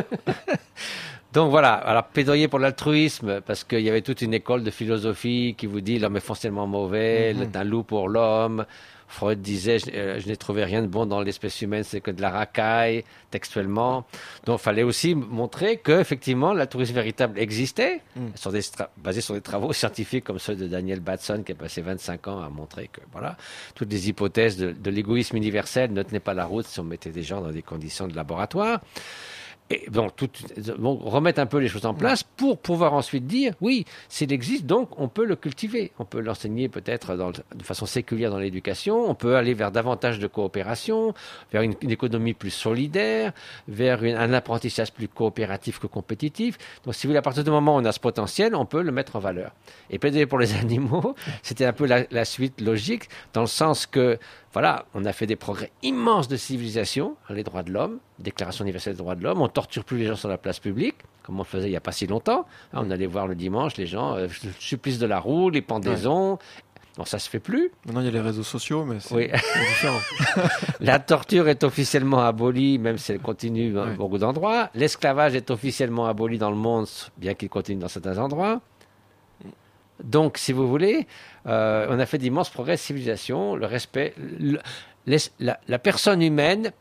Donc 1.32 1.50
voilà, 1.50 1.74
alors 1.74 2.04
plaidoyer 2.04 2.48
pour 2.48 2.58
l'altruisme, 2.58 3.40
parce 3.42 3.62
qu'il 3.62 3.80
y 3.80 3.88
avait 3.88 4.02
toute 4.02 4.20
une 4.20 4.34
école 4.34 4.64
de 4.64 4.70
philosophie 4.70 5.54
qui 5.56 5.66
vous 5.66 5.80
dit 5.80 5.98
l'homme 6.00 6.16
est 6.16 6.20
foncièrement 6.20 6.66
mauvais, 6.66 7.34
c'est 7.38 7.56
un 7.56 7.62
loup 7.64 7.84
pour 7.84 8.08
l'homme. 8.08 8.66
Freud 9.06 9.40
disait 9.42 9.80
je, 9.80 9.86
euh, 9.92 10.20
je 10.20 10.28
n'ai 10.28 10.36
trouvé 10.36 10.64
rien 10.64 10.82
de 10.82 10.86
bon 10.86 11.04
dans 11.04 11.20
l'espèce 11.20 11.60
humaine, 11.62 11.82
c'est 11.82 12.00
que 12.00 12.12
de 12.12 12.20
la 12.22 12.30
racaille, 12.30 13.04
textuellement. 13.32 14.04
Donc 14.44 14.60
il 14.60 14.62
fallait 14.62 14.82
aussi 14.84 15.16
montrer 15.16 15.78
que 15.78 16.00
effectivement 16.00 16.52
l'altruisme 16.52 16.94
véritable 16.94 17.38
existait, 17.38 18.02
Mhm. 18.16 18.30
sur 18.36 18.52
des 18.52 18.60
basé 18.98 19.20
sur 19.20 19.34
des 19.34 19.40
travaux 19.40 19.72
scientifiques 19.80 20.24
comme 20.24 20.38
ceux 20.38 20.54
de 20.56 20.66
Daniel 20.68 21.00
Batson 21.00 21.42
qui 21.44 21.52
a 21.52 21.54
passé 21.56 21.80
25 21.80 22.26
ans 22.28 22.40
à 22.40 22.48
montrer 22.50 22.88
que 22.92 23.00
voilà, 23.12 23.36
toutes 23.74 23.90
les 23.92 24.08
hypothèses 24.08 24.56
de, 24.56 24.70
de 24.72 24.90
l'égoïsme 24.90 25.36
universel 25.36 25.92
ne 25.92 26.02
tenaient 26.02 26.20
pas 26.20 26.34
la 26.34 26.44
route 26.44 26.66
si 26.66 26.78
on 26.80 26.84
mettait 26.84 27.10
des 27.10 27.22
gens 27.24 27.40
dans 27.40 27.50
des 27.52 27.62
conditions 27.62 28.06
de 28.08 28.14
laboratoire. 28.16 28.80
Et 29.72 29.88
donc, 29.88 30.16
tout, 30.16 30.28
donc, 30.78 31.00
remettre 31.04 31.38
un 31.40 31.46
peu 31.46 31.58
les 31.58 31.68
choses 31.68 31.86
en 31.86 31.94
place 31.94 32.24
pour 32.24 32.58
pouvoir 32.58 32.92
ensuite 32.92 33.26
dire, 33.28 33.54
oui, 33.60 33.84
s'il 34.08 34.32
existe, 34.32 34.66
donc 34.66 34.98
on 34.98 35.06
peut 35.06 35.24
le 35.24 35.36
cultiver. 35.36 35.92
On 36.00 36.04
peut 36.04 36.18
l'enseigner 36.18 36.68
peut-être 36.68 37.14
le- 37.14 37.56
de 37.56 37.62
façon 37.62 37.86
séculière 37.86 38.32
dans 38.32 38.38
l'éducation. 38.38 39.08
On 39.08 39.14
peut 39.14 39.36
aller 39.36 39.54
vers 39.54 39.70
davantage 39.70 40.18
de 40.18 40.26
coopération, 40.26 41.14
vers 41.52 41.62
une, 41.62 41.76
économie 41.88 42.34
plus 42.34 42.50
solidaire, 42.50 43.32
vers 43.68 44.02
un 44.02 44.32
apprentissage 44.32 44.92
plus 44.92 45.06
coopératif 45.06 45.78
que 45.78 45.86
compétitif. 45.86 46.58
Donc, 46.84 46.96
si 46.96 47.06
vous 47.06 47.10
voulez, 47.10 47.18
à 47.18 47.22
partir 47.22 47.44
du 47.44 47.50
moment 47.50 47.76
où 47.76 47.78
on 47.78 47.84
a 47.84 47.92
ce 47.92 48.00
potentiel, 48.00 48.56
on 48.56 48.66
peut 48.66 48.82
le 48.82 48.90
mettre 48.90 49.14
en 49.14 49.20
valeur. 49.20 49.52
Et 49.88 50.00
plaider 50.00 50.26
pour 50.26 50.40
les 50.40 50.52
animaux, 50.58 51.14
c'était 51.44 51.64
un 51.64 51.72
peu 51.72 51.86
la 51.86 52.24
suite 52.24 52.60
logique, 52.60 53.08
dans 53.34 53.42
le 53.42 53.46
sens 53.46 53.86
que 53.86 54.18
voilà, 54.52 54.84
on 54.94 55.04
a 55.04 55.12
fait 55.12 55.26
des 55.26 55.36
progrès 55.36 55.70
immenses 55.82 56.26
de 56.28 56.36
civilisation, 56.36 57.16
hein, 57.28 57.34
les 57.34 57.44
droits 57.44 57.62
de 57.62 57.72
l'homme, 57.72 57.98
Déclaration 58.18 58.64
universelle 58.64 58.94
des 58.94 58.98
droits 58.98 59.14
de 59.14 59.22
l'homme, 59.22 59.40
on 59.40 59.48
torture 59.48 59.84
plus 59.84 59.98
les 59.98 60.06
gens 60.06 60.16
sur 60.16 60.28
la 60.28 60.38
place 60.38 60.58
publique, 60.58 60.96
comme 61.22 61.36
on 61.36 61.42
le 61.42 61.46
faisait 61.46 61.68
il 61.68 61.70
n'y 61.70 61.76
a 61.76 61.80
pas 61.80 61.92
si 61.92 62.06
longtemps. 62.06 62.46
Hein, 62.72 62.82
on 62.84 62.90
allait 62.90 63.06
voir 63.06 63.26
le 63.28 63.34
dimanche 63.34 63.76
les 63.76 63.86
gens, 63.86 64.16
euh, 64.16 64.26
le 64.44 64.50
supplice 64.58 64.98
de 64.98 65.06
la 65.06 65.20
roue, 65.20 65.50
les 65.50 65.62
pendaisons. 65.62 66.38
Non, 66.98 67.04
ça 67.04 67.20
se 67.20 67.30
fait 67.30 67.38
plus. 67.38 67.70
Maintenant, 67.86 68.00
il 68.00 68.06
y 68.06 68.08
a 68.08 68.12
les 68.12 68.20
réseaux 68.20 68.42
sociaux, 68.42 68.84
mais 68.84 68.96
c'est 68.98 69.14
Oui. 69.14 69.28
différent. 69.68 70.00
La 70.80 70.98
torture 70.98 71.48
est 71.48 71.62
officiellement 71.62 72.18
abolie, 72.20 72.78
même 72.78 72.98
si 72.98 73.12
elle 73.12 73.20
continue 73.20 73.72
dans 73.72 73.94
beaucoup 73.94 74.18
d'endroits. 74.18 74.68
L'esclavage 74.74 75.36
est 75.36 75.50
officiellement 75.52 76.06
aboli 76.06 76.36
dans 76.36 76.50
le 76.50 76.56
monde, 76.56 76.88
bien 77.16 77.34
qu'il 77.34 77.48
continue 77.48 77.80
dans 77.80 77.88
certains 77.88 78.18
endroits. 78.18 78.60
Donc, 80.04 80.38
si 80.38 80.52
vous 80.52 80.68
voulez, 80.68 81.06
euh, 81.46 81.86
on 81.90 81.98
a 81.98 82.06
fait 82.06 82.18
d'immenses 82.18 82.50
progrès 82.50 82.74
de 82.74 82.80
civilisation, 82.80 83.54
le 83.56 83.66
respect, 83.66 84.14
le- 84.18 84.60
l'es- 85.06 85.30
la, 85.40 85.58
la 85.68 85.78
personne 85.78 86.22
humaine 86.22 86.72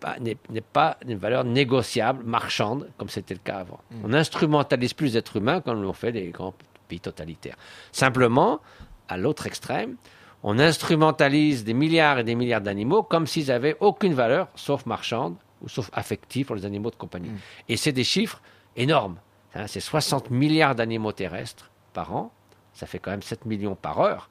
pas- 0.00 0.16
n'est 0.20 0.36
n'est 0.50 0.60
pas 0.62 0.96
une 1.06 1.18
valeur 1.18 1.44
négociable, 1.44 2.24
marchande, 2.24 2.88
comme 2.96 3.08
c'était 3.08 3.34
le 3.34 3.40
cas 3.42 3.58
avant. 3.58 3.80
Mm. 3.90 4.04
On 4.04 4.08
n'instrumentalise 4.08 4.94
plus 4.94 5.06
les 5.08 5.16
êtres 5.18 5.36
humains 5.36 5.60
comme 5.60 5.80
l'ont 5.82 5.92
fait 5.92 6.10
les 6.10 6.28
grands 6.30 6.54
pays 6.88 7.00
totalitaires. 7.00 7.56
Simplement, 7.92 8.60
à 9.08 9.16
l'autre 9.16 9.46
extrême, 9.46 9.96
on 10.42 10.58
instrumentalise 10.58 11.64
des 11.64 11.74
milliards 11.74 12.18
et 12.18 12.24
des 12.24 12.34
milliards 12.34 12.62
d'animaux 12.62 13.02
comme 13.02 13.26
s'ils 13.26 13.48
n'avaient 13.48 13.76
aucune 13.80 14.14
valeur, 14.14 14.48
sauf 14.54 14.86
marchande 14.86 15.36
ou 15.62 15.68
sauf 15.68 15.90
affective 15.92 16.46
pour 16.46 16.56
les 16.56 16.64
animaux 16.64 16.90
de 16.90 16.96
compagnie. 16.96 17.30
Et 17.68 17.76
c'est 17.76 17.92
des 17.92 18.04
chiffres 18.04 18.40
énormes. 18.76 19.16
hein. 19.54 19.66
c'est 19.66 19.80
60 19.80 20.30
milliards 20.30 20.74
d'animaux 20.74 21.12
terrestres 21.12 21.70
par 21.92 22.14
an. 22.16 22.32
Ça 22.80 22.86
fait 22.86 22.98
quand 22.98 23.10
même 23.10 23.20
7 23.20 23.44
millions 23.44 23.74
par 23.74 24.00
heure. 24.00 24.30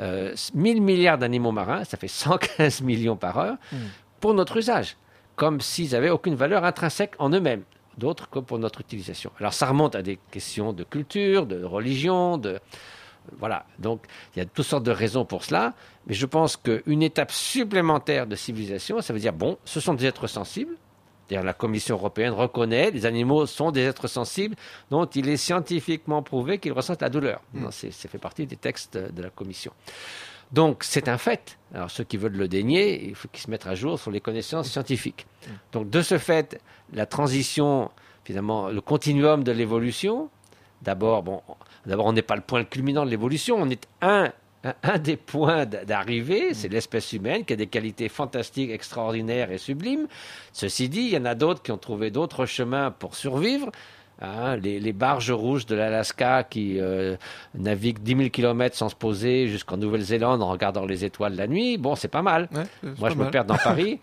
Euh, 0.00 0.34
1000 0.54 0.80
milliards 0.80 1.18
d'animaux 1.18 1.52
marins, 1.52 1.84
ça 1.84 1.98
fait 1.98 2.08
115 2.08 2.80
millions 2.80 3.14
par 3.14 3.36
heure 3.36 3.56
pour 4.20 4.32
notre 4.32 4.56
usage, 4.56 4.96
comme 5.36 5.60
s'ils 5.60 5.90
n'avaient 5.90 6.08
aucune 6.08 6.34
valeur 6.34 6.64
intrinsèque 6.64 7.12
en 7.18 7.28
eux-mêmes, 7.28 7.62
d'autres 7.98 8.30
que 8.30 8.38
pour 8.38 8.58
notre 8.58 8.80
utilisation. 8.80 9.30
Alors 9.38 9.52
ça 9.52 9.66
remonte 9.66 9.94
à 9.94 10.00
des 10.00 10.18
questions 10.30 10.72
de 10.72 10.82
culture, 10.82 11.44
de 11.44 11.62
religion, 11.62 12.38
de... 12.38 12.58
Voilà, 13.38 13.66
donc 13.78 14.06
il 14.34 14.38
y 14.38 14.42
a 14.42 14.46
toutes 14.46 14.64
sortes 14.64 14.84
de 14.84 14.90
raisons 14.90 15.26
pour 15.26 15.44
cela, 15.44 15.74
mais 16.06 16.14
je 16.14 16.24
pense 16.24 16.56
qu'une 16.56 17.02
étape 17.02 17.32
supplémentaire 17.32 18.26
de 18.26 18.34
civilisation, 18.34 19.02
ça 19.02 19.12
veut 19.12 19.20
dire, 19.20 19.34
bon, 19.34 19.58
ce 19.66 19.78
sont 19.78 19.92
des 19.92 20.06
êtres 20.06 20.26
sensibles, 20.26 20.74
la 21.30 21.54
Commission 21.54 21.96
européenne 21.96 22.32
reconnaît 22.32 22.90
les 22.90 23.06
animaux 23.06 23.46
sont 23.46 23.70
des 23.70 23.82
êtres 23.82 24.08
sensibles 24.08 24.56
dont 24.90 25.06
il 25.06 25.28
est 25.28 25.36
scientifiquement 25.36 26.22
prouvé 26.22 26.58
qu'ils 26.58 26.72
ressentent 26.72 27.02
la 27.02 27.10
douleur. 27.10 27.40
Ça 27.70 28.08
fait 28.08 28.18
partie 28.18 28.46
des 28.46 28.56
textes 28.56 28.96
de 28.96 29.22
la 29.22 29.30
Commission. 29.30 29.72
Donc, 30.52 30.84
c'est 30.84 31.08
un 31.08 31.18
fait. 31.18 31.58
Alors, 31.74 31.90
ceux 31.90 32.04
qui 32.04 32.16
veulent 32.16 32.36
le 32.36 32.46
dénier, 32.48 33.08
il 33.08 33.14
faut 33.14 33.28
qu'ils 33.28 33.42
se 33.42 33.50
mettent 33.50 33.66
à 33.66 33.74
jour 33.74 33.98
sur 33.98 34.10
les 34.10 34.20
connaissances 34.20 34.68
scientifiques. 34.70 35.26
Donc, 35.72 35.90
de 35.90 36.00
ce 36.02 36.18
fait, 36.18 36.60
la 36.92 37.06
transition, 37.06 37.90
finalement, 38.24 38.68
le 38.68 38.80
continuum 38.80 39.42
de 39.42 39.50
l'évolution, 39.50 40.30
d'abord, 40.82 41.22
bon, 41.22 41.42
d'abord, 41.86 42.06
on 42.06 42.12
n'est 42.12 42.22
pas 42.22 42.36
le 42.36 42.42
point 42.42 42.62
culminant 42.64 43.04
de 43.04 43.10
l'évolution, 43.10 43.56
on 43.58 43.68
est 43.68 43.88
un, 44.00 44.32
un, 44.82 44.98
des 44.98 45.16
points 45.16 45.66
d'arrivée, 45.66 46.54
c'est 46.54 46.68
l'espèce 46.68 47.12
humaine 47.12 47.44
qui 47.44 47.52
a 47.52 47.56
des 47.56 47.66
qualités 47.66 48.08
fantastiques, 48.08 48.70
extraordinaires 48.70 49.50
et 49.50 49.58
sublimes. 49.58 50.06
Ceci 50.52 50.88
dit, 50.88 51.00
il 51.00 51.10
y 51.10 51.18
en 51.18 51.24
a 51.24 51.34
d'autres 51.34 51.62
qui 51.62 51.72
ont 51.72 51.78
trouvé 51.78 52.10
d'autres 52.10 52.46
chemins 52.46 52.90
pour 52.90 53.14
survivre. 53.14 53.70
Hein, 54.24 54.56
les, 54.56 54.80
les 54.80 54.92
barges 54.92 55.30
rouges 55.30 55.66
de 55.66 55.74
l'Alaska 55.74 56.44
qui 56.44 56.80
euh, 56.80 57.16
naviguent 57.54 57.98
10 58.00 58.16
000 58.16 58.28
km 58.30 58.74
sans 58.76 58.88
se 58.88 58.94
poser 58.94 59.48
jusqu'en 59.48 59.76
Nouvelle-Zélande 59.76 60.42
en 60.42 60.48
regardant 60.50 60.86
les 60.86 61.04
étoiles 61.04 61.34
la 61.36 61.46
nuit, 61.46 61.76
bon, 61.78 61.94
c'est 61.94 62.08
pas 62.08 62.22
mal. 62.22 62.48
Ouais, 62.54 62.62
Moi, 62.82 63.08
pas 63.08 63.10
je 63.10 63.14
me 63.18 63.30
perds 63.30 63.44
dans 63.44 63.56
Paris. 63.64 64.00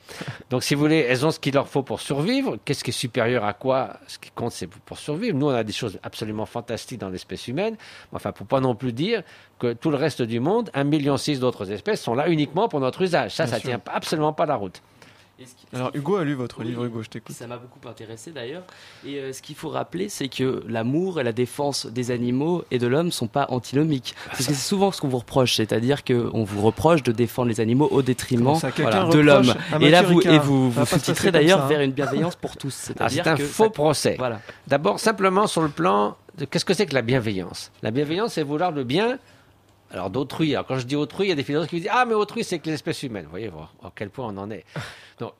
Donc, 0.49 0.63
si 0.63 0.75
vous 0.75 0.81
voulez, 0.81 1.05
elles 1.07 1.25
ont 1.25 1.31
ce 1.31 1.39
qu'il 1.39 1.53
leur 1.53 1.67
faut 1.67 1.83
pour 1.83 2.01
survivre. 2.01 2.57
Qu'est-ce 2.63 2.83
qui 2.83 2.91
est 2.91 2.93
supérieur 2.93 3.43
à 3.45 3.53
quoi? 3.53 3.97
Ce 4.07 4.19
qui 4.19 4.31
compte, 4.31 4.51
c'est 4.51 4.67
pour 4.67 4.97
survivre. 4.97 5.37
Nous, 5.37 5.47
on 5.47 5.49
a 5.55 5.63
des 5.63 5.73
choses 5.73 5.99
absolument 6.03 6.45
fantastiques 6.45 6.99
dans 6.99 7.09
l'espèce 7.09 7.47
humaine. 7.47 7.75
Enfin, 8.13 8.31
pour 8.31 8.47
pas 8.47 8.59
non 8.59 8.75
plus 8.75 8.93
dire 8.93 9.23
que 9.59 9.73
tout 9.73 9.89
le 9.91 9.97
reste 9.97 10.21
du 10.21 10.39
monde, 10.39 10.69
1,6 10.75 10.83
million 10.85 11.15
d'autres 11.39 11.71
espèces, 11.71 12.01
sont 12.01 12.15
là 12.15 12.29
uniquement 12.29 12.67
pour 12.67 12.79
notre 12.79 13.01
usage. 13.01 13.31
Ça, 13.35 13.43
Bien 13.45 13.53
ça 13.53 13.59
sûr. 13.59 13.69
tient 13.69 13.81
absolument 13.93 14.33
pas 14.33 14.45
la 14.45 14.55
route. 14.55 14.81
Et 15.41 15.45
ce 15.47 15.55
qui- 15.55 15.65
Alors 15.75 15.89
Hugo 15.95 16.17
a 16.17 16.23
lu 16.23 16.35
votre 16.35 16.59
Oui, 16.59 16.67
livre, 16.67 16.85
Hugo, 16.85 17.01
je 17.01 17.09
t'écoute. 17.09 17.35
Ça 17.35 17.47
m'a 17.47 17.57
beaucoup 17.57 17.79
intéressé 17.89 18.29
d'ailleurs. 18.31 18.61
Et 19.05 19.17
euh, 19.17 19.33
ce 19.33 19.41
qu'il 19.41 19.55
faut 19.55 19.69
rappeler, 19.69 20.07
c'est 20.07 20.27
que 20.27 20.63
l'amour 20.67 21.19
et 21.19 21.23
la 21.23 21.31
défense 21.31 21.87
des 21.87 22.11
animaux 22.11 22.63
et 22.69 22.77
de 22.77 22.85
l'homme 22.85 23.11
sont 23.11 23.25
pas 23.27 23.47
antinomiques. 23.49 24.13
Parce 24.27 24.37
que 24.39 24.43
c'est 24.43 24.53
souvent 24.53 24.91
ce 24.91 25.01
qu'on 25.01 25.07
vous 25.07 25.17
reproche, 25.17 25.55
c'est-à-dire 25.55 26.03
qu'on 26.03 26.43
vous 26.43 26.61
reproche 26.61 27.01
de 27.01 27.11
défendre 27.11 27.47
les 27.49 27.59
animaux 27.59 27.87
au 27.89 28.03
détriment 28.03 28.53
ça, 28.55 28.69
de 28.69 29.19
l'homme. 29.19 29.53
Et 29.79 29.89
là, 29.89 30.03
vous, 30.03 30.21
et 30.21 30.37
vous, 30.37 30.69
vous 30.69 30.85
sous-titrez 30.85 31.31
d'ailleurs 31.31 31.59
ça, 31.59 31.65
hein. 31.65 31.69
vers 31.69 31.81
une 31.81 31.91
bienveillance 31.93 32.35
pour 32.35 32.55
tous. 32.55 32.75
Ah, 32.99 33.09
C'est-à-dire 33.09 33.23
c'est 33.23 33.29
un 33.31 33.35
que 33.37 33.43
faux 33.43 33.63
ça- 33.65 33.69
procès. 33.71 34.15
Voilà. 34.19 34.41
D'abord, 34.67 34.99
simplement 34.99 35.47
sur 35.47 35.63
le 35.63 35.69
plan 35.69 36.17
de 36.37 36.45
qu'est-ce 36.45 36.65
que 36.65 36.75
c'est 36.75 36.85
que 36.85 36.93
la 36.93 37.01
bienveillance? 37.01 37.71
La 37.81 37.89
bienveillance, 37.89 38.33
c'est 38.33 38.43
vouloir 38.43 38.71
le 38.71 38.83
bien. 38.83 39.17
Alors 39.91 40.09
d'autrui. 40.09 40.53
Alors 40.55 40.65
quand 40.65 40.79
je 40.79 40.85
dis 40.85 40.95
autrui, 40.95 41.27
il 41.27 41.29
y 41.29 41.33
a 41.33 41.35
des 41.35 41.43
philosophes 41.43 41.69
qui 41.69 41.81
disent 41.81 41.89
ah 41.91 42.05
mais 42.05 42.13
autrui 42.13 42.43
c'est 42.43 42.59
que 42.59 42.67
les 42.67 42.73
espèces 42.73 43.03
humaines. 43.03 43.25
Vous 43.25 43.31
voyez 43.31 43.49
voir 43.49 43.73
à 43.83 43.91
quel 43.95 44.09
point 44.09 44.27
on 44.27 44.37
en 44.37 44.49
est. 44.49 44.65
Donc 45.19 45.33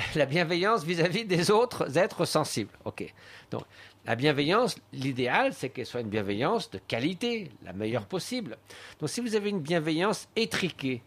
la 0.14 0.26
bienveillance 0.26 0.84
vis-à-vis 0.84 1.24
des 1.24 1.50
autres 1.50 1.98
êtres 1.98 2.24
sensibles. 2.24 2.72
Ok. 2.84 3.12
Donc 3.50 3.62
la 4.06 4.16
bienveillance, 4.16 4.76
l'idéal, 4.92 5.52
c'est 5.52 5.68
qu'elle 5.68 5.86
soit 5.86 6.00
une 6.00 6.08
bienveillance 6.08 6.70
de 6.70 6.78
qualité, 6.78 7.50
la 7.64 7.72
meilleure 7.72 8.06
possible. 8.06 8.56
Donc 8.98 9.10
si 9.10 9.20
vous 9.20 9.34
avez 9.34 9.50
une 9.50 9.60
bienveillance 9.60 10.28
étriquée 10.36 11.02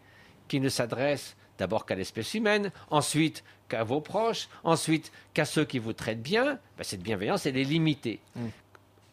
qui 0.48 0.60
ne 0.60 0.68
s'adresse 0.68 1.36
d'abord 1.58 1.86
qu'à 1.86 1.94
l'espèce 1.94 2.34
humaine, 2.34 2.70
ensuite 2.90 3.44
qu'à 3.68 3.84
vos 3.84 4.00
proches, 4.00 4.48
ensuite 4.62 5.12
qu'à 5.32 5.44
ceux 5.44 5.64
qui 5.64 5.78
vous 5.78 5.92
traitent 5.92 6.22
bien, 6.22 6.58
ben, 6.76 6.84
cette 6.84 7.02
bienveillance, 7.02 7.46
elle 7.46 7.56
est 7.56 7.64
limitée. 7.64 8.20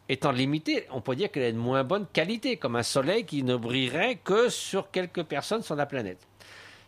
Étant 0.08 0.32
limitée, 0.32 0.86
on 0.90 1.00
peut 1.00 1.14
dire 1.16 1.30
qu'elle 1.30 1.44
est 1.44 1.52
de 1.52 1.58
moins 1.58 1.84
bonne 1.84 2.06
qualité, 2.12 2.56
comme 2.56 2.76
un 2.76 2.82
soleil 2.82 3.24
qui 3.24 3.42
ne 3.44 3.56
brillerait 3.56 4.16
que 4.16 4.48
sur 4.48 4.90
quelques 4.90 5.22
personnes 5.22 5.62
sur 5.62 5.76
la 5.76 5.86
planète. 5.86 6.18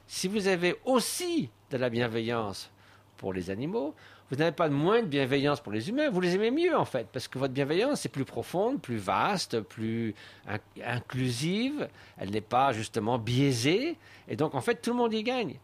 Si 0.07 0.29
vous 0.29 0.49
avez 0.49 0.77
aussi 0.85 1.49
de 1.71 1.77
la 1.79 1.89
bienveillance 1.89 2.71
pour 3.17 3.33
les 3.33 3.51
animaux, 3.51 3.95
vous 4.31 4.37
n'avez 4.37 4.53
pas 4.53 4.69
de 4.69 4.75
moins 4.75 5.01
de 5.01 5.07
bienveillance 5.07 5.61
pour 5.61 5.73
les 5.73 5.89
humains, 5.89 6.11
vous 6.11 6.21
les 6.21 6.35
aimez 6.35 6.51
mieux 6.51 6.77
en 6.77 6.85
fait, 6.85 7.07
parce 7.13 7.29
que 7.29 7.39
votre 7.39 7.53
bienveillance 7.55 8.05
est 8.05 8.09
plus 8.09 8.25
profonde, 8.25 8.81
plus 8.81 8.97
vaste, 8.97 9.61
plus 9.61 10.15
in- 10.49 10.59
inclusive, 10.85 11.89
elle 12.19 12.31
n'est 12.31 12.41
pas 12.41 12.73
justement 12.73 13.19
biaisée, 13.19 13.97
et 14.29 14.37
donc 14.37 14.55
en 14.55 14.61
fait 14.61 14.77
tout 14.83 14.91
le 14.91 14.97
monde 14.97 15.15
y 15.15 15.23
gagne. 15.23 15.57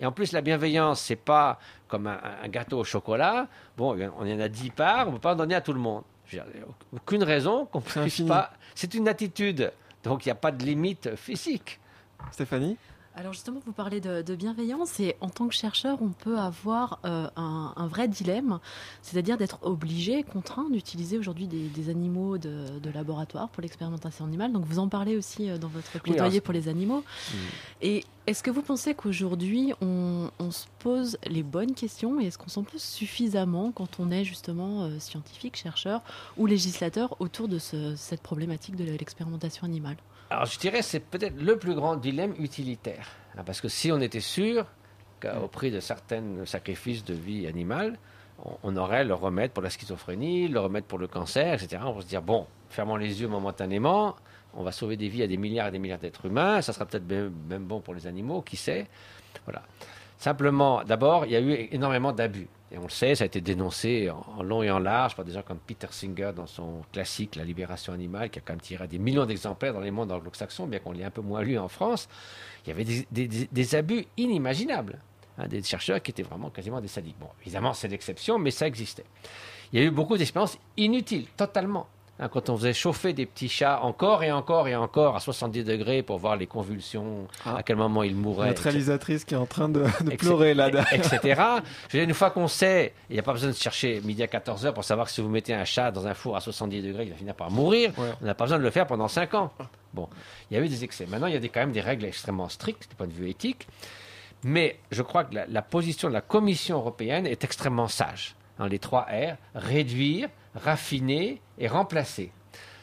Et 0.00 0.06
en 0.06 0.10
plus, 0.10 0.32
la 0.32 0.40
bienveillance, 0.40 1.00
c'est 1.00 1.14
pas 1.14 1.60
comme 1.86 2.08
un, 2.08 2.18
un 2.42 2.48
gâteau 2.48 2.80
au 2.80 2.84
chocolat. 2.84 3.46
Bon, 3.76 3.96
on 4.18 4.26
y 4.26 4.34
en 4.34 4.40
a 4.40 4.48
10 4.48 4.70
parts, 4.70 5.06
on 5.06 5.12
ne 5.12 5.16
peut 5.16 5.20
pas 5.20 5.34
en 5.34 5.36
donner 5.36 5.54
à 5.54 5.60
tout 5.60 5.72
le 5.72 5.78
monde. 5.78 6.02
Dire, 6.30 6.44
aucune 6.92 7.22
raison 7.22 7.66
qu'on 7.66 7.80
puisse 7.80 8.20
pas. 8.22 8.52
C'est 8.74 8.94
une 8.94 9.08
attitude, 9.08 9.72
donc 10.04 10.26
il 10.26 10.28
n'y 10.28 10.32
a 10.32 10.36
pas 10.36 10.52
de 10.52 10.62
limite 10.64 11.16
physique. 11.16 11.80
Stéphanie? 12.32 12.76
Alors 13.20 13.32
justement, 13.32 13.58
vous 13.66 13.72
parlez 13.72 14.00
de, 14.00 14.22
de 14.22 14.34
bienveillance 14.36 15.00
et 15.00 15.16
en 15.20 15.28
tant 15.28 15.48
que 15.48 15.54
chercheur, 15.54 15.98
on 16.00 16.10
peut 16.10 16.38
avoir 16.38 17.00
euh, 17.04 17.26
un, 17.34 17.72
un 17.76 17.86
vrai 17.88 18.06
dilemme, 18.06 18.60
c'est-à-dire 19.02 19.36
d'être 19.36 19.58
obligé, 19.62 20.22
contraint 20.22 20.70
d'utiliser 20.70 21.18
aujourd'hui 21.18 21.48
des, 21.48 21.66
des 21.66 21.90
animaux 21.90 22.38
de, 22.38 22.78
de 22.80 22.90
laboratoire 22.90 23.48
pour 23.48 23.60
l'expérimentation 23.62 24.24
animale. 24.24 24.52
Donc 24.52 24.64
vous 24.66 24.78
en 24.78 24.86
parlez 24.88 25.16
aussi 25.16 25.50
euh, 25.50 25.58
dans 25.58 25.66
votre 25.66 25.98
plaidoyer 26.00 26.40
pour 26.40 26.54
les 26.54 26.68
animaux. 26.68 27.02
Et 27.82 28.04
est-ce 28.28 28.44
que 28.44 28.52
vous 28.52 28.62
pensez 28.62 28.94
qu'aujourd'hui, 28.94 29.72
on, 29.80 30.30
on 30.38 30.50
se 30.52 30.66
pose 30.78 31.18
les 31.26 31.42
bonnes 31.42 31.74
questions 31.74 32.20
et 32.20 32.26
est-ce 32.26 32.38
qu'on 32.38 32.48
s'en 32.48 32.62
pose 32.62 32.82
suffisamment 32.82 33.72
quand 33.72 33.98
on 33.98 34.12
est 34.12 34.22
justement 34.24 34.84
euh, 34.84 34.96
scientifique, 35.00 35.56
chercheur 35.56 36.02
ou 36.36 36.46
législateur 36.46 37.16
autour 37.18 37.48
de 37.48 37.58
ce- 37.58 37.96
cette 37.96 38.22
problématique 38.22 38.76
de 38.76 38.84
l'expérimentation 38.84 39.64
animale? 39.64 39.96
Alors 40.30 40.44
je 40.44 40.58
dirais 40.58 40.82
c'est 40.82 41.00
peut-être 41.00 41.40
le 41.40 41.58
plus 41.58 41.74
grand 41.74 41.96
dilemme 41.96 42.34
utilitaire. 42.38 43.08
Hein, 43.36 43.42
parce 43.44 43.60
que 43.60 43.68
si 43.68 43.90
on 43.92 44.00
était 44.00 44.20
sûr 44.20 44.66
qu'au 45.20 45.48
prix 45.48 45.70
de 45.70 45.80
certains 45.80 46.44
sacrifices 46.44 47.04
de 47.04 47.14
vie 47.14 47.46
animale, 47.46 47.98
on, 48.44 48.56
on 48.62 48.76
aurait 48.76 49.04
le 49.04 49.14
remède 49.14 49.52
pour 49.52 49.62
la 49.62 49.70
schizophrénie, 49.70 50.48
le 50.48 50.60
remède 50.60 50.84
pour 50.84 50.98
le 50.98 51.08
cancer, 51.08 51.54
etc. 51.54 51.82
On 51.84 51.92
va 51.92 52.02
se 52.02 52.06
dire, 52.06 52.22
bon, 52.22 52.46
fermons 52.68 52.96
les 52.96 53.20
yeux 53.20 53.28
momentanément, 53.28 54.16
on 54.54 54.62
va 54.62 54.72
sauver 54.72 54.96
des 54.96 55.08
vies 55.08 55.22
à 55.22 55.26
des 55.26 55.36
milliards 55.36 55.68
et 55.68 55.70
des 55.70 55.78
milliards 55.78 55.98
d'êtres 55.98 56.26
humains, 56.26 56.62
ça 56.62 56.72
sera 56.72 56.86
peut-être 56.86 57.08
même, 57.08 57.32
même 57.48 57.64
bon 57.64 57.80
pour 57.80 57.94
les 57.94 58.06
animaux, 58.06 58.42
qui 58.42 58.56
sait? 58.56 58.86
Voilà. 59.44 59.62
Simplement, 60.18 60.82
d'abord, 60.84 61.26
il 61.26 61.32
y 61.32 61.36
a 61.36 61.40
eu 61.40 61.68
énormément 61.70 62.12
d'abus. 62.12 62.48
Et 62.70 62.76
on 62.76 62.82
le 62.82 62.90
sait, 62.90 63.14
ça 63.14 63.24
a 63.24 63.26
été 63.26 63.40
dénoncé 63.40 64.10
en, 64.10 64.42
long 64.42 64.62
et 64.62 64.70
en 64.70 64.78
large 64.78 65.14
par 65.16 65.24
des 65.24 65.32
gens 65.32 65.42
comme 65.42 65.58
Peter 65.58 65.86
Singer 65.90 66.32
dans 66.36 66.46
son 66.46 66.82
classique 66.92 67.36
La 67.36 67.44
libération 67.44 67.92
animale, 67.94 68.28
qui 68.28 68.38
a 68.40 68.42
quand 68.44 68.52
même 68.52 68.60
tiré 68.60 68.86
des 68.88 68.98
millions 68.98 69.24
d'exemplaires 69.24 69.72
dans 69.72 69.80
les 69.80 69.90
mondes 69.90 70.12
anglo-saxons, 70.12 70.66
bien 70.66 70.80
qu'on 70.80 70.92
l'ait 70.92 71.04
un 71.04 71.10
peu 71.10 71.22
moins 71.22 71.40
lu 71.42 71.56
en 71.56 71.68
France. 71.68 72.08
Il 72.66 72.68
y 72.68 72.72
avait 72.72 72.84
des 72.84 73.74
abus 73.74 74.04
inimaginables. 74.16 74.98
hein, 75.38 75.48
des 75.48 75.62
chercheurs 75.62 76.02
qui 76.02 76.10
étaient 76.10 76.24
vraiment 76.24 76.50
quasiment 76.50 76.80
des 76.80 76.88
sadiques. 76.88 77.18
Bon, 77.18 77.28
évidemment, 77.40 77.72
c'est 77.72 77.88
l'exception, 77.88 78.38
mais 78.38 78.50
ça 78.50 78.66
existait. 78.66 79.06
Il 79.72 79.80
y 79.80 79.82
a 79.82 79.86
eu 79.86 79.90
beaucoup 79.90 80.18
d'expériences 80.18 80.58
inutiles, 80.76 81.26
totalement. 81.36 81.86
Hein, 82.20 82.28
quand 82.28 82.50
on 82.50 82.56
faisait 82.56 82.72
chauffer 82.72 83.12
des 83.12 83.26
petits 83.26 83.48
chats 83.48 83.80
encore 83.82 84.24
et 84.24 84.32
encore 84.32 84.66
et 84.66 84.74
encore 84.74 85.14
à 85.14 85.20
70 85.20 85.62
degrés 85.62 86.02
pour 86.02 86.18
voir 86.18 86.34
les 86.36 86.48
convulsions, 86.48 87.28
à 87.46 87.62
quel 87.62 87.76
moment 87.76 88.02
ils 88.02 88.16
mourraient, 88.16 88.48
Notre 88.48 88.62
réalisatrice 88.64 89.24
qui 89.24 89.34
est 89.34 89.36
en 89.36 89.46
train 89.46 89.68
de, 89.68 89.84
pleurer 90.18 90.52
là. 90.54 90.68
etc. 90.92 91.20
Je 91.88 91.96
veux 91.96 92.00
dire, 92.00 92.02
une 92.08 92.14
fois 92.14 92.30
qu'on 92.30 92.48
sait, 92.48 92.92
il 93.08 93.12
n'y 93.12 93.20
a 93.20 93.22
pas 93.22 93.32
besoin 93.32 93.50
de 93.50 93.54
chercher 93.54 94.00
midi 94.02 94.22
à 94.22 94.26
14h 94.26 94.72
pour 94.72 94.82
savoir 94.82 95.06
que 95.06 95.12
si 95.12 95.20
vous 95.20 95.28
mettez 95.28 95.54
un 95.54 95.64
chat 95.64 95.92
dans 95.92 96.08
un 96.08 96.14
four 96.14 96.36
à 96.36 96.40
70 96.40 96.82
degrés, 96.82 97.04
il 97.04 97.10
va 97.10 97.16
finir 97.16 97.34
par 97.34 97.50
mourir. 97.52 97.92
On 98.20 98.24
n'a 98.26 98.34
pas 98.34 98.44
besoin 98.46 98.58
de 98.58 98.64
le 98.64 98.70
faire 98.70 98.86
pendant 98.88 99.06
5 99.08 99.34
ans. 99.34 99.52
Bon, 99.94 100.08
il 100.50 100.56
y 100.56 100.60
a 100.60 100.64
eu 100.64 100.68
des 100.68 100.82
excès. 100.82 101.06
Maintenant, 101.06 101.28
il 101.28 101.34
y 101.34 101.36
a 101.36 101.40
des- 101.40 101.48
quand 101.48 101.60
même 101.60 101.72
des 101.72 101.80
règles 101.80 102.04
extrêmement 102.04 102.48
strictes 102.48 102.90
du 102.90 102.96
point 102.96 103.06
de 103.06 103.12
vue 103.12 103.30
éthique. 103.30 103.68
Mais 104.42 104.78
je 104.90 105.02
crois 105.02 105.24
que 105.24 105.34
la, 105.34 105.46
la 105.46 105.62
position 105.62 106.08
de 106.08 106.14
la 106.14 106.20
Commission 106.20 106.78
européenne 106.78 107.26
est 107.26 107.44
extrêmement 107.44 107.88
sage. 107.88 108.34
Les 108.68 108.78
trois 108.80 109.02
R, 109.02 109.36
réduire, 109.54 110.28
raffiner 110.54 111.40
et 111.58 111.68
remplacer. 111.68 112.32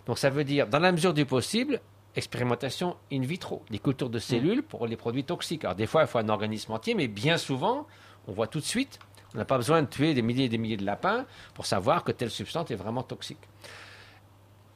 Donc 0.05 0.17
ça 0.17 0.29
veut 0.29 0.43
dire, 0.43 0.67
dans 0.67 0.79
la 0.79 0.91
mesure 0.91 1.13
du 1.13 1.25
possible, 1.25 1.81
expérimentation 2.15 2.95
in 3.11 3.21
vitro, 3.21 3.63
des 3.69 3.79
cultures 3.79 4.09
de 4.09 4.19
cellules 4.19 4.63
pour 4.63 4.87
les 4.87 4.95
produits 4.95 5.23
toxiques. 5.23 5.65
Alors 5.65 5.75
des 5.75 5.87
fois, 5.87 6.01
il 6.01 6.07
faut 6.07 6.19
un 6.19 6.29
organisme 6.29 6.71
entier, 6.71 6.95
mais 6.95 7.07
bien 7.07 7.37
souvent, 7.37 7.87
on 8.27 8.31
voit 8.31 8.47
tout 8.47 8.59
de 8.59 8.65
suite, 8.65 8.99
on 9.33 9.37
n'a 9.37 9.45
pas 9.45 9.57
besoin 9.57 9.81
de 9.81 9.87
tuer 9.87 10.13
des 10.13 10.21
milliers 10.21 10.45
et 10.45 10.49
des 10.49 10.57
milliers 10.57 10.77
de 10.77 10.85
lapins 10.85 11.25
pour 11.53 11.65
savoir 11.65 12.03
que 12.03 12.11
telle 12.11 12.31
substance 12.31 12.71
est 12.71 12.75
vraiment 12.75 13.03
toxique. 13.03 13.41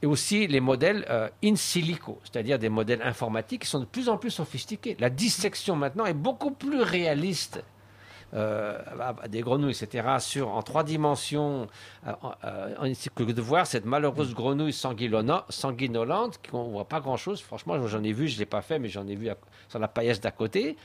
Et 0.02 0.06
aussi 0.06 0.46
les 0.46 0.60
modèles 0.60 1.06
euh, 1.10 1.28
in 1.44 1.56
silico, 1.56 2.20
c'est-à-dire 2.24 2.58
des 2.58 2.68
modèles 2.68 3.02
informatiques 3.02 3.62
qui 3.62 3.68
sont 3.68 3.80
de 3.80 3.84
plus 3.84 4.08
en 4.08 4.16
plus 4.16 4.30
sophistiqués. 4.30 4.96
La 4.98 5.10
dissection 5.10 5.76
maintenant 5.76 6.06
est 6.06 6.14
beaucoup 6.14 6.52
plus 6.52 6.82
réaliste 6.82 7.62
des 8.32 9.40
grenouilles, 9.40 9.72
etc., 9.72 10.06
sur, 10.20 10.48
en 10.48 10.62
trois 10.62 10.84
dimensions, 10.84 11.66
euh, 12.06 12.12
euh, 12.44 12.74
euh, 12.84 12.94
que 13.14 13.22
de 13.24 13.42
voir 13.42 13.66
cette 13.66 13.84
malheureuse 13.84 14.34
grenouille 14.34 14.72
sanguinolente, 14.72 16.40
qu'on 16.50 16.66
ne 16.66 16.70
voit 16.70 16.84
pas 16.88 17.00
grand-chose. 17.00 17.40
Franchement, 17.40 17.86
j'en 17.86 18.02
ai 18.02 18.12
vu, 18.12 18.28
je 18.28 18.34
ne 18.34 18.40
l'ai 18.40 18.46
pas 18.46 18.62
fait, 18.62 18.78
mais 18.78 18.88
j'en 18.88 19.06
ai 19.06 19.14
vu 19.16 19.28
à- 19.28 19.36
sur 19.68 19.78
la 19.78 19.88
paillasse 19.88 20.20
d'à 20.20 20.30
côté. 20.30 20.76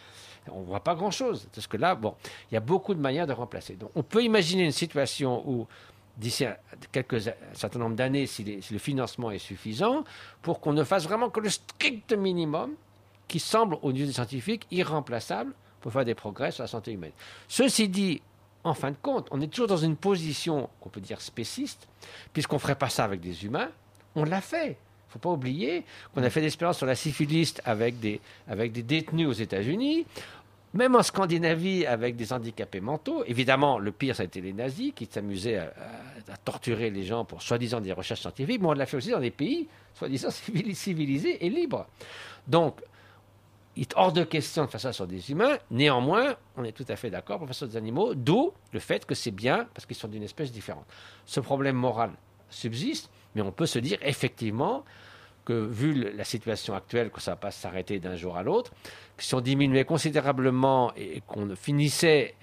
On 0.52 0.62
ne 0.62 0.66
voit 0.66 0.80
pas 0.84 0.96
grand-chose. 0.96 1.48
Parce 1.54 1.68
que 1.68 1.78
là, 1.78 1.96
bon, 1.96 2.16
il 2.52 2.56
y 2.56 2.58
a 2.58 2.62
beaucoup 2.62 2.94
de 2.94 3.00
manières 3.00 3.28
de 3.28 3.34
remplacer. 3.34 3.76
Donc, 3.76 3.90
on 3.96 4.04
peut 4.04 4.24
imaginer 4.24 4.64
une 4.64 4.72
situation 4.72 5.44
où, 5.48 5.68
d'ici 6.18 6.46
quelques, 6.92 7.28
un 7.28 7.34
certain 7.54 7.80
nombre 7.80 7.96
d'années, 7.96 8.26
si, 8.28 8.62
si 8.62 8.74
le 8.74 8.80
financement 8.80 9.32
est 9.32 9.40
suffisant, 9.40 10.04
pour 10.42 10.60
qu'on 10.60 10.74
ne 10.74 10.84
fasse 10.84 11.04
vraiment 11.04 11.30
que 11.30 11.40
le 11.40 11.50
strict 11.50 12.14
minimum 12.14 12.72
qui 13.28 13.40
semble, 13.40 13.78
au 13.82 13.92
niveau 13.92 14.06
des 14.06 14.14
scientifiques, 14.14 14.68
irremplaçable 14.70 15.52
pour 15.86 15.94
faire 15.94 16.04
des 16.04 16.16
progrès 16.16 16.50
sur 16.50 16.64
la 16.64 16.68
santé 16.68 16.92
humaine. 16.94 17.12
Ceci 17.48 17.88
dit, 17.88 18.20
en 18.64 18.74
fin 18.74 18.90
de 18.90 18.96
compte, 19.00 19.28
on 19.30 19.40
est 19.40 19.46
toujours 19.46 19.68
dans 19.68 19.78
une 19.78 19.96
position 19.96 20.68
qu'on 20.82 20.90
peut 20.90 21.00
dire 21.00 21.22
spéciste, 21.22 21.88
puisqu'on 22.34 22.56
ne 22.56 22.60
ferait 22.60 22.74
pas 22.74 22.90
ça 22.90 23.04
avec 23.04 23.20
des 23.22 23.46
humains. 23.46 23.70
On 24.16 24.24
l'a 24.24 24.42
fait. 24.42 24.66
Il 24.66 24.70
ne 24.70 25.12
faut 25.12 25.20
pas 25.20 25.30
oublier 25.30 25.84
qu'on 26.12 26.24
a 26.24 26.30
fait 26.32 26.42
des 26.42 26.48
expériences 26.48 26.78
sur 26.78 26.88
la 26.88 26.96
syphilis 26.96 27.54
avec 27.66 28.00
des, 28.00 28.20
avec 28.48 28.72
des 28.72 28.82
détenus 28.82 29.28
aux 29.28 29.34
États-Unis. 29.34 30.08
Même 30.74 30.96
en 30.96 31.04
Scandinavie, 31.04 31.86
avec 31.86 32.16
des 32.16 32.34
handicapés 32.34 32.82
mentaux. 32.82 33.24
Évidemment, 33.28 33.78
le 33.78 33.92
pire, 33.92 34.16
ça 34.16 34.24
a 34.24 34.26
été 34.26 34.42
les 34.42 34.54
nazis 34.54 34.92
qui 34.96 35.06
s'amusaient 35.06 35.58
à, 35.58 35.66
à- 36.34 36.38
torturer 36.44 36.90
les 36.90 37.04
gens 37.04 37.26
pour 37.26 37.44
soi-disant 37.44 37.80
des 37.80 37.94
recherches 37.94 38.22
scientifiques. 38.22 38.60
Mais 38.60 38.68
on 38.70 38.74
l'a 38.74 38.88
fait 38.88 38.98
aussi 38.98 39.12
dans 39.12 39.20
des 39.20 39.30
pays 39.30 39.68
soi-disant 39.94 40.30
civili- 40.32 40.74
civilisés 40.74 41.46
et 41.46 41.50
libres. 41.52 41.86
Donc, 42.48 42.82
il 43.76 43.82
est 43.82 43.94
hors 43.96 44.14
de 44.14 44.24
question 44.24 44.66
de 44.66 44.70
faire 44.70 44.80
ça 44.80 44.94
sur 44.94 45.08
des 45.08 45.32
humains. 45.32 45.58
Néanmoins, 45.70 46.36
on 46.56 46.64
est 46.64 46.72
tout 46.72 46.86
à 46.88 46.96
fait 46.96 47.10
d'accord 47.10 47.40
pour 47.40 47.48
faire 47.48 47.56
ça 47.56 47.60
sur 47.60 47.68
des 47.68 47.78
animaux, 47.78 48.14
d'où 48.16 48.54
le 48.72 48.80
fait 48.80 49.06
que 49.06 49.16
c'est 49.16 49.32
bien 49.32 49.68
parce 49.74 49.86
qu'ils 49.86 49.98
sont 49.98 50.08
d'une 50.08 50.24
espèce 50.24 50.52
différente. 50.52 50.86
Ce 51.26 51.40
problème 51.40 51.76
moral 51.76 52.12
subsiste, 52.50 53.10
mais 53.34 53.42
on 53.42 53.52
peut 53.52 53.66
se 53.66 53.80
dire 53.80 53.98
effectivement 54.02 54.86
que 55.44 55.54
vu 55.54 55.94
la 55.94 56.24
situation 56.24 56.74
actuelle, 56.74 57.12
que 57.12 57.22
ça 57.22 57.32
ne 57.32 57.36
va 57.36 57.40
pas 57.42 57.52
s'arrêter 57.52 58.00
d'un 58.00 58.16
jour 58.16 58.36
à 58.38 58.44
l'autre, 58.44 58.72
que 59.16 59.24
si 59.24 59.36
on 59.36 59.42
diminuait 59.42 59.86
considérablement 59.86 60.92
et 60.96 61.22
qu'on 61.28 61.56
finissait, 61.56 62.36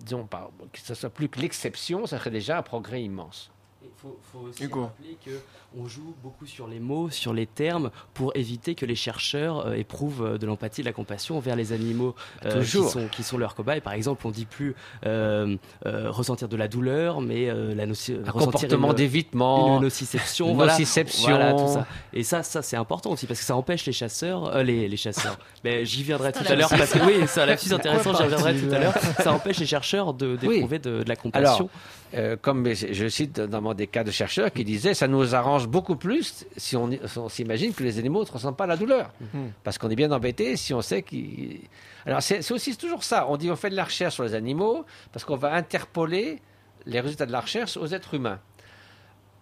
disons, 0.00 0.26
par, 0.26 0.50
que 0.72 0.78
ce 0.78 0.94
soit 0.94 1.10
plus 1.10 1.28
que 1.28 1.40
l'exception, 1.40 2.06
ça 2.06 2.18
serait 2.18 2.30
déjà 2.30 2.58
un 2.58 2.62
progrès 2.62 3.02
immense. 3.02 3.50
Il 3.80 3.90
faut, 3.96 4.18
faut 4.32 4.40
aussi 4.48 4.64
Hugo. 4.64 4.82
rappeler 4.82 5.16
qu'on 5.24 5.86
joue 5.86 6.14
beaucoup 6.22 6.46
sur 6.46 6.66
les 6.66 6.80
mots, 6.80 7.10
sur 7.10 7.32
les 7.32 7.46
termes, 7.46 7.90
pour 8.12 8.32
éviter 8.36 8.74
que 8.74 8.84
les 8.84 8.96
chercheurs 8.96 9.66
euh, 9.66 9.74
éprouvent 9.74 10.24
euh, 10.24 10.38
de 10.38 10.46
l'empathie, 10.46 10.80
de 10.82 10.86
la 10.86 10.92
compassion 10.92 11.38
vers 11.38 11.54
les 11.54 11.72
animaux 11.72 12.14
euh, 12.44 12.60
qui, 12.64 12.66
sont, 12.82 13.06
qui 13.06 13.22
sont 13.22 13.38
leurs 13.38 13.54
cobayes. 13.54 13.80
Par 13.80 13.92
exemple, 13.92 14.26
on 14.26 14.30
dit 14.32 14.46
plus 14.46 14.74
euh, 15.06 15.56
euh, 15.86 16.10
ressentir 16.10 16.48
de 16.48 16.56
la 16.56 16.66
douleur, 16.66 17.20
mais 17.20 17.48
euh, 17.48 17.72
la 17.74 17.86
noci- 17.86 18.14
Un 18.16 18.30
ressentir 18.32 18.52
comportement 18.68 18.90
une- 18.90 18.94
d'évitement, 18.96 19.76
une 19.76 19.82
nociception, 19.82 20.48
une 20.50 20.56
voilà, 20.56 20.72
nociception. 20.72 21.28
voilà, 21.30 21.52
tout 21.52 21.68
ça. 21.68 21.86
Et 22.12 22.24
ça, 22.24 22.42
ça 22.42 22.62
c'est 22.62 22.76
important 22.76 23.10
aussi 23.12 23.26
parce 23.26 23.38
que 23.38 23.46
ça 23.46 23.54
empêche 23.56 23.86
les 23.86 23.92
chasseurs, 23.92 24.56
euh, 24.56 24.62
les, 24.64 24.88
les 24.88 24.96
chasseurs. 24.96 25.38
Mais 25.64 25.84
j'y 25.84 26.02
viendrai 26.02 26.32
tout 26.32 26.44
à 26.48 26.54
l'heure 26.56 26.68
parce 26.70 26.92
que 26.92 26.98
oui, 27.04 27.24
c'est 27.28 27.42
un 27.42 27.46
lapsus 27.46 27.72
intéressant. 27.72 28.12
J'y 28.14 28.24
reviendrai 28.24 28.56
tout 28.60 28.74
à 28.74 28.78
l'heure. 28.80 28.94
Ça 29.22 29.32
empêche 29.32 29.58
les 29.58 29.66
chercheurs 29.66 30.14
de 30.14 30.34
d'éprouver 30.36 30.78
de, 30.80 31.02
de 31.04 31.08
la 31.08 31.16
compassion. 31.16 31.54
Alors, 31.56 31.70
euh, 32.14 32.36
comme 32.40 32.72
je 32.72 33.08
cite 33.08 33.38
notamment 33.38 33.74
des 33.74 33.86
cas 33.86 34.04
de 34.04 34.10
chercheurs 34.10 34.52
qui 34.52 34.64
disaient 34.64 34.94
ça 34.94 35.08
nous 35.08 35.34
arrange 35.34 35.68
beaucoup 35.68 35.96
plus 35.96 36.46
si 36.56 36.76
on, 36.76 36.90
si 36.90 37.18
on 37.18 37.28
s'imagine 37.28 37.74
que 37.74 37.82
les 37.82 37.98
animaux 37.98 38.24
ne 38.24 38.30
ressentent 38.30 38.56
pas 38.56 38.66
la 38.66 38.76
douleur. 38.76 39.12
Mhm. 39.20 39.52
Parce 39.64 39.78
qu'on 39.78 39.90
est 39.90 39.96
bien 39.96 40.10
embêté 40.10 40.56
si 40.56 40.72
on 40.72 40.80
sait 40.80 41.02
qu'ils. 41.02 41.60
Alors, 42.06 42.22
c'est 42.22 42.42
c'est 42.42 42.54
aussi 42.54 42.76
toujours 42.76 43.04
ça. 43.04 43.26
On 43.28 43.36
dit 43.36 43.50
on 43.50 43.56
fait 43.56 43.70
de 43.70 43.76
la 43.76 43.84
recherche 43.84 44.14
sur 44.14 44.24
les 44.24 44.34
animaux 44.34 44.84
parce 45.12 45.24
qu'on 45.24 45.36
va 45.36 45.52
interpoler 45.52 46.40
les 46.86 47.00
résultats 47.00 47.26
de 47.26 47.32
la 47.32 47.40
recherche 47.40 47.76
aux 47.76 47.86
êtres 47.86 48.14
humains. 48.14 48.40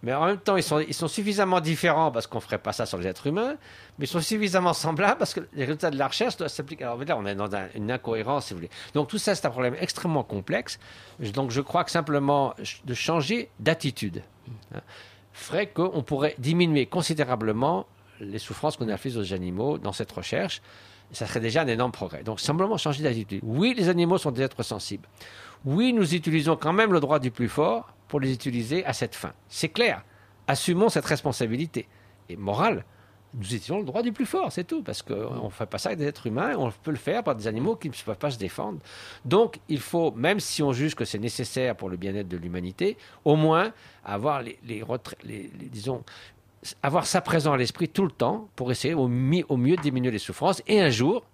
Mais 0.03 0.13
en 0.15 0.27
même 0.27 0.39
temps, 0.39 0.57
ils 0.57 0.63
sont, 0.63 0.79
ils 0.81 0.95
sont 0.95 1.09
suffisamment 1.09 1.61
différents 1.61 2.11
parce 2.13 2.27
qu'on 2.27 2.37
ne 2.39 2.43
ferait 2.43 2.59
pas 2.59 2.73
ça 2.73 2.85
sur 2.87 2.99
les 2.99 3.07
êtres 3.07 3.27
humains, 3.27 3.57
mais 3.99 4.05
ils 4.05 4.09
sont 4.09 4.21
suffisamment 4.21 4.73
semblables 4.75 5.19
parce 5.19 5.33
que 5.35 5.41
les 5.55 5.65
résultats 5.65 5.91
de 5.91 5.99
la 5.99 6.07
recherche 6.09 6.37
doivent 6.37 6.51
s'appliquer. 6.51 6.85
Alors 6.85 7.03
là, 7.03 7.17
on 7.17 7.25
est 7.27 7.35
dans 7.35 7.53
un- 7.57 7.69
une 7.75 7.91
incohérence, 7.91 8.47
si 8.47 8.53
vous 8.55 8.59
voulez. 8.59 8.71
Donc 8.95 9.09
tout 9.09 9.19
ça, 9.19 9.35
c'est 9.35 9.47
un 9.47 9.51
problème 9.51 9.75
extrêmement 9.81 10.23
complexe. 10.23 10.79
Donc 11.35 11.51
je 11.51 11.61
crois 11.63 11.83
que 11.83 11.91
simplement 11.91 12.55
de 12.85 12.95
changer 12.95 13.49
d'attitude 13.59 14.23
hein, 14.75 14.81
ferait 15.33 15.67
qu'on 15.69 16.03
pourrait 16.03 16.35
diminuer 16.39 16.87
considérablement 16.87 17.87
les 18.21 18.39
souffrances 18.39 18.77
qu'on 18.77 18.89
inflige 18.89 19.17
aux 19.17 19.33
animaux 19.33 19.79
dans 19.79 19.93
cette 19.93 20.13
recherche. 20.13 20.61
Ça 21.13 21.27
serait 21.27 21.41
déjà 21.41 21.63
un 21.63 21.67
énorme 21.69 21.93
progrès. 21.93 22.23
Donc 22.23 22.41
simplement 22.41 22.77
changer 22.77 23.03
d'attitude. 23.03 23.41
Oui, 23.45 23.75
les 23.77 23.89
animaux 23.89 24.19
sont 24.19 24.31
des 24.31 24.43
êtres 24.43 24.63
sensibles. 24.63 25.09
Oui, 25.65 25.93
nous 25.93 26.15
utilisons 26.15 26.57
quand 26.57 26.73
même 26.73 26.93
le 26.93 27.01
droit 27.01 27.19
du 27.19 27.31
plus 27.31 27.49
fort 27.49 27.89
pour 28.09 28.21
les 28.21 28.33
utiliser 28.33 28.85
à 28.85 28.93
cette 28.93 29.15
fin. 29.15 29.33
C'est 29.49 29.69
clair. 29.69 30.05
Assumons 30.47 30.89
cette 30.89 31.05
responsabilité. 31.07 31.89
Et 32.29 32.37
morale, 32.37 32.85
nous 33.35 33.45
utilisons 33.45 33.79
le 33.79 33.85
droit 33.85 34.03
du 34.03 34.13
plus 34.13 34.27
fort, 34.27 34.51
c'est 34.51 34.65
tout. 34.65 34.83
Parce 34.83 35.03
qu'on 35.03 35.45
ne 35.45 35.51
fait 35.51 35.67
pas 35.67 35.79
ça 35.79 35.91
avec 35.91 35.99
des 35.99 36.07
êtres 36.07 36.27
humains, 36.27 36.55
on 36.57 36.71
peut 36.71 36.91
le 36.93 36.97
faire 36.97 37.23
par 37.23 37.35
des 37.35 37.47
animaux 37.47 37.77
qui 37.77 37.89
ne 37.89 37.95
peuvent 37.95 38.17
pas 38.17 38.31
se 38.31 38.39
défendre. 38.39 38.79
Donc, 39.25 39.59
il 39.69 39.81
faut, 39.81 40.13
même 40.13 40.41
si 40.41 40.63
on 40.63 40.73
juge 40.73 40.95
que 40.95 41.05
c'est 41.05 41.19
nécessaire 41.19 41.77
pour 41.77 41.89
le 41.89 41.97
bien-être 41.97 42.29
de 42.29 42.37
l'humanité, 42.37 42.97
au 43.25 43.37
moins 43.37 43.73
avoir 44.05 44.41
les, 44.43 44.59
les 44.65 44.83
retra- 44.83 45.17
les- 45.25 45.51
les- 45.59 45.69
disons, 45.69 46.03
avoir 46.83 47.07
ça 47.07 47.21
présent 47.21 47.53
à 47.53 47.57
l'esprit 47.57 47.89
tout 47.89 48.05
le 48.05 48.11
temps 48.11 48.49
pour 48.57 48.71
essayer 48.71 48.95
au, 48.95 49.09
mi- 49.09 49.45
au 49.49 49.57
mieux 49.57 49.77
de 49.77 49.83
diminuer 49.83 50.11
les 50.11 50.19
souffrances. 50.19 50.63
Et 50.67 50.81
un 50.81 50.91
jour, 50.91 51.25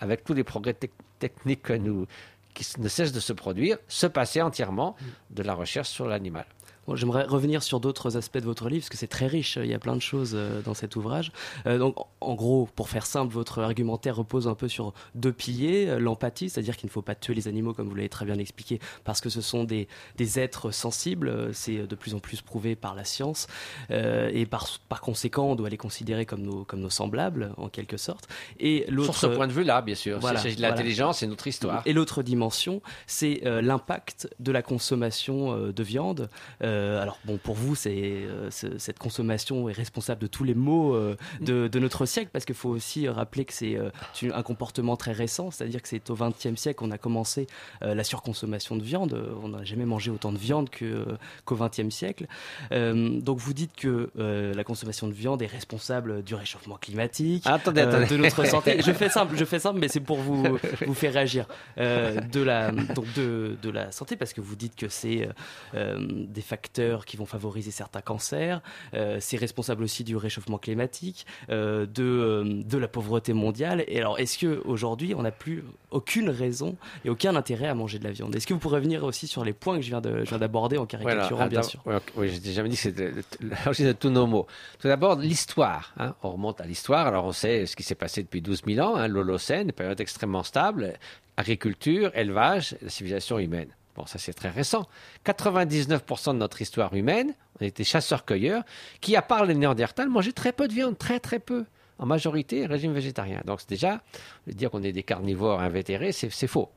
avec 0.00 0.24
tous 0.24 0.34
les 0.34 0.44
progrès 0.44 0.72
tec- 0.72 0.90
techniques 1.18 1.62
que 1.62 1.74
nous, 1.74 2.06
qui 2.54 2.64
ne 2.80 2.88
cessent 2.88 3.12
de 3.12 3.20
se 3.20 3.32
produire, 3.32 3.78
se 3.88 4.06
passer 4.06 4.42
entièrement 4.42 4.96
de 5.30 5.42
la 5.42 5.54
recherche 5.54 5.88
sur 5.88 6.06
l'animal. 6.06 6.46
Bon, 6.86 6.96
J'aimerais 6.96 7.24
revenir 7.24 7.62
sur 7.62 7.78
d'autres 7.78 8.16
aspects 8.16 8.38
de 8.38 8.44
votre 8.44 8.68
livre, 8.68 8.82
parce 8.82 8.88
que 8.90 8.96
c'est 8.96 9.06
très 9.06 9.28
riche, 9.28 9.56
il 9.56 9.66
y 9.70 9.74
a 9.74 9.78
plein 9.78 9.94
de 9.94 10.02
choses 10.02 10.32
euh, 10.34 10.62
dans 10.62 10.74
cet 10.74 10.96
ouvrage. 10.96 11.30
Euh, 11.66 11.78
donc, 11.78 11.94
en 12.20 12.34
gros, 12.34 12.68
pour 12.74 12.88
faire 12.88 13.06
simple, 13.06 13.32
votre 13.32 13.60
argumentaire 13.60 14.16
repose 14.16 14.48
un 14.48 14.54
peu 14.54 14.66
sur 14.66 14.92
deux 15.14 15.32
piliers. 15.32 15.86
Euh, 15.88 15.98
L'empathie, 16.00 16.50
c'est-à-dire 16.50 16.76
qu'il 16.76 16.88
ne 16.88 16.92
faut 16.92 17.02
pas 17.02 17.14
tuer 17.14 17.34
les 17.34 17.46
animaux, 17.46 17.72
comme 17.72 17.88
vous 17.88 17.94
l'avez 17.94 18.08
très 18.08 18.24
bien 18.24 18.36
expliqué, 18.38 18.80
parce 19.04 19.20
que 19.20 19.28
ce 19.28 19.40
sont 19.40 19.62
des, 19.62 19.86
des 20.16 20.40
êtres 20.40 20.72
sensibles, 20.72 21.50
c'est 21.54 21.86
de 21.86 21.94
plus 21.94 22.14
en 22.14 22.18
plus 22.18 22.40
prouvé 22.40 22.74
par 22.74 22.94
la 22.96 23.04
science, 23.04 23.46
Euh, 23.90 24.30
et 24.32 24.46
par, 24.46 24.66
par 24.88 25.00
conséquent, 25.00 25.44
on 25.52 25.54
doit 25.54 25.68
les 25.68 25.76
considérer 25.76 26.26
comme 26.26 26.42
nos, 26.42 26.64
comme 26.64 26.80
nos 26.80 26.90
semblables, 26.90 27.52
en 27.58 27.68
quelque 27.68 27.96
sorte. 27.96 28.26
Et 28.58 28.86
l'autre... 28.88 29.14
Sur 29.14 29.30
ce 29.30 29.34
point 29.36 29.46
de 29.46 29.52
vue-là, 29.52 29.82
bien 29.82 29.94
sûr. 29.94 30.18
Voilà, 30.18 30.40
C'est- 30.40 30.50
de 30.50 30.54
voilà. 30.56 30.70
l'intelligence, 30.70 31.18
c'est 31.18 31.26
notre 31.28 31.46
histoire. 31.46 31.82
Et 31.86 31.92
l'autre 31.92 32.22
dimension, 32.22 32.80
c'est 33.06 33.42
euh, 33.46 33.60
l'impact 33.62 34.28
de 34.40 34.50
la 34.50 34.62
consommation 34.62 35.56
de 35.70 35.82
viande. 35.82 36.28
Euh, 36.62 36.71
alors 37.00 37.18
bon, 37.24 37.36
pour 37.38 37.54
vous, 37.54 37.74
c'est 37.74 37.90
euh, 37.96 38.50
ce- 38.50 38.78
cette 38.78 38.98
consommation 38.98 39.68
est 39.68 39.72
responsable 39.72 40.20
de 40.22 40.26
tous 40.26 40.44
les 40.44 40.54
maux 40.54 40.94
euh, 40.94 41.16
de, 41.40 41.68
de 41.68 41.78
notre 41.78 42.06
siècle, 42.06 42.30
parce 42.32 42.44
qu'il 42.44 42.54
faut 42.54 42.68
aussi 42.70 43.08
rappeler 43.08 43.44
que 43.44 43.52
c'est 43.52 43.76
euh, 43.76 43.90
un 44.32 44.42
comportement 44.42 44.96
très 44.96 45.12
récent, 45.12 45.50
c'est-à-dire 45.50 45.82
que 45.82 45.88
c'est 45.88 46.08
au 46.10 46.14
XXe 46.14 46.54
siècle 46.60 46.78
qu'on 46.78 46.90
a 46.90 46.98
commencé 46.98 47.46
euh, 47.82 47.94
la 47.94 48.04
surconsommation 48.04 48.76
de 48.76 48.82
viande. 48.82 49.20
On 49.42 49.48
n'a 49.48 49.64
jamais 49.64 49.84
mangé 49.86 50.10
autant 50.10 50.32
de 50.32 50.38
viande 50.38 50.68
euh, 50.82 51.04
qu'au 51.44 51.56
XXe 51.56 51.90
siècle. 51.94 52.26
Euh, 52.72 53.20
donc 53.20 53.38
vous 53.38 53.52
dites 53.52 53.74
que 53.76 54.10
euh, 54.18 54.54
la 54.54 54.64
consommation 54.64 55.08
de 55.08 55.12
viande 55.12 55.42
est 55.42 55.46
responsable 55.46 56.22
du 56.22 56.34
réchauffement 56.34 56.76
climatique, 56.76 57.42
Attendez, 57.46 57.82
euh, 57.82 57.88
attendez. 57.88 58.06
de 58.06 58.16
notre 58.16 58.44
santé. 58.46 58.80
Je 58.84 58.92
fais 58.92 59.08
simple, 59.08 59.36
je 59.36 59.44
fais 59.44 59.58
simple, 59.58 59.78
mais 59.80 59.88
c'est 59.88 60.00
pour 60.00 60.18
vous 60.18 60.42
vous 60.86 60.94
faire 60.94 61.12
réagir 61.12 61.46
euh, 61.78 62.20
de 62.20 62.40
la 62.40 62.70
donc 62.70 63.06
de, 63.14 63.56
de 63.62 63.70
la 63.70 63.90
santé 63.92 64.16
parce 64.16 64.32
que 64.32 64.40
vous 64.40 64.56
dites 64.56 64.76
que 64.76 64.88
c'est 64.88 65.26
euh, 65.26 65.32
euh, 65.74 65.98
des 66.28 66.40
facteurs 66.40 66.61
qui 66.70 67.16
vont 67.16 67.26
favoriser 67.26 67.70
certains 67.70 68.00
cancers. 68.00 68.60
Euh, 68.94 69.18
c'est 69.20 69.36
responsable 69.36 69.82
aussi 69.82 70.04
du 70.04 70.16
réchauffement 70.16 70.58
climatique, 70.58 71.26
euh, 71.50 71.86
de 71.86 72.02
euh, 72.02 72.62
de 72.64 72.78
la 72.78 72.88
pauvreté 72.88 73.32
mondiale. 73.32 73.84
Et 73.88 73.98
alors, 73.98 74.18
est-ce 74.18 74.38
que 74.38 74.60
aujourd'hui, 74.64 75.14
on 75.14 75.22
n'a 75.22 75.30
plus 75.30 75.64
aucune 75.90 76.30
raison 76.30 76.76
et 77.04 77.10
aucun 77.10 77.36
intérêt 77.36 77.68
à 77.68 77.74
manger 77.74 77.98
de 77.98 78.04
la 78.04 78.10
viande? 78.12 78.34
Est-ce 78.34 78.46
que 78.46 78.54
vous 78.54 78.60
pourrez 78.60 78.76
revenir 78.76 79.04
aussi 79.04 79.26
sur 79.26 79.44
les 79.44 79.52
points 79.52 79.76
que 79.76 79.82
je 79.82 79.88
viens 79.88 80.00
d'aborder 80.00 80.78
en 80.78 80.86
caricaturant, 80.86 81.28
Voilà, 81.36 81.48
bien 81.48 81.62
sûr? 81.62 81.82
Oui, 82.16 82.28
j'ai 82.30 82.40
déjà 82.40 82.62
dit 82.62 82.76
que 82.76 82.82
c'était 82.82 83.10
de 83.12 83.92
tous 83.98 84.10
nos 84.10 84.26
mots. 84.26 84.46
Tout 84.78 84.88
d'abord, 84.88 85.16
l'histoire. 85.16 85.92
hein. 85.98 86.14
On 86.22 86.30
remonte 86.30 86.60
à 86.60 86.64
l'histoire. 86.64 87.06
Alors, 87.06 87.24
on 87.24 87.32
sait 87.32 87.66
ce 87.66 87.76
qui 87.76 87.82
s'est 87.82 87.94
passé 87.94 88.22
depuis 88.22 88.40
12 88.40 88.62
000 88.66 88.86
ans. 88.86 88.96
Hein, 88.96 89.08
L'Holocène, 89.08 89.72
période 89.72 90.00
extrêmement 90.00 90.42
stable. 90.42 90.94
Agriculture, 91.36 92.10
élevage, 92.14 92.76
la 92.82 92.90
civilisation 92.90 93.38
humaine. 93.38 93.68
Bon, 93.96 94.06
ça 94.06 94.18
c'est 94.18 94.32
très 94.32 94.48
récent. 94.48 94.86
99% 95.26 96.32
de 96.32 96.38
notre 96.38 96.62
histoire 96.62 96.94
humaine, 96.94 97.34
on 97.60 97.64
était 97.64 97.84
chasseurs-cueilleurs, 97.84 98.64
qui, 99.00 99.16
à 99.16 99.22
part 99.22 99.44
les 99.44 99.54
Néandertals, 99.54 100.08
mangeaient 100.08 100.32
très 100.32 100.52
peu 100.52 100.66
de 100.68 100.72
viande, 100.72 100.96
très 100.96 101.20
très 101.20 101.38
peu. 101.38 101.66
En 101.98 102.06
majorité, 102.06 102.66
régime 102.66 102.92
végétarien. 102.92 103.42
Donc 103.44 103.60
déjà, 103.68 104.00
dire 104.46 104.70
qu'on 104.70 104.82
est 104.82 104.92
des 104.92 105.02
carnivores 105.02 105.60
invétérés, 105.60 106.12
c'est 106.12 106.30
c'est 106.30 106.46
faux. 106.46 106.70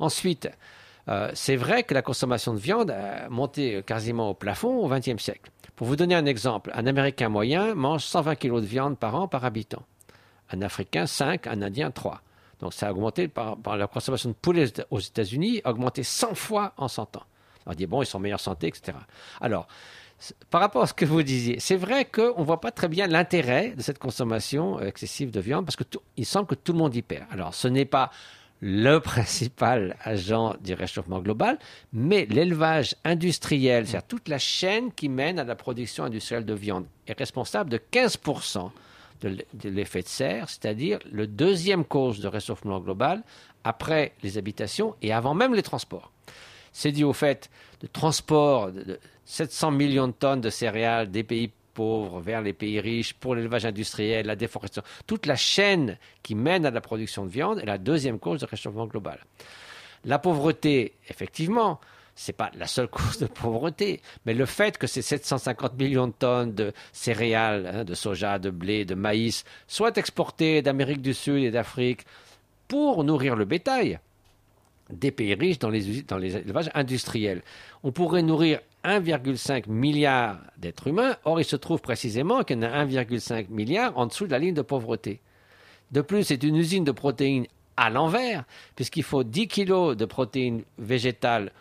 Ensuite, 0.00 0.50
euh, 1.08 1.30
c'est 1.34 1.56
vrai 1.56 1.84
que 1.84 1.94
la 1.94 2.02
consommation 2.02 2.52
de 2.52 2.58
viande 2.58 2.90
a 2.90 3.28
monté 3.30 3.82
quasiment 3.86 4.30
au 4.30 4.34
plafond 4.34 4.76
au 4.78 4.88
XXe 4.88 5.22
siècle. 5.22 5.50
Pour 5.76 5.86
vous 5.86 5.96
donner 5.96 6.14
un 6.14 6.26
exemple, 6.26 6.70
un 6.74 6.86
Américain 6.86 7.28
moyen 7.28 7.74
mange 7.74 8.04
120 8.04 8.34
kg 8.36 8.60
de 8.60 8.66
viande 8.66 8.98
par 8.98 9.14
an 9.14 9.28
par 9.28 9.44
habitant. 9.44 9.82
Un 10.50 10.62
Africain, 10.62 11.06
5, 11.06 11.46
un 11.46 11.62
Indien, 11.62 11.90
3. 11.90 12.22
Donc 12.60 12.72
ça 12.72 12.88
a 12.88 12.92
augmenté 12.92 13.28
par, 13.28 13.56
la 13.76 13.86
consommation 13.86 14.30
de 14.30 14.34
poulet 14.34 14.66
aux 14.90 15.00
États-Unis, 15.00 15.60
a 15.64 15.70
augmenté 15.70 16.02
100 16.02 16.34
fois 16.34 16.72
en 16.76 16.88
100 16.88 17.16
ans. 17.16 17.24
On 17.66 17.72
dit, 17.74 17.86
bon, 17.86 18.02
ils 18.02 18.06
sont 18.06 18.18
en 18.18 18.20
meilleure 18.20 18.40
santé, 18.40 18.68
etc. 18.68 18.96
Alors, 19.40 19.66
par 20.50 20.60
rapport 20.60 20.82
à 20.82 20.86
ce 20.86 20.94
que 20.94 21.04
vous 21.04 21.22
disiez, 21.22 21.58
c'est 21.60 21.76
vrai 21.76 22.04
qu'on 22.06 22.38
ne 22.40 22.44
voit 22.44 22.60
pas 22.60 22.70
très 22.70 22.88
bien 22.88 23.06
l'intérêt 23.06 23.70
de 23.76 23.82
cette 23.82 23.98
consommation 23.98 24.80
excessive 24.80 25.30
de 25.30 25.40
viande 25.40 25.66
parce 25.66 25.76
que 25.76 25.84
tout- 25.84 26.00
il 26.16 26.24
semble 26.24 26.46
que 26.46 26.54
tout 26.54 26.72
le 26.72 26.78
monde 26.78 26.94
y 26.94 27.02
perd. 27.02 27.26
Alors, 27.30 27.54
ce 27.54 27.68
n'est 27.68 27.84
pas 27.84 28.10
le 28.60 28.98
principal 29.00 29.96
agent 30.02 30.54
du 30.62 30.72
réchauffement 30.72 31.18
global, 31.20 31.58
mais 31.92 32.24
l'élevage 32.30 32.94
industriel, 33.04 33.86
c'est-à-dire 33.86 34.06
toute 34.06 34.28
la 34.28 34.38
chaîne 34.38 34.92
qui 34.92 35.10
mène 35.10 35.38
à 35.38 35.44
la 35.44 35.56
production 35.56 36.04
industrielle 36.04 36.46
de 36.46 36.54
viande, 36.54 36.86
est 37.06 37.18
responsable 37.18 37.68
de 37.68 37.76
15% 37.92 38.70
de 39.20 39.68
l'effet 39.68 40.02
de 40.02 40.08
serre, 40.08 40.48
c'est-à-dire 40.48 40.98
le 41.10 41.26
deuxième 41.26 41.84
cause 41.84 42.20
de 42.20 42.28
réchauffement 42.28 42.80
global 42.80 43.22
après 43.64 44.12
les 44.22 44.38
habitations 44.38 44.94
et 45.02 45.12
avant 45.12 45.34
même 45.34 45.54
les 45.54 45.62
transports. 45.62 46.12
C'est 46.72 46.92
dû 46.92 47.04
au 47.04 47.12
fait 47.12 47.50
de 47.80 47.86
transport 47.86 48.70
de 48.70 48.98
700 49.24 49.70
millions 49.72 50.08
de 50.08 50.12
tonnes 50.12 50.40
de 50.40 50.50
céréales 50.50 51.10
des 51.10 51.24
pays 51.24 51.50
pauvres 51.74 52.20
vers 52.20 52.40
les 52.40 52.52
pays 52.52 52.80
riches 52.80 53.12
pour 53.14 53.34
l'élevage 53.34 53.66
industriel, 53.66 54.26
la 54.26 54.36
déforestation. 54.36 54.82
Toute 55.06 55.26
la 55.26 55.36
chaîne 55.36 55.98
qui 56.22 56.34
mène 56.34 56.64
à 56.64 56.70
la 56.70 56.80
production 56.80 57.24
de 57.24 57.30
viande 57.30 57.58
est 57.58 57.66
la 57.66 57.78
deuxième 57.78 58.18
cause 58.18 58.40
de 58.40 58.46
réchauffement 58.46 58.86
global. 58.86 59.24
La 60.04 60.18
pauvreté, 60.18 60.94
effectivement, 61.08 61.80
c'est 62.16 62.32
pas 62.32 62.50
la 62.58 62.66
seule 62.66 62.88
cause 62.90 63.18
de 63.18 63.26
pauvreté, 63.26 64.00
mais 64.24 64.34
le 64.34 64.46
fait 64.46 64.78
que 64.78 64.88
ces 64.88 65.02
750 65.02 65.78
millions 65.78 66.08
de 66.08 66.12
tonnes 66.12 66.54
de 66.54 66.72
céréales, 66.92 67.70
hein, 67.72 67.84
de 67.84 67.94
soja, 67.94 68.40
de 68.40 68.50
blé, 68.50 68.84
de 68.84 68.96
maïs, 68.96 69.44
soient 69.68 69.94
exportées 69.94 70.62
d'Amérique 70.62 71.02
du 71.02 71.14
Sud 71.14 71.44
et 71.44 71.50
d'Afrique 71.50 72.04
pour 72.66 73.04
nourrir 73.04 73.36
le 73.36 73.44
bétail 73.44 74.00
des 74.90 75.10
pays 75.10 75.34
riches 75.34 75.58
dans 75.58 75.70
les, 75.70 76.02
dans 76.02 76.18
les 76.18 76.36
élevages 76.36 76.70
industriels. 76.74 77.42
On 77.82 77.92
pourrait 77.92 78.22
nourrir 78.22 78.60
1,5 78.84 79.68
milliard 79.68 80.38
d'êtres 80.58 80.86
humains, 80.86 81.16
or 81.24 81.40
il 81.40 81.44
se 81.44 81.56
trouve 81.56 81.80
précisément 81.80 82.44
qu'il 82.44 82.56
y 82.56 82.60
en 82.60 82.70
a 82.70 82.84
1,5 82.84 83.48
milliard 83.50 83.98
en 83.98 84.06
dessous 84.06 84.26
de 84.26 84.32
la 84.32 84.38
ligne 84.38 84.54
de 84.54 84.62
pauvreté. 84.62 85.20
De 85.90 86.00
plus, 86.02 86.24
c'est 86.24 86.42
une 86.42 86.56
usine 86.56 86.84
de 86.84 86.92
protéines 86.92 87.46
à 87.76 87.90
l'envers, 87.90 88.44
puisqu'il 88.74 89.02
faut 89.02 89.24
10 89.24 89.48
kilos 89.48 89.96
de 89.96 90.04
protéines 90.04 90.62
végétales 90.78 91.52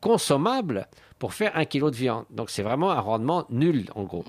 consommables 0.00 0.88
pour 1.18 1.34
faire 1.34 1.56
un 1.56 1.64
kilo 1.64 1.90
de 1.90 1.96
viande. 1.96 2.24
Donc 2.30 2.50
c'est 2.50 2.62
vraiment 2.62 2.90
un 2.90 3.00
rendement 3.00 3.44
nul, 3.50 3.86
en 3.94 4.04
gros. 4.04 4.24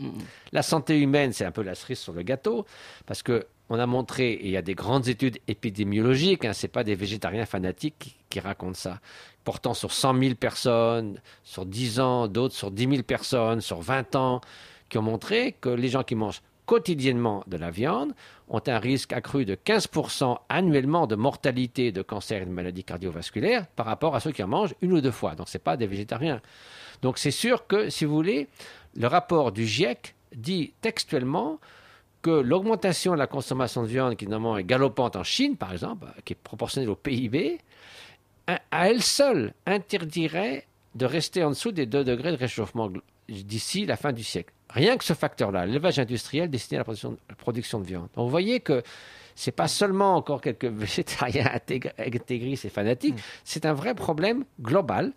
La 0.52 0.64
santé 0.64 1.00
humaine, 1.00 1.34
c'est 1.34 1.46
un 1.46 1.52
peu 1.52 1.62
la 1.62 1.76
cerise 1.76 2.00
sur 2.00 2.14
le 2.14 2.24
gâteau, 2.24 2.66
parce 3.06 3.24
que 3.24 3.48
on 3.72 3.78
a 3.78 3.86
montré, 3.86 4.32
et 4.32 4.46
il 4.46 4.52
y 4.52 4.58
a 4.58 4.64
des 4.64 4.74
grandes 4.74 5.08
études 5.10 5.38
épidémiologiques, 5.48 6.44
hein, 6.44 6.54
ce 6.54 6.66
n'est 6.66 6.72
pas 6.72 6.84
des 6.84 6.96
végétariens 6.96 7.46
fanatiques 7.46 7.96
qui, 8.00 8.16
qui, 8.28 8.40
racontent 8.40 8.74
ça, 8.74 9.00
portant 9.44 9.76
sur 9.76 9.92
100 9.92 10.20
000 10.20 10.36
personnes, 10.36 11.22
sur 11.44 11.68
10 11.68 12.00
ans, 12.00 12.28
d'autres 12.28 12.56
sur 12.56 12.72
10 12.72 12.90
000 12.90 13.04
personnes, 13.04 13.62
sur 13.62 13.82
20 13.82 14.16
ans, 14.16 14.42
qui 14.90 14.98
ont 14.98 15.04
montré 15.04 15.56
que 15.62 15.70
les 15.70 15.88
gens 15.88 16.02
qui 16.02 16.16
mangent 16.16 16.42
quotidiennement 16.70 17.44
de 17.48 17.58
la 17.58 17.72
viande 17.72 18.14
ont 18.48 18.62
un 18.68 18.78
risque 18.78 19.12
accru 19.12 19.44
de 19.44 19.56
15% 19.56 20.38
annuellement 20.50 21.08
de 21.08 21.16
mortalité 21.16 21.92
de 21.92 22.04
cancer 22.04 22.44
et 22.44 22.46
de 22.46 22.52
maladies 22.52 22.84
cardiovasculaires 22.84 23.66
par 23.76 23.88
rapport 23.88 24.16
à 24.16 24.20
ceux 24.20 24.32
qui 24.32 24.44
en 24.44 24.48
mangent 24.48 24.76
une 24.84 24.94
ou 24.94 25.02
deux 25.02 25.10
fois. 25.10 25.34
Donc 25.34 25.50
ce 25.50 25.58
n'est 25.58 25.64
pas 25.64 25.78
des 25.78 25.88
végétariens. 25.88 26.42
Donc 27.02 27.18
c'est 27.18 27.32
sûr 27.32 27.66
que, 27.66 27.90
si 27.90 28.06
vous 28.06 28.14
voulez, 28.14 28.50
le 28.96 29.08
rapport 29.08 29.52
du 29.52 29.66
GIEC 29.66 30.14
dit 30.36 30.74
textuellement 30.80 31.60
que 32.22 32.30
l'augmentation 32.30 33.14
de 33.14 33.18
la 33.18 33.26
consommation 33.26 33.82
de 33.82 33.88
viande, 33.88 34.16
qui 34.16 34.28
normalement 34.28 34.60
est 34.60 34.64
galopante 34.64 35.16
en 35.16 35.24
Chine, 35.24 35.58
par 35.58 35.72
exemple, 35.72 36.06
qui 36.24 36.34
est 36.34 36.36
proportionnelle 36.36 36.92
au 36.92 36.96
PIB, 36.96 37.58
à 38.46 38.88
elle 38.88 39.02
seule 39.02 39.56
interdirait 39.66 40.68
de 40.94 41.08
rester 41.08 41.44
en 41.44 41.50
dessous 41.50 41.72
des 41.72 41.88
2 41.88 42.04
degrés 42.04 42.32
de 42.32 42.38
réchauffement 42.38 42.92
d'ici 43.28 43.88
la 43.88 43.98
fin 43.98 44.14
du 44.14 44.24
siècle. 44.24 44.54
Rien 44.70 44.98
que 44.98 45.04
ce 45.04 45.14
facteur-là, 45.14 45.66
l'élevage 45.66 46.00
industriel 46.00 46.50
destiné 46.50 46.78
à 46.78 46.80
la 46.80 46.84
production, 46.84 47.18
la 47.28 47.36
production 47.36 47.80
de 47.80 47.86
viande. 47.86 48.08
Donc 48.16 48.26
vous 48.26 48.30
voyez 48.30 48.60
que 48.60 48.84
c'est 49.36 49.52
pas 49.52 49.68
seulement 49.68 50.16
encore 50.16 50.42
quelques 50.42 50.66
végétariens 50.66 51.50
intégristes 51.98 52.66
et 52.66 52.70
fanatiques, 52.70 53.16
mmh. 53.16 53.42
c'est 53.44 53.66
un 53.66 53.74
vrai 53.74 53.96
problème 53.96 54.44
global 54.62 55.14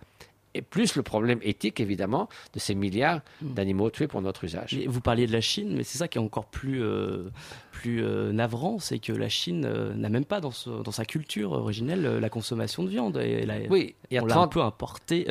et 0.55 0.63
plus 0.63 0.97
le 0.97 1.03
problème 1.03 1.39
éthique, 1.43 1.81
évidemment, 1.81 2.29
de 2.53 2.59
ces 2.59 2.75
milliards 2.75 3.21
d'animaux 3.41 3.91
tués 3.91 4.07
pour 4.07 4.21
notre 4.23 4.45
usage. 4.45 4.79
Vous 4.87 5.01
parliez 5.01 5.27
de 5.27 5.33
la 5.33 5.41
Chine, 5.41 5.75
mais 5.77 5.83
c'est 5.83 5.99
ça 5.99 6.09
qui 6.09 6.19
est 6.19 6.21
encore 6.21 6.47
plus, 6.47 6.83
euh, 6.83 7.31
plus 7.71 8.05
euh, 8.05 8.33
navrant, 8.33 8.79
c'est 8.79 8.99
que 8.99 9.13
la 9.13 9.29
Chine 9.29 9.65
euh, 9.65 9.95
n'a 9.95 10.09
même 10.09 10.25
pas 10.25 10.41
dans, 10.41 10.51
ce, 10.51 10.71
dans, 10.71 10.93
sa 10.93 11.05
culture 11.05 11.53
originelle 11.53 12.19
la 12.19 12.29
consommation 12.29 12.85
de 12.85 12.91
viande. 12.91 13.17
Et 13.17 13.47
la, 13.47 13.61
oui, 13.71 13.95
il 14.11 14.15
y 14.15 14.19
a 14.19 14.23
on 14.23 14.27
30... 14.27 14.37
l'a 14.37 14.43
un 14.43 14.49
peu 14.49 14.63
importé, 14.63 15.27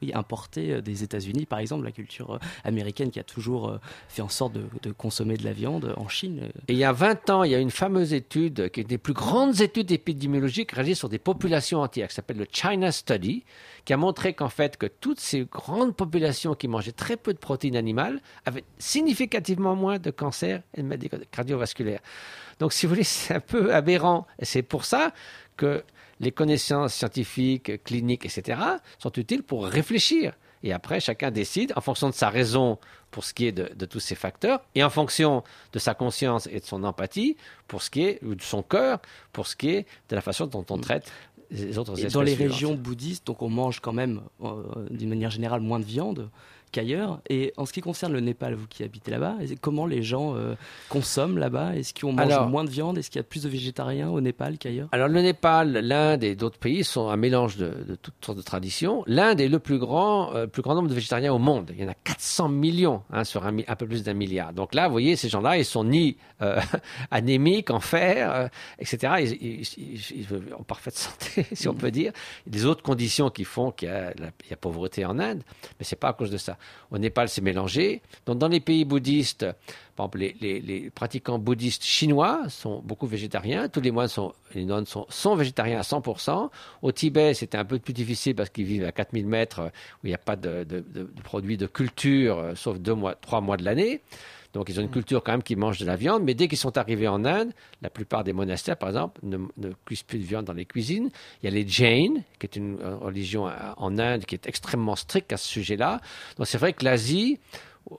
oui, 0.00 0.10
importé 0.14 0.80
des 0.80 1.02
États-Unis, 1.02 1.46
par 1.46 1.58
exemple, 1.58 1.84
la 1.84 1.92
culture 1.92 2.38
américaine 2.64 3.10
qui 3.10 3.20
a 3.20 3.24
toujours 3.24 3.78
fait 4.08 4.22
en 4.22 4.28
sorte 4.28 4.54
de, 4.54 4.64
de, 4.82 4.90
consommer 4.90 5.36
de 5.36 5.44
la 5.44 5.52
viande 5.52 5.94
en 5.96 6.08
Chine. 6.08 6.48
Et 6.68 6.72
il 6.72 6.78
y 6.78 6.84
a 6.84 6.92
20 6.92 7.30
ans, 7.30 7.44
il 7.44 7.50
y 7.50 7.54
a 7.54 7.58
une 7.58 7.70
fameuse 7.70 8.12
étude, 8.14 8.70
qui 8.70 8.80
est 8.80 8.84
des 8.84 8.98
plus 8.98 9.12
grandes 9.12 9.60
études 9.60 9.90
épidémiologiques 9.90 10.72
réalisées 10.72 10.94
sur 10.94 11.08
des 11.08 11.18
populations 11.18 11.82
entières, 11.82 12.08
qui 12.08 12.14
s'appelle 12.14 12.38
le 12.38 12.46
China 12.50 12.90
Study, 12.90 13.44
qui 13.84 13.92
a 13.92 13.96
montré 13.96 14.34
qu'en 14.34 14.48
fait, 14.48 14.76
que 14.76 14.86
toutes 14.86 15.20
ces 15.20 15.44
grandes 15.44 15.96
populations 15.96 16.54
qui 16.54 16.68
mangeaient 16.68 16.92
très 16.92 17.16
peu 17.16 17.32
de 17.32 17.38
protéines 17.38 17.76
animales 17.76 18.20
avaient 18.46 18.64
significativement 18.78 19.74
moins 19.74 19.98
de 19.98 20.10
cancer 20.10 20.62
et 20.74 20.82
de 20.82 20.86
maladies 20.86 21.10
cardiovasculaires. 21.30 22.00
Donc, 22.58 22.72
si 22.72 22.86
vous 22.86 22.90
voulez, 22.90 23.04
c'est 23.04 23.34
un 23.34 23.40
peu 23.40 23.74
aberrant. 23.74 24.26
Et 24.38 24.44
c'est 24.44 24.62
pour 24.62 24.84
ça 24.84 25.12
que 25.56 25.84
les 26.20 26.32
connaissances 26.32 26.94
scientifiques, 26.94 27.82
cliniques, 27.82 28.24
etc., 28.24 28.60
sont 28.98 29.12
utiles 29.16 29.42
pour 29.42 29.66
réfléchir. 29.66 30.34
Et 30.62 30.72
après, 30.72 31.00
chacun 31.00 31.32
décide 31.32 31.72
en 31.74 31.80
fonction 31.80 32.08
de 32.08 32.14
sa 32.14 32.28
raison 32.30 32.78
pour 33.10 33.24
ce 33.24 33.34
qui 33.34 33.46
est 33.46 33.52
de, 33.52 33.70
de, 33.74 33.84
tous 33.84 33.98
ces 33.98 34.14
facteurs 34.14 34.60
et 34.76 34.84
en 34.84 34.90
fonction 34.90 35.42
de 35.72 35.78
sa 35.78 35.94
conscience 35.94 36.46
et 36.46 36.60
de 36.60 36.64
son 36.64 36.84
empathie 36.84 37.36
pour 37.66 37.82
ce 37.82 37.90
qui 37.90 38.04
est, 38.04 38.22
ou 38.22 38.36
de 38.36 38.42
son 38.42 38.62
cœur, 38.62 39.00
pour 39.32 39.48
ce 39.48 39.56
qui 39.56 39.70
est 39.70 39.86
de 40.08 40.14
la 40.14 40.22
façon 40.22 40.46
dont 40.46 40.64
on 40.70 40.78
traite 40.78 41.10
les 41.52 41.78
autres 41.78 41.98
et 41.98 42.08
Dans 42.08 42.22
les 42.22 42.34
régions 42.34 42.74
bouddhistes, 42.74 43.26
donc 43.26 43.42
on 43.42 43.48
mange 43.48 43.80
quand 43.80 43.92
même, 43.92 44.22
euh, 44.42 44.62
d'une 44.90 45.08
manière 45.08 45.30
générale, 45.30 45.60
moins 45.60 45.80
de 45.80 45.84
viande 45.84 46.30
qu'ailleurs. 46.72 47.20
Et 47.28 47.52
en 47.56 47.66
ce 47.66 47.72
qui 47.72 47.80
concerne 47.80 48.12
le 48.12 48.20
Népal, 48.20 48.54
vous 48.54 48.66
qui 48.66 48.82
habitez 48.82 49.10
là-bas, 49.10 49.36
comment 49.60 49.86
les 49.86 50.02
gens 50.02 50.34
euh, 50.34 50.54
consomment 50.88 51.38
là-bas? 51.38 51.76
Est-ce 51.76 51.94
qu'on 51.94 52.12
mange 52.12 52.32
alors, 52.32 52.48
moins 52.48 52.64
de 52.64 52.70
viande? 52.70 52.98
Est-ce 52.98 53.10
qu'il 53.10 53.18
y 53.18 53.24
a 53.24 53.24
plus 53.24 53.44
de 53.44 53.48
végétariens 53.48 54.08
au 54.08 54.20
Népal 54.20 54.58
qu'ailleurs? 54.58 54.88
Alors 54.90 55.08
le 55.08 55.20
Népal, 55.20 55.72
l'Inde 55.72 56.24
et 56.24 56.34
d'autres 56.34 56.58
pays 56.58 56.82
sont 56.82 57.08
un 57.08 57.16
mélange 57.16 57.56
de, 57.56 57.84
de, 57.86 57.94
toutes 57.94 58.24
sortes 58.24 58.38
de 58.38 58.42
traditions. 58.42 59.04
L'Inde 59.06 59.40
est 59.40 59.48
le 59.48 59.58
plus 59.58 59.78
grand, 59.78 60.34
euh, 60.34 60.46
plus 60.46 60.62
grand 60.62 60.74
nombre 60.74 60.88
de 60.88 60.94
végétariens 60.94 61.32
au 61.32 61.38
monde. 61.38 61.70
Il 61.74 61.82
y 61.82 61.84
en 61.84 61.90
a 61.90 61.94
400 61.94 62.48
millions 62.48 63.02
hein, 63.12 63.24
sur 63.24 63.46
un, 63.46 63.56
un, 63.58 63.76
peu 63.76 63.86
plus 63.86 64.02
d'un 64.02 64.14
milliard. 64.14 64.52
Donc 64.52 64.74
là, 64.74 64.88
vous 64.88 64.92
voyez, 64.92 65.14
ces 65.14 65.28
gens-là, 65.28 65.58
ils 65.58 65.64
sont 65.64 65.84
ni 65.84 66.16
euh, 66.40 66.58
anémiques, 67.10 67.70
en 67.70 67.80
fer, 67.80 68.48
etc. 68.78 69.36
Ils, 69.40 69.62
ils, 69.76 70.26
en 70.58 70.62
parfaite 70.62 70.96
santé, 70.96 71.46
si 71.52 71.68
on 71.68 71.74
peut 71.74 71.90
dire. 71.90 72.12
Il 72.46 72.52
y 72.52 72.56
a 72.56 72.58
des 72.58 72.66
autres 72.66 72.82
conditions 72.82 73.30
qui 73.30 73.44
font 73.44 73.70
qu'il 73.70 73.88
y, 73.88 74.50
y, 74.50 74.52
a 74.52 74.56
pauvreté 74.56 75.04
en 75.04 75.18
Inde, 75.18 75.42
mais 75.78 75.84
c'est 75.84 75.96
pas 75.96 76.08
à 76.08 76.12
cause 76.12 76.30
de 76.30 76.38
ça. 76.38 76.56
Au 76.90 76.98
Népal, 76.98 77.28
c'est 77.28 77.40
mélangé. 77.40 78.02
Donc, 78.26 78.38
dans 78.38 78.48
les 78.48 78.60
pays 78.60 78.84
bouddhistes, 78.84 79.46
par 79.96 80.06
exemple, 80.06 80.18
les, 80.40 80.90
pratiquants 80.94 81.38
bouddhistes 81.38 81.84
chinois 81.84 82.42
sont 82.48 82.80
beaucoup 82.84 83.06
végétariens. 83.06 83.68
Tous 83.68 83.80
les 83.80 83.90
moines 83.90 84.08
sont, 84.08 84.32
sont, 85.08 85.34
végétariens 85.36 85.78
à 85.78 85.82
100%. 85.82 86.50
Au 86.82 86.92
Tibet, 86.92 87.34
c'était 87.34 87.58
un 87.58 87.64
peu 87.64 87.78
plus 87.78 87.92
difficile 87.92 88.34
parce 88.34 88.48
qu'ils 88.48 88.64
vivent 88.64 88.84
à 88.84 88.92
4000 88.92 89.26
mètres 89.26 89.60
où 90.02 90.06
il 90.06 90.08
n'y 90.08 90.14
a 90.14 90.18
pas 90.18 90.36
de, 90.36 90.64
de, 90.64 91.04
produits 91.24 91.56
de 91.56 91.66
culture, 91.66 92.52
sauf 92.54 92.78
deux 92.78 92.94
mois, 92.94 93.14
trois 93.14 93.40
mois 93.40 93.56
de 93.56 93.64
l'année. 93.64 94.00
Donc 94.52 94.68
ils 94.68 94.78
ont 94.78 94.82
une 94.82 94.90
culture 94.90 95.22
quand 95.22 95.32
même 95.32 95.42
qui 95.42 95.56
mange 95.56 95.78
de 95.78 95.86
la 95.86 95.96
viande, 95.96 96.22
mais 96.24 96.34
dès 96.34 96.48
qu'ils 96.48 96.58
sont 96.58 96.76
arrivés 96.76 97.08
en 97.08 97.24
Inde, 97.24 97.52
la 97.80 97.90
plupart 97.90 98.22
des 98.24 98.32
monastères, 98.32 98.76
par 98.76 98.90
exemple, 98.90 99.20
ne, 99.22 99.38
ne, 99.56 99.72
cuisent 99.86 100.02
plus 100.02 100.18
de 100.18 100.24
viande 100.24 100.44
dans 100.44 100.52
les 100.52 100.66
cuisines. 100.66 101.10
Il 101.42 101.46
y 101.46 101.48
a 101.48 101.50
les 101.50 101.66
Jains, 101.66 102.20
qui 102.38 102.46
est 102.46 102.56
une 102.56 102.78
religion 103.00 103.48
en 103.76 103.98
Inde 103.98 104.24
qui 104.24 104.34
est 104.34 104.46
extrêmement 104.46 104.96
stricte 104.96 105.32
à 105.32 105.36
ce 105.36 105.48
sujet-là. 105.48 106.00
Donc 106.36 106.46
c'est 106.46 106.58
vrai 106.58 106.72
que 106.72 106.84
l'Asie, 106.84 107.38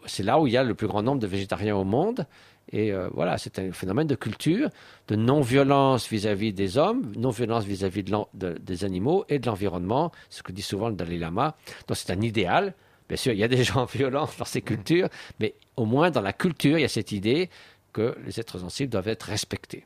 c'est 0.05 0.23
là 0.23 0.39
où 0.39 0.47
il 0.47 0.53
y 0.53 0.57
a 0.57 0.63
le 0.63 0.75
plus 0.75 0.87
grand 0.87 1.01
nombre 1.01 1.19
de 1.19 1.27
végétariens 1.27 1.75
au 1.75 1.83
monde. 1.83 2.25
Et 2.71 2.91
euh, 2.91 3.09
voilà, 3.13 3.37
c'est 3.37 3.59
un 3.59 3.71
phénomène 3.71 4.07
de 4.07 4.15
culture, 4.15 4.69
de 5.07 5.15
non-violence 5.15 6.07
vis-à-vis 6.09 6.53
des 6.53 6.77
hommes, 6.77 7.11
non-violence 7.17 7.65
vis-à-vis 7.65 8.03
de 8.03 8.13
de, 8.33 8.53
des 8.53 8.85
animaux 8.85 9.25
et 9.27 9.39
de 9.39 9.47
l'environnement, 9.47 10.11
ce 10.29 10.43
que 10.43 10.51
dit 10.51 10.61
souvent 10.61 10.89
le 10.89 10.95
Dalai 10.95 11.17
Lama. 11.17 11.55
Donc 11.87 11.97
c'est 11.97 12.11
un 12.11 12.21
idéal. 12.21 12.73
Bien 13.07 13.17
sûr, 13.17 13.33
il 13.33 13.39
y 13.39 13.43
a 13.43 13.47
des 13.47 13.63
gens 13.63 13.85
violents 13.85 14.29
dans 14.37 14.45
ces 14.45 14.61
cultures, 14.61 15.09
mais 15.39 15.55
au 15.75 15.85
moins 15.85 16.11
dans 16.11 16.21
la 16.21 16.33
culture, 16.33 16.77
il 16.77 16.81
y 16.81 16.85
a 16.85 16.89
cette 16.89 17.11
idée 17.11 17.49
que 17.91 18.17
les 18.25 18.39
êtres 18.39 18.59
sensibles 18.59 18.91
doivent 18.91 19.07
être 19.07 19.23
respectés. 19.23 19.85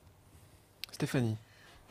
Stéphanie. 0.92 1.36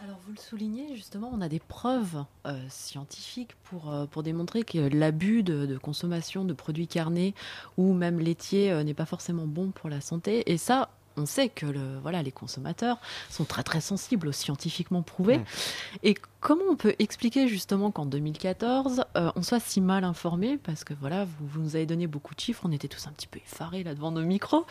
Alors 0.04 0.18
vous 0.26 0.32
le 0.32 0.38
soulignez, 0.38 0.94
justement, 0.94 1.30
on 1.32 1.40
a 1.40 1.48
des 1.48 1.58
preuves 1.58 2.24
euh, 2.46 2.60
scientifiques 2.68 3.54
pour, 3.64 3.90
euh, 3.90 4.04
pour 4.06 4.22
démontrer 4.22 4.62
que 4.62 4.78
l'abus 4.78 5.42
de, 5.42 5.64
de, 5.64 5.78
consommation 5.78 6.44
de 6.44 6.52
produits 6.52 6.86
carnés 6.86 7.34
ou 7.78 7.94
même 7.94 8.18
laitiers 8.18 8.72
euh, 8.72 8.84
n'est 8.84 8.94
pas 8.94 9.06
forcément 9.06 9.46
bon 9.46 9.70
pour 9.70 9.88
la 9.88 10.02
santé. 10.02 10.50
Et 10.52 10.58
ça, 10.58 10.90
on 11.16 11.26
sait 11.26 11.48
que 11.48 11.66
le, 11.66 11.98
voilà, 12.02 12.22
les 12.22 12.32
consommateurs 12.32 12.98
sont 13.30 13.44
très 13.44 13.62
très 13.62 13.80
sensibles, 13.80 14.32
scientifiquement 14.32 15.02
prouvé. 15.02 15.38
Mmh. 15.38 15.44
Et 16.02 16.14
comment 16.40 16.64
on 16.70 16.76
peut 16.76 16.94
expliquer 16.98 17.48
justement 17.48 17.90
qu'en 17.90 18.06
2014, 18.06 19.04
euh, 19.16 19.30
on 19.34 19.42
soit 19.42 19.60
si 19.60 19.80
mal 19.80 20.04
informé? 20.04 20.58
Parce 20.58 20.84
que 20.84 20.94
voilà, 20.94 21.24
vous, 21.24 21.46
vous, 21.46 21.60
nous 21.60 21.76
avez 21.76 21.86
donné 21.86 22.06
beaucoup 22.06 22.34
de 22.34 22.40
chiffres, 22.40 22.62
on 22.64 22.72
était 22.72 22.88
tous 22.88 23.06
un 23.06 23.12
petit 23.12 23.26
peu 23.26 23.38
effarés 23.38 23.82
là 23.82 23.94
devant 23.94 24.10
nos 24.10 24.22
micros. 24.22 24.66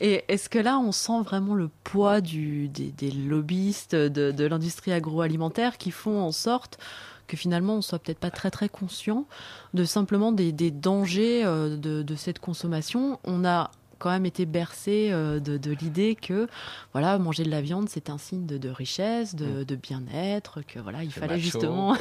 Et 0.00 0.24
est-ce 0.28 0.48
que 0.48 0.58
là, 0.58 0.78
on 0.78 0.92
sent 0.92 1.22
vraiment 1.22 1.54
le 1.54 1.70
poids 1.84 2.20
du, 2.20 2.68
des, 2.68 2.90
des 2.90 3.10
lobbyistes 3.10 3.94
de, 3.94 4.30
de 4.30 4.44
l'industrie 4.44 4.92
agroalimentaire 4.92 5.78
qui 5.78 5.90
font 5.90 6.20
en 6.20 6.32
sorte 6.32 6.78
que 7.26 7.36
finalement 7.36 7.76
on 7.76 7.82
soit 7.82 7.98
peut-être 7.98 8.18
pas 8.18 8.30
très 8.30 8.50
très 8.50 8.68
conscient 8.68 9.26
de 9.72 9.84
simplement 9.84 10.32
des, 10.32 10.52
des 10.52 10.70
dangers 10.70 11.44
euh, 11.44 11.76
de, 11.76 12.02
de 12.02 12.14
cette 12.16 12.38
consommation? 12.38 13.18
On 13.24 13.44
a 13.44 13.70
quand 13.98 14.10
même 14.10 14.26
été 14.26 14.46
bercé 14.46 15.08
euh, 15.10 15.40
de, 15.40 15.56
de 15.56 15.70
l'idée 15.72 16.14
que 16.14 16.48
voilà 16.92 17.18
manger 17.18 17.44
de 17.44 17.50
la 17.50 17.60
viande 17.60 17.88
c'est 17.88 18.10
un 18.10 18.18
signe 18.18 18.46
de, 18.46 18.58
de 18.58 18.68
richesse, 18.68 19.34
de, 19.34 19.46
mmh. 19.46 19.64
de 19.64 19.76
bien-être, 19.76 20.62
que 20.62 20.78
voilà 20.78 21.04
il 21.04 21.12
fallait 21.12 21.36
macho, 21.36 21.42
justement. 21.42 21.96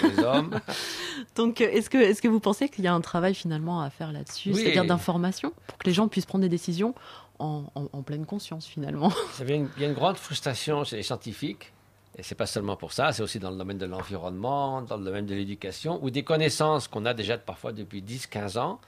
Donc 1.35 1.61
est-ce 1.61 1.89
que 1.89 1.97
est-ce 1.97 2.21
que 2.21 2.27
vous 2.27 2.39
pensez 2.39 2.69
qu'il 2.69 2.83
y 2.83 2.87
a 2.87 2.93
un 2.93 3.01
travail 3.01 3.33
finalement 3.33 3.81
à 3.81 3.89
faire 3.89 4.11
là-dessus, 4.11 4.51
oui. 4.51 4.61
c'est-à-dire 4.61 4.85
d'information 4.85 5.53
pour 5.67 5.77
que 5.77 5.85
les 5.85 5.93
gens 5.93 6.07
puissent 6.07 6.25
prendre 6.25 6.43
des 6.43 6.49
décisions 6.49 6.93
en, 7.39 7.65
en, 7.75 7.87
en 7.91 8.01
pleine 8.03 8.25
conscience 8.25 8.65
finalement? 8.65 9.11
Il 9.39 9.67
y 9.79 9.83
a 9.83 9.87
une 9.87 9.93
grande 9.93 10.17
frustration 10.17 10.83
chez 10.83 10.97
les 10.97 11.03
scientifiques 11.03 11.73
Et 12.17 12.23
c'est 12.23 12.35
pas 12.35 12.45
seulement 12.45 12.75
pour 12.75 12.93
ça, 12.93 13.11
c'est 13.11 13.23
aussi 13.23 13.39
dans 13.39 13.49
le 13.49 13.57
domaine 13.57 13.77
de 13.79 13.85
l'environnement, 13.85 14.81
dans 14.81 14.97
le 14.97 15.03
domaine 15.03 15.25
de 15.25 15.33
l'éducation, 15.33 15.99
où 16.03 16.09
des 16.11 16.23
connaissances 16.23 16.87
qu'on 16.87 17.05
a 17.05 17.13
déjà 17.13 17.37
parfois 17.37 17.71
depuis 17.71 18.01
10-15 18.01 18.59
ans 18.59 18.79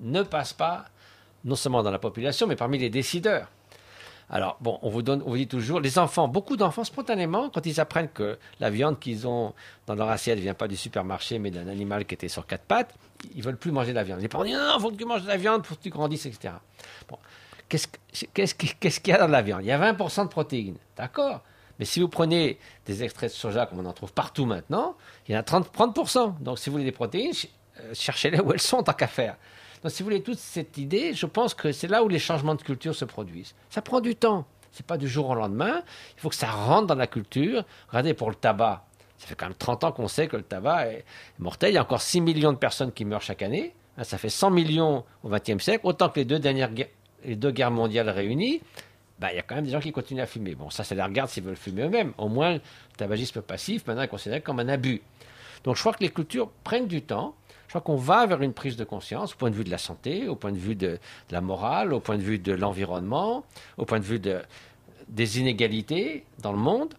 ne 0.00 0.22
passent 0.22 0.54
pas, 0.54 0.86
non 1.44 1.56
seulement 1.56 1.82
dans 1.82 1.90
la 1.90 1.98
population, 1.98 2.46
mais 2.46 2.56
parmi 2.56 2.78
les 2.78 2.90
décideurs. 2.90 3.48
Alors, 4.30 4.58
bon, 4.60 4.78
on 4.82 4.90
vous, 4.90 5.00
donne, 5.00 5.22
on 5.24 5.30
vous 5.30 5.36
dit 5.38 5.48
toujours, 5.48 5.80
les 5.80 5.98
enfants, 5.98 6.28
beaucoup 6.28 6.56
d'enfants, 6.58 6.84
spontanément, 6.84 7.48
quand 7.48 7.64
ils 7.64 7.80
apprennent 7.80 8.10
que 8.10 8.38
la 8.60 8.68
viande 8.68 8.98
qu'ils 8.98 9.26
ont 9.26 9.54
dans 9.86 9.94
leur 9.94 10.10
assiette 10.10 10.36
ne 10.36 10.42
vient 10.42 10.52
pas 10.52 10.68
du 10.68 10.76
supermarché, 10.76 11.38
mais 11.38 11.50
d'un 11.50 11.66
animal 11.66 12.04
qui 12.04 12.12
était 12.14 12.28
sur 12.28 12.46
quatre 12.46 12.64
pattes, 12.64 12.94
ils 13.34 13.42
veulent 13.42 13.56
plus 13.56 13.72
manger 13.72 13.90
de 13.92 13.96
la 13.96 14.04
viande. 14.04 14.20
Les 14.20 14.28
parents 14.28 14.44
disent, 14.44 14.54
non, 14.56 14.74
il 14.76 14.80
faut 14.82 14.90
que 14.90 14.96
tu 14.96 15.06
manges 15.06 15.22
de 15.22 15.28
la 15.28 15.38
viande 15.38 15.64
pour 15.64 15.78
que 15.78 15.82
tu 15.82 15.88
grandisses, 15.88 16.26
etc. 16.26 16.52
Bon, 17.08 17.16
qu'est-ce 17.70 17.88
que- 17.88 18.26
qu'est-ce 18.34 18.54
qu'est-ce 18.54 19.00
qu'il 19.00 19.12
y 19.14 19.16
a 19.16 19.18
dans 19.20 19.28
la 19.28 19.40
viande? 19.40 19.62
Il 19.62 19.68
y 19.68 19.72
a 19.72 19.78
20% 19.78 20.24
de 20.24 20.28
protéines, 20.28 20.76
d'accord 20.96 21.42
mais 21.78 21.84
si 21.84 22.00
vous 22.00 22.08
prenez 22.08 22.58
des 22.86 23.04
extraits 23.04 23.30
de 23.30 23.36
soja, 23.36 23.66
comme 23.66 23.78
on 23.78 23.86
en 23.86 23.92
trouve 23.92 24.12
partout 24.12 24.46
maintenant, 24.46 24.96
il 25.28 25.32
y 25.32 25.36
en 25.36 25.40
a 25.40 25.44
30%. 25.44 25.62
30%. 25.72 26.34
Donc 26.40 26.58
si 26.58 26.68
vous 26.70 26.72
voulez 26.74 26.84
des 26.84 26.90
protéines, 26.90 27.30
euh, 27.78 27.94
cherchez-les 27.94 28.40
où 28.40 28.52
elles 28.52 28.60
sont, 28.60 28.82
tant 28.82 28.94
qu'à 28.94 29.06
faire. 29.06 29.36
Donc 29.82 29.92
si 29.92 30.02
vous 30.02 30.08
voulez 30.08 30.22
toute 30.22 30.38
cette 30.38 30.78
idée, 30.78 31.14
je 31.14 31.26
pense 31.26 31.54
que 31.54 31.72
c'est 31.72 31.88
là 31.88 32.02
où 32.02 32.08
les 32.08 32.18
changements 32.18 32.54
de 32.54 32.62
culture 32.62 32.94
se 32.94 33.04
produisent. 33.04 33.54
Ça 33.70 33.82
prend 33.82 34.00
du 34.00 34.16
temps. 34.16 34.46
C'est 34.72 34.86
pas 34.86 34.98
du 34.98 35.08
jour 35.08 35.28
au 35.30 35.34
lendemain. 35.34 35.82
Il 36.16 36.20
faut 36.20 36.28
que 36.28 36.34
ça 36.34 36.50
rentre 36.50 36.88
dans 36.88 36.94
la 36.94 37.06
culture. 37.06 37.64
Regardez 37.88 38.14
pour 38.14 38.28
le 38.28 38.36
tabac. 38.36 38.84
Ça 39.18 39.26
fait 39.26 39.34
quand 39.34 39.46
même 39.46 39.56
30 39.56 39.84
ans 39.84 39.92
qu'on 39.92 40.08
sait 40.08 40.28
que 40.28 40.36
le 40.36 40.42
tabac 40.42 40.86
est 40.86 41.04
mortel. 41.38 41.72
Il 41.72 41.74
y 41.74 41.78
a 41.78 41.82
encore 41.82 42.00
6 42.02 42.20
millions 42.20 42.52
de 42.52 42.58
personnes 42.58 42.92
qui 42.92 43.04
meurent 43.04 43.22
chaque 43.22 43.42
année. 43.42 43.74
Hein, 43.96 44.04
Ça 44.04 44.18
fait 44.18 44.28
100 44.28 44.50
millions 44.50 45.04
au 45.24 45.28
XXe 45.28 45.62
siècle, 45.62 45.80
autant 45.84 46.08
que 46.08 46.20
les 46.20 46.24
deux 46.24 46.38
dernières 46.38 46.72
guerres, 46.72 46.88
les 47.24 47.34
deux 47.36 47.50
guerres 47.50 47.72
mondiales 47.72 48.08
réunies. 48.10 48.60
Bah, 49.18 49.32
il 49.32 49.36
y 49.36 49.40
a 49.40 49.42
quand 49.42 49.56
même 49.56 49.64
des 49.64 49.72
gens 49.72 49.80
qui 49.80 49.90
continuent 49.90 50.22
à 50.22 50.26
fumer. 50.26 50.54
Bon, 50.54 50.70
ça, 50.70 50.84
ça 50.84 50.94
les 50.94 51.02
regarde 51.02 51.28
s'ils 51.28 51.42
veulent 51.42 51.56
fumer 51.56 51.82
eux-mêmes. 51.82 52.12
Au 52.18 52.28
moins, 52.28 52.54
le 52.54 52.60
tabagisme 52.96 53.42
passif, 53.42 53.84
maintenant, 53.86 54.02
est 54.02 54.08
considéré 54.08 54.40
comme 54.40 54.60
un 54.60 54.68
abus. 54.68 55.02
Donc, 55.64 55.74
je 55.74 55.80
crois 55.80 55.92
que 55.92 56.04
les 56.04 56.10
cultures 56.10 56.48
prennent 56.62 56.86
du 56.86 57.02
temps. 57.02 57.34
Je 57.68 57.72
crois 57.72 57.82
qu'on 57.82 57.96
va 57.96 58.24
vers 58.26 58.40
une 58.40 58.54
prise 58.54 58.76
de 58.76 58.84
conscience 58.84 59.34
au 59.34 59.36
point 59.36 59.50
de 59.50 59.54
vue 59.54 59.62
de 59.64 59.70
la 59.70 59.76
santé, 59.76 60.26
au 60.26 60.36
point 60.36 60.52
de 60.52 60.56
vue 60.58 60.74
de, 60.74 60.98
la 61.30 61.42
morale, 61.42 61.92
au 61.92 62.00
point 62.00 62.16
de 62.16 62.22
vue 62.22 62.38
de 62.38 62.52
l'environnement, 62.52 63.44
au 63.76 63.84
point 63.84 64.00
de 64.00 64.04
vue 64.06 64.18
de, 64.18 64.40
des 65.08 65.38
inégalités 65.38 66.24
dans 66.40 66.52
le 66.52 66.58
monde, 66.58 66.94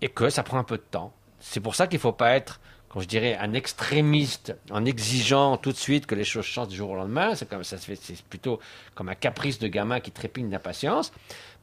et 0.00 0.08
que 0.08 0.30
ça 0.30 0.44
prend 0.44 0.58
un 0.58 0.64
peu 0.64 0.76
de 0.76 0.84
temps. 0.88 1.12
C'est 1.40 1.58
pour 1.58 1.74
ça 1.74 1.88
qu'il 1.88 1.96
ne 1.96 2.02
faut 2.02 2.12
pas 2.12 2.36
être, 2.36 2.60
quand 2.88 3.00
je 3.00 3.08
dirais, 3.08 3.36
un 3.36 3.52
extrémiste 3.52 4.54
en 4.70 4.84
exigeant 4.84 5.56
tout 5.56 5.72
de 5.72 5.76
suite 5.76 6.06
que 6.06 6.14
les 6.14 6.22
choses 6.22 6.44
changent 6.44 6.68
du 6.68 6.76
jour 6.76 6.90
au 6.90 6.94
lendemain. 6.94 7.34
C'est 7.34 7.48
comme 7.48 7.64
ça, 7.64 7.76
se 7.76 7.86
fait- 7.86 7.96
c'est 8.00 8.22
plutôt 8.22 8.60
comme 8.94 9.08
un 9.08 9.16
caprice 9.16 9.58
de 9.58 9.66
gamin 9.66 9.98
qui 9.98 10.12
trépigne 10.12 10.48
d'impatience. 10.48 11.12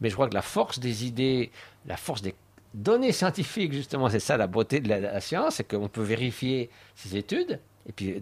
Mais 0.01 0.09
je 0.09 0.15
crois 0.15 0.27
que 0.27 0.33
la 0.33 0.41
force 0.41 0.79
des 0.79 1.05
idées, 1.05 1.49
la 1.85 1.95
force 1.95 2.21
des 2.21 2.35
données 2.73 3.13
scientifiques, 3.13 3.71
justement, 3.71 4.09
c'est 4.09 4.19
ça 4.19 4.35
la 4.35 4.47
beauté 4.47 4.81
de 4.81 4.89
la, 4.89 4.99
la 4.99 5.21
science, 5.21 5.55
c'est 5.55 5.63
qu'on 5.67 5.87
peut 5.87 6.01
vérifier 6.01 6.69
ces 6.95 7.15
études 7.15 7.61
et 7.87 7.91
puis 7.91 8.21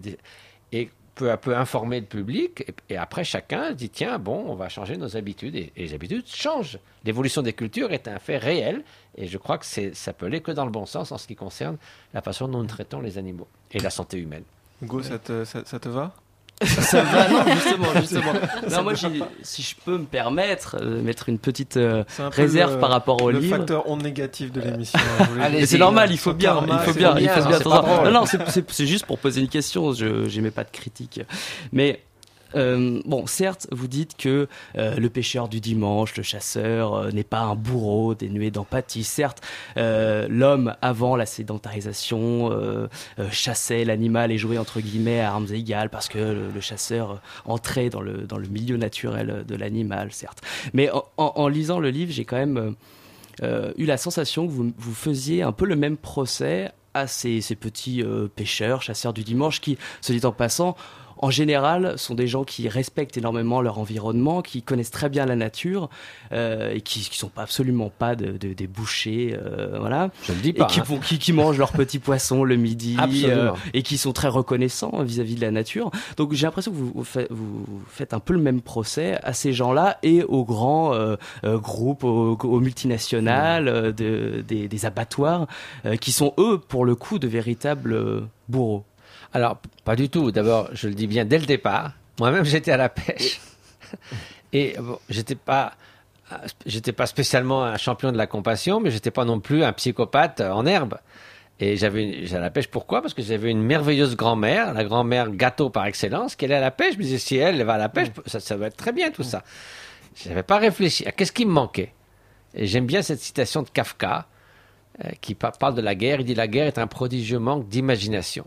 et 0.72 0.90
peu 1.14 1.30
à 1.30 1.36
peu 1.36 1.56
informer 1.56 2.00
le 2.00 2.06
public. 2.06 2.64
Et, 2.88 2.96
après, 2.96 3.24
chacun 3.24 3.72
dit 3.72 3.90
tiens, 3.90 4.18
bon, 4.18 4.44
on 4.48 4.54
va 4.54 4.68
changer 4.68 4.96
nos 4.96 5.16
habitudes. 5.16 5.54
Et, 5.56 5.72
les 5.76 5.94
habitudes 5.94 6.26
changent. 6.26 6.78
L'évolution 7.04 7.42
des 7.42 7.52
cultures 7.52 7.92
est 7.92 8.08
un 8.08 8.18
fait 8.18 8.38
réel. 8.38 8.82
Et 9.16 9.26
je 9.26 9.38
crois 9.38 9.58
que 9.58 9.66
c'est, 9.66 9.94
ça 9.94 10.12
peut 10.12 10.26
aller 10.26 10.40
que 10.40 10.52
dans 10.52 10.64
le 10.64 10.70
bon 10.70 10.86
sens 10.86 11.12
en 11.12 11.18
ce 11.18 11.26
qui 11.26 11.36
concerne 11.36 11.76
la 12.14 12.22
façon 12.22 12.48
dont 12.48 12.58
nous 12.58 12.66
traitons 12.66 13.00
les 13.00 13.18
animaux 13.18 13.48
et 13.72 13.78
la 13.78 13.90
santé 13.90 14.18
humaine. 14.18 14.44
Hugo, 14.80 15.02
ça 15.02 15.18
te, 15.18 15.44
ça 15.44 15.62
te 15.62 15.88
va? 15.88 16.14
Ça 16.62 17.02
va, 17.02 17.28
non, 17.28 17.44
justement, 17.54 17.86
justement. 18.00 18.32
Non, 18.70 18.82
moi, 18.82 18.94
j'ai- 18.94 19.22
si 19.42 19.62
je 19.62 19.74
peux 19.84 19.98
me 19.98 20.04
permettre 20.04 20.78
de 20.80 21.00
mettre 21.00 21.28
une 21.28 21.38
petite 21.38 21.76
euh, 21.76 22.04
C'est 22.08 22.22
un 22.22 22.28
réserve 22.28 22.74
le- 22.74 22.78
par 22.80 22.90
rapport 22.90 23.20
au 23.22 23.30
le 23.30 23.38
livre. 23.40 23.56
facteur 23.56 23.88
onde 23.88 24.02
négatif 24.02 24.52
de 24.52 24.60
l'émission. 24.60 24.98
je 25.18 25.24
voulais 25.24 25.50
Mais 25.50 25.66
c'est 25.66 25.78
normal, 25.78 26.10
il 26.12 26.18
faut 26.18 26.32
bien, 26.34 26.54
karma, 26.54 26.74
il 26.74 26.78
faut 26.84 26.92
c'est 26.92 26.98
bien, 26.98 27.18
il 27.18 27.28
faut 27.28 27.48
bien. 27.48 27.58
Non, 28.04 28.10
non, 28.12 28.26
c'est- 28.26 28.48
c'est 28.48 28.70
c'est 28.70 28.86
juste 28.86 29.06
pour 29.06 29.18
poser 29.18 29.40
une 29.40 29.48
question. 29.48 29.92
Je 29.92 30.28
j'aimais 30.28 30.50
pas 30.52 30.64
de 30.64 30.70
critique, 30.70 31.20
mais. 31.72 32.00
Euh, 32.54 33.00
bon, 33.04 33.26
certes, 33.26 33.66
vous 33.70 33.88
dites 33.88 34.16
que 34.16 34.48
euh, 34.76 34.96
le 34.96 35.10
pêcheur 35.10 35.48
du 35.48 35.60
dimanche, 35.60 36.16
le 36.16 36.22
chasseur, 36.22 36.94
euh, 36.94 37.10
n'est 37.10 37.24
pas 37.24 37.40
un 37.40 37.54
bourreau 37.54 38.14
dénué 38.14 38.50
d'empathie. 38.50 39.04
Certes, 39.04 39.42
l'homme, 39.76 40.74
avant 40.82 41.16
la 41.16 41.26
sédentarisation, 41.26 42.50
chassait 43.30 43.84
l'animal 43.84 44.32
et 44.32 44.38
jouait 44.38 44.58
entre 44.58 44.80
guillemets 44.80 45.20
à 45.20 45.32
armes 45.32 45.46
égales 45.52 45.90
parce 45.90 46.08
que 46.08 46.18
le, 46.18 46.60
chasseur 46.60 47.20
entrait 47.44 47.90
dans 47.90 48.00
le, 48.00 48.18
dans 48.22 48.38
le 48.38 48.48
milieu 48.48 48.76
naturel 48.76 49.44
de 49.46 49.54
l'animal, 49.56 50.12
certes. 50.12 50.40
Mais 50.72 50.90
en, 51.16 51.48
lisant 51.48 51.80
le 51.80 51.90
livre, 51.90 52.12
j'ai 52.12 52.24
quand 52.24 52.36
même 52.36 52.74
eu 53.42 53.84
la 53.84 53.96
sensation 53.96 54.46
que 54.46 54.52
vous, 54.52 54.72
vous 54.76 54.94
faisiez 54.94 55.42
un 55.42 55.52
peu 55.52 55.66
le 55.66 55.76
même 55.76 55.96
procès 55.96 56.72
à 56.94 57.06
ces, 57.06 57.40
petits 57.58 58.04
pêcheurs, 58.34 58.82
chasseurs 58.82 59.12
du 59.12 59.24
dimanche, 59.24 59.60
qui, 59.60 59.78
se 60.00 60.12
dit 60.12 60.24
en 60.24 60.32
passant, 60.32 60.76
en 61.22 61.30
général, 61.30 61.96
sont 61.96 62.14
des 62.14 62.26
gens 62.26 62.44
qui 62.44 62.68
respectent 62.68 63.16
énormément 63.16 63.62
leur 63.62 63.78
environnement, 63.78 64.42
qui 64.42 64.60
connaissent 64.62 64.90
très 64.90 65.08
bien 65.08 65.24
la 65.24 65.36
nature 65.36 65.88
euh, 66.32 66.74
et 66.74 66.80
qui 66.82 66.98
ne 67.08 67.14
sont 67.14 67.28
pas 67.28 67.42
absolument 67.42 67.90
pas 67.96 68.14
de, 68.16 68.32
de- 68.36 68.52
des 68.52 68.66
bouchers, 68.66 69.34
euh, 69.40 69.78
voilà. 69.78 70.10
Je 70.24 70.32
le 70.32 70.40
dis 70.40 70.52
pas, 70.52 70.64
Et 70.64 70.66
qui, 70.66 70.80
hein. 70.80 70.84
font- 70.84 70.98
qui, 70.98 71.18
qui 71.18 71.32
mangent 71.32 71.58
leurs 71.58 71.72
petits 71.72 71.98
poissons 72.00 72.44
le 72.44 72.56
midi 72.56 72.96
euh, 73.28 73.52
et 73.72 73.82
qui 73.82 73.96
sont 73.98 74.12
très 74.12 74.28
reconnaissants 74.28 75.02
vis-à-vis 75.02 75.36
de 75.36 75.40
la 75.40 75.50
nature. 75.50 75.90
Donc 76.18 76.32
j'ai 76.34 76.44
l'impression 76.46 76.70
que 76.72 76.76
vous, 76.76 76.92
vous 76.94 77.04
faites, 77.04 77.30
vous 77.30 77.64
faites 77.88 78.12
un 78.14 78.20
peu 78.20 78.32
le 78.34 78.40
même 78.40 78.60
procès 78.60 79.16
à 79.22 79.32
ces 79.32 79.52
gens-là 79.52 79.98
et 80.02 80.24
aux 80.24 80.44
grands 80.44 80.92
groupes, 81.44 82.04
aux, 82.04 82.36
aux 82.42 82.60
multinationales, 82.60 83.94
de- 83.94 84.42
des, 84.46 84.68
des 84.68 84.86
abattoirs, 84.86 85.46
qui 86.00 86.12
sont 86.12 86.34
eux, 86.38 86.58
pour 86.58 86.84
le 86.84 86.94
coup, 86.94 87.18
de 87.18 87.28
véritables 87.28 88.24
bourreaux. 88.48 88.84
Alors, 89.32 89.58
pas 89.84 89.96
du 89.96 90.08
tout. 90.08 90.30
D'abord, 90.30 90.68
je 90.72 90.88
le 90.88 90.94
dis 90.94 91.06
bien 91.06 91.24
dès 91.24 91.38
le 91.38 91.46
départ. 91.46 91.92
Moi-même, 92.20 92.44
j'étais 92.44 92.72
à 92.72 92.76
la 92.76 92.88
pêche. 92.88 93.40
Et 94.52 94.74
bon, 94.78 94.98
j'étais 95.08 95.34
pas, 95.34 95.72
j'étais 96.66 96.92
pas 96.92 97.06
spécialement 97.06 97.64
un 97.64 97.78
champion 97.78 98.12
de 98.12 98.18
la 98.18 98.26
compassion, 98.26 98.80
mais 98.80 98.90
j'étais 98.90 99.10
pas 99.10 99.24
non 99.24 99.40
plus 99.40 99.64
un 99.64 99.72
psychopathe 99.72 100.40
en 100.40 100.66
herbe. 100.66 100.98
Et 101.60 101.76
j'avais, 101.76 102.26
j'allais 102.26 102.38
à 102.42 102.46
la 102.46 102.50
pêche. 102.50 102.66
Pourquoi? 102.68 103.00
Parce 103.02 103.14
que 103.14 103.22
j'avais 103.22 103.50
une 103.50 103.62
merveilleuse 103.62 104.16
grand-mère, 104.16 104.74
la 104.74 104.84
grand-mère 104.84 105.30
gâteau 105.30 105.70
par 105.70 105.86
excellence, 105.86 106.34
qui 106.36 106.44
allait 106.44 106.56
à 106.56 106.60
la 106.60 106.70
pêche. 106.70 106.94
Je 106.94 106.98
me 106.98 107.02
disais, 107.04 107.18
si 107.18 107.36
elle, 107.36 107.62
va 107.62 107.74
à 107.74 107.78
la 107.78 107.88
pêche, 107.88 108.08
ça, 108.26 108.40
ça 108.40 108.56
va 108.56 108.66
être 108.66 108.76
très 108.76 108.92
bien 108.92 109.10
tout 109.10 109.22
ça. 109.22 109.42
J'avais 110.24 110.42
pas 110.42 110.58
réfléchi 110.58 111.06
à 111.06 111.12
qu'est-ce 111.12 111.32
qui 111.32 111.46
me 111.46 111.52
manquait. 111.52 111.92
Et 112.54 112.66
j'aime 112.66 112.84
bien 112.86 113.00
cette 113.00 113.20
citation 113.20 113.62
de 113.62 113.68
Kafka, 113.70 114.26
euh, 115.04 115.08
qui 115.20 115.34
par- 115.34 115.52
parle 115.52 115.74
de 115.74 115.80
la 115.80 115.94
guerre. 115.94 116.20
Il 116.20 116.26
dit 116.26 116.34
la 116.34 116.48
guerre 116.48 116.66
est 116.66 116.78
un 116.78 116.86
prodigieux 116.86 117.38
manque 117.38 117.68
d'imagination. 117.68 118.46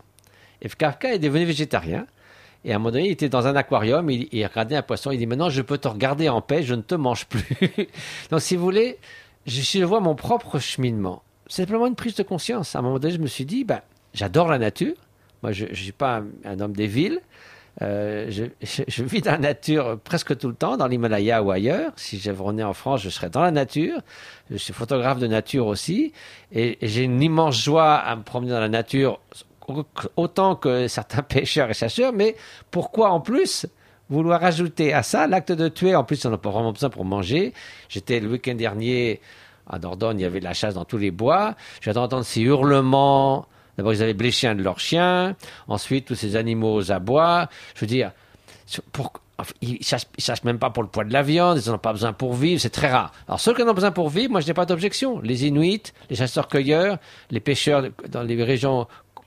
Et 0.62 0.68
Kafka 0.68 1.14
est 1.14 1.18
devenu 1.18 1.44
végétarien. 1.44 2.06
Et 2.64 2.72
à 2.72 2.76
un 2.76 2.78
moment 2.78 2.90
donné, 2.90 3.06
il 3.06 3.12
était 3.12 3.28
dans 3.28 3.46
un 3.46 3.54
aquarium, 3.54 4.10
il, 4.10 4.44
regardait 4.44 4.74
un 4.74 4.82
poisson, 4.82 5.12
il 5.12 5.18
dit 5.18 5.26
maintenant 5.26 5.50
je 5.50 5.62
peux 5.62 5.78
te 5.78 5.86
regarder 5.86 6.28
en 6.28 6.40
paix, 6.40 6.64
je 6.64 6.74
ne 6.74 6.82
te 6.82 6.96
mange 6.96 7.26
plus. 7.26 7.46
Donc 8.30 8.40
si 8.40 8.56
vous 8.56 8.64
voulez, 8.64 8.98
je, 9.46 9.84
vois 9.84 10.00
mon 10.00 10.16
propre 10.16 10.58
cheminement. 10.58 11.22
C'est 11.46 11.62
simplement 11.62 11.86
une 11.86 11.94
prise 11.94 12.16
de 12.16 12.24
conscience. 12.24 12.74
À 12.74 12.80
un 12.80 12.82
moment 12.82 12.98
donné, 12.98 13.14
je 13.14 13.20
me 13.20 13.28
suis 13.28 13.44
dit, 13.44 13.62
ben, 13.62 13.82
j'adore 14.14 14.48
la 14.48 14.58
nature. 14.58 14.94
Moi, 15.42 15.52
je 15.52 15.66
ne 15.66 15.74
suis 15.74 15.92
pas 15.92 16.22
un, 16.44 16.60
homme 16.60 16.72
des 16.72 16.88
villes. 16.88 17.20
Euh, 17.82 18.30
je, 18.30 19.04
vis 19.04 19.20
dans 19.20 19.32
la 19.32 19.38
nature 19.38 20.00
presque 20.02 20.36
tout 20.36 20.48
le 20.48 20.54
temps, 20.54 20.76
dans 20.76 20.88
l'Himalaya 20.88 21.42
ou 21.44 21.52
ailleurs. 21.52 21.92
Si 21.94 22.18
je 22.18 22.32
revenais 22.32 22.64
en 22.64 22.72
France, 22.72 23.02
je 23.02 23.10
serais 23.10 23.30
dans 23.30 23.42
la 23.42 23.52
nature. 23.52 24.00
Je 24.50 24.56
suis 24.56 24.72
photographe 24.72 25.20
de 25.20 25.28
nature 25.28 25.68
aussi. 25.68 26.12
Et 26.50 26.78
j'ai 26.82 27.04
une 27.04 27.22
immense 27.22 27.62
joie 27.62 27.94
à 27.94 28.16
me 28.16 28.22
promener 28.22 28.50
dans 28.50 28.60
la 28.60 28.68
nature, 28.68 29.20
autant 30.16 30.56
que 30.56 30.88
certains 30.88 31.22
pêcheurs 31.34 31.70
et 31.70 31.74
chasseurs. 31.74 32.12
Mais 32.12 32.36
pourquoi 32.70 33.10
en 33.10 33.20
plus 33.20 33.66
vouloir 34.08 34.44
ajouter 34.44 34.92
à 34.92 35.02
ça 35.02 35.26
l'acte 35.26 35.52
de 35.52 35.68
tuer? 35.68 35.94
En 35.94 36.04
plus, 36.04 36.24
on 36.24 36.30
n'a 36.30 36.38
pas 36.38 36.50
vraiment 36.50 36.72
besoin 36.72 36.90
pour 36.90 37.04
manger. 37.04 37.52
J'étais 37.88 38.20
le 38.20 38.28
week-end 38.28 38.54
dernier 38.54 39.20
à 39.68 39.78
Dordogne, 39.78 40.20
il 40.20 40.22
y 40.22 40.26
avait 40.26 40.40
de 40.40 40.44
la 40.44 40.54
chasse 40.54 40.74
dans 40.74 40.84
tous 40.84 40.98
les 40.98 41.10
bois. 41.10 41.54
J'ai 41.80 41.96
entendu 41.96 42.24
ces 42.24 42.40
hurlements. 42.40 43.46
D'abord, 43.76 43.92
ils 43.92 44.02
avaient 44.02 44.14
blessé 44.14 44.46
un 44.46 44.54
de 44.54 44.62
leurs 44.62 44.80
chiens. 44.80 45.36
Ensuite, 45.68 46.06
tous 46.06 46.14
ces 46.14 46.36
animaux 46.36 46.74
aux 46.74 46.92
abois. 46.92 47.48
Je 47.74 47.80
veux 47.80 47.86
dire, 47.86 48.12
pour, 48.92 49.12
ils 49.60 49.78
ils 49.80 50.22
chassent 50.22 50.44
même 50.44 50.58
pas 50.58 50.70
pour 50.70 50.82
le 50.82 50.88
poids 50.88 51.04
de 51.04 51.12
la 51.12 51.22
viande. 51.22 51.60
Ils 51.62 51.68
n'en 51.68 51.76
ont 51.76 51.78
pas 51.78 51.92
besoin 51.92 52.12
pour 52.12 52.34
vivre. 52.34 52.60
C'est 52.60 52.70
très 52.70 52.88
rare. 52.88 53.12
Alors, 53.28 53.40
ceux 53.40 53.54
qui 53.54 53.62
en 53.62 53.68
ont 53.68 53.74
besoin 53.74 53.90
pour 53.90 54.08
vivre, 54.08 54.30
moi, 54.30 54.40
je 54.40 54.46
n'ai 54.46 54.54
pas 54.54 54.66
d'objection. 54.66 55.20
Les 55.20 55.46
Inuits, 55.46 55.82
les 56.08 56.16
chasseurs-cueilleurs, 56.16 56.98
les 57.30 57.40
pêcheurs 57.40 57.84
dans 58.08 58.22
les 58.22 58.42
régions 58.42 58.86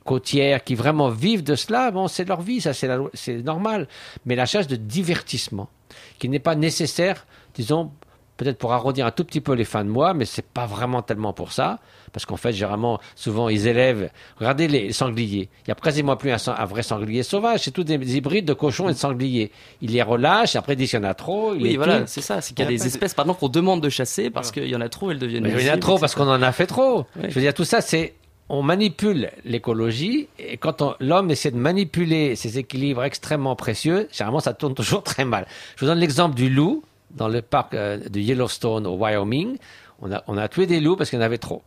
côtières 0.10 0.64
qui 0.64 0.74
vraiment 0.74 1.10
vivent 1.10 1.44
de 1.44 1.54
cela, 1.54 1.92
bon, 1.92 2.08
c'est 2.08 2.28
leur 2.28 2.42
vie, 2.42 2.62
ça, 2.62 2.74
c'est 2.74 2.88
la 2.88 2.98
loi- 2.98 3.12
c'est 3.14 3.44
normal. 3.44 3.88
Mais 4.26 4.36
la 4.36 4.48
chasse 4.48 4.66
de 4.66 4.76
divertissement, 4.76 5.70
qui 6.18 6.30
n'est 6.30 6.40
pas 6.40 6.56
nécessaire, 6.56 7.28
disons, 7.54 7.92
peut-être 8.36 8.58
pour 8.58 8.74
arrondir 8.74 9.06
un 9.06 9.12
tout 9.12 9.24
petit 9.24 9.40
peu 9.40 9.54
les 9.54 9.66
fins 9.66 9.86
de 9.86 9.90
mois, 9.90 10.16
mais 10.16 10.26
c'est 10.26 10.46
pas 10.46 10.66
vraiment 10.66 11.04
tellement 11.04 11.32
pour 11.32 11.52
ça. 11.52 11.78
Parce 12.12 12.26
qu'en 12.26 12.38
fait, 12.38 12.54
généralement, 12.54 13.00
souvent, 13.16 13.50
ils 13.50 13.68
élèvent. 13.68 14.10
Regardez 14.38 14.68
les 14.68 14.94
sangliers. 14.94 15.48
Il 15.66 15.68
y 15.68 15.72
a 15.72 15.76
quasiment 15.76 16.16
plus 16.16 16.32
un, 16.32 16.66
vrai 16.66 16.82
sanglier 16.82 17.22
sauvage. 17.22 17.60
C'est 17.60 17.70
tous 17.70 17.84
des 17.84 18.18
hybrides 18.18 18.46
de 18.46 18.54
cochons 18.54 18.90
et 18.90 18.94
de 18.94 18.98
sangliers. 18.98 19.52
Ils 19.82 19.92
les 19.92 20.02
relâchent. 20.02 20.56
Après, 20.56 20.74
ils 20.74 20.78
disent 20.78 20.90
qu'il 20.90 21.00
y 21.00 21.06
en 21.06 21.08
a 21.08 21.14
trop. 21.14 21.54
Ils 21.54 21.62
Oui, 21.62 21.70
les 21.70 21.78
voilà, 21.78 22.08
c'est 22.08 22.22
ça. 22.22 22.42
C'est 22.42 22.56
qu'il 22.56 22.66
y 22.66 22.68
a 22.68 22.72
des 22.72 22.88
espèces, 22.88 23.14
par 23.14 23.26
exemple, 23.26 23.42
qu'on 23.42 23.50
demande 23.50 23.82
de 23.82 23.90
chasser 23.90 24.32
parce 24.32 24.50
qu'il 24.52 24.66
y 24.68 24.76
en 24.76 24.82
a 24.82 24.90
trop, 24.90 25.12
elles 25.12 25.20
deviennent 25.20 25.44
Mais 25.44 25.54
il 25.62 25.68
y 25.68 25.70
en 25.70 25.76
a 25.76 25.78
trop 25.78 26.00
parce 26.00 26.16
qu'on 26.16 26.28
en 26.28 26.42
a 26.42 26.52
fait 26.52 26.66
trop. 26.66 27.06
Je 27.22 27.30
veux 27.36 27.42
dire, 27.42 27.54
tout 27.54 27.66
ça, 27.66 27.82
c'est 27.82 28.16
on 28.50 28.64
manipule 28.64 29.32
l'écologie 29.46 30.28
et 30.40 30.58
quand 30.58 30.96
l'homme 31.00 31.30
essaie 31.32 31.52
de 31.52 31.58
manipuler 31.58 32.36
ces 32.36 32.58
équilibres 32.58 33.04
extrêmement 33.04 33.56
précieux, 33.56 34.08
généralement 34.12 34.40
ça 34.40 34.54
tourne 34.54 34.74
toujours 34.76 35.04
très 35.04 35.26
mal. 35.26 35.48
Je 35.76 35.86
vous 35.86 35.92
donne 35.92 36.00
l'exemple 36.00 36.36
du 36.36 36.50
loup 36.50 36.84
dans 37.12 37.28
le 37.28 37.42
parc 37.42 37.74
euh, 37.74 37.98
de 37.98 38.20
Yellowstone 38.20 38.88
au 38.88 38.96
Wyoming. 38.96 39.58
On 40.02 40.12
a, 40.12 40.24
on 40.28 40.38
a 40.38 40.48
tué 40.48 40.66
des 40.66 40.80
loups 40.80 40.96
parce 40.96 41.10
qu'il 41.10 41.20
y 41.20 41.22
en 41.22 41.26
avait 41.26 41.38
trop. 41.38 41.62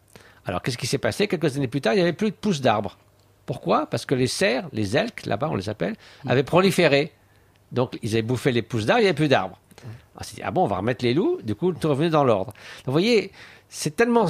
Alors 0.45 0.61
qu'est-ce 0.61 0.79
qui 0.79 0.87
s'est 0.87 0.99
passé? 0.99 1.29
Quelques 1.29 1.57
années 1.57 1.69
plus 1.69 1.81
tard, 1.81 1.95
il 1.95 1.97
n'y 1.97 2.03
avait 2.03 2.13
plus 2.13 2.31
de 2.31 2.37
pousses 2.37 2.61
d'arbres. 2.61 2.99
Pourquoi? 3.47 3.87
Parce 3.87 4.05
que 4.05 4.15
les 4.15 4.27
cerfs, 4.27 4.69
les 4.73 4.97
elks, 4.97 5.27
là-bas 5.27 5.49
on 5.51 5.55
les 5.55 5.69
appelle, 5.69 5.95
avaient 6.27 6.43
proliféré. 6.43 7.13
Donc 7.71 7.99
ils 8.03 8.13
avaient 8.13 8.23
bouffé 8.23 8.51
les 8.51 8.63
pousses 8.63 8.87
d'arbres, 8.87 9.01
il 9.01 9.05
n'y 9.05 9.09
avait 9.09 9.17
plus 9.17 9.29
d'arbres. 9.29 9.59
On 10.19 10.23
s'est 10.23 10.37
dit, 10.37 10.43
ah 10.45 10.51
bon, 10.51 10.65
on 10.65 10.67
va 10.67 10.77
remettre 10.77 11.05
les 11.05 11.15
loups, 11.15 11.41
du 11.43 11.55
coup, 11.55 11.73
tout 11.73 11.89
revenu 11.89 12.11
dans 12.11 12.23
l'ordre. 12.23 12.53
Vous 12.85 12.93
voyez, 12.93 13.33
c'est 13.69 13.97
tellement 13.97 14.27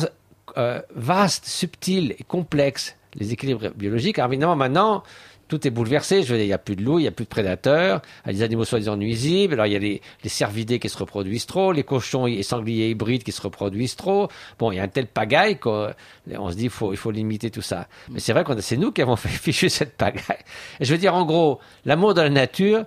euh, 0.57 0.81
vaste, 0.95 1.47
subtil 1.47 2.15
et 2.19 2.25
complexe, 2.25 2.97
les 3.15 3.33
équilibres 3.33 3.71
biologiques. 3.75 4.19
Alors, 4.19 4.33
évidemment, 4.33 4.57
maintenant, 4.57 5.03
tout 5.49 5.67
est 5.67 5.71
bouleversé. 5.71 6.23
Je 6.23 6.33
veux 6.33 6.37
dire, 6.37 6.45
il 6.45 6.49
n'y 6.49 6.53
a 6.55 6.59
plus 6.59 6.77
de 6.77 6.83
loups, 6.83 6.99
il 6.99 7.03
n'y 7.03 7.09
a 7.09 7.13
plus 7.13 7.25
de 7.25 7.29
prédateurs, 7.29 8.01
il 8.25 8.29
y 8.29 8.31
a 8.31 8.39
des 8.39 8.43
animaux 8.43 8.65
soi-disant 8.65 8.97
nuisibles. 8.97 9.55
Alors, 9.55 9.67
il 9.67 9.73
y 9.73 9.77
a 9.77 9.79
les, 9.79 10.01
cervidés 10.25 10.79
qui 10.79 10.89
se 10.89 10.97
reproduisent 10.97 11.47
trop, 11.47 11.73
les 11.73 11.85
cochons 11.85 12.27
et 12.27 12.43
sangliers 12.43 12.91
hybrides 12.91 13.23
qui 13.23 13.33
se 13.33 13.43
reproduisent 13.43 13.97
trop. 13.97 14.29
Bon, 14.59 14.73
il 14.73 14.77
y 14.77 14.81
a 14.81 14.83
un 14.83 14.89
tel 14.89 15.07
pagaille 15.07 15.59
qu'on 15.59 15.91
on 16.31 16.51
se 16.51 16.57
dit, 16.57 16.69
faut, 16.69 16.95
faut 16.97 17.11
limiter 17.11 17.51
tout 17.51 17.63
ça. 17.63 17.87
Mais 18.11 18.21
c'est 18.21 18.33
vrai 18.33 18.45
que 18.45 18.59
c'est 18.61 18.79
nous 18.79 18.93
qui 18.93 19.03
avons 19.03 19.17
fait 19.17 19.29
fichu 19.29 19.69
cette 19.69 19.97
pagaille. 19.97 20.43
Et 20.81 20.85
je 20.85 20.93
veux 20.93 20.99
dire, 20.99 21.15
en 21.15 21.25
gros, 21.25 21.61
l'amour 21.85 22.15
de 22.15 22.23
la 22.23 22.31
nature, 22.31 22.85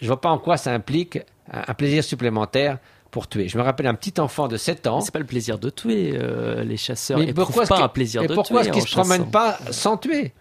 je 0.00 0.06
vois 0.06 0.20
pas 0.20 0.30
en 0.30 0.38
quoi 0.38 0.56
ça 0.56 0.72
implique 0.72 1.18
un 1.50 1.74
plaisir 1.74 2.04
supplémentaire 2.04 2.78
pour 3.10 3.28
tuer. 3.28 3.48
Je 3.48 3.56
me 3.58 3.62
rappelle 3.62 3.86
un 3.86 3.94
petit 3.94 4.20
enfant 4.20 4.48
de 4.48 4.56
7 4.56 4.86
ans. 4.86 5.00
C'est 5.00 5.12
pas 5.12 5.18
le 5.18 5.24
plaisir 5.24 5.58
de 5.58 5.70
tuer. 5.70 6.12
euh, 6.14 6.62
les 6.64 6.76
chasseurs 6.76 7.18
Mais 7.18 7.32
pourquoi 7.32 7.62
est-ce 7.62 7.68
pas 7.70 7.78
que- 7.78 7.82
un 7.84 7.88
plaisir 7.88 8.20
mais 8.22 8.28
de 8.28 8.34
pourquoi 8.34 8.60
tuer. 8.62 8.68
est-ce 8.70 8.78
qu'ils 8.80 8.88
se 8.88 8.94
promènent 8.94 9.30
pas 9.30 9.58
sans 9.70 9.96
tuer? 9.96 10.32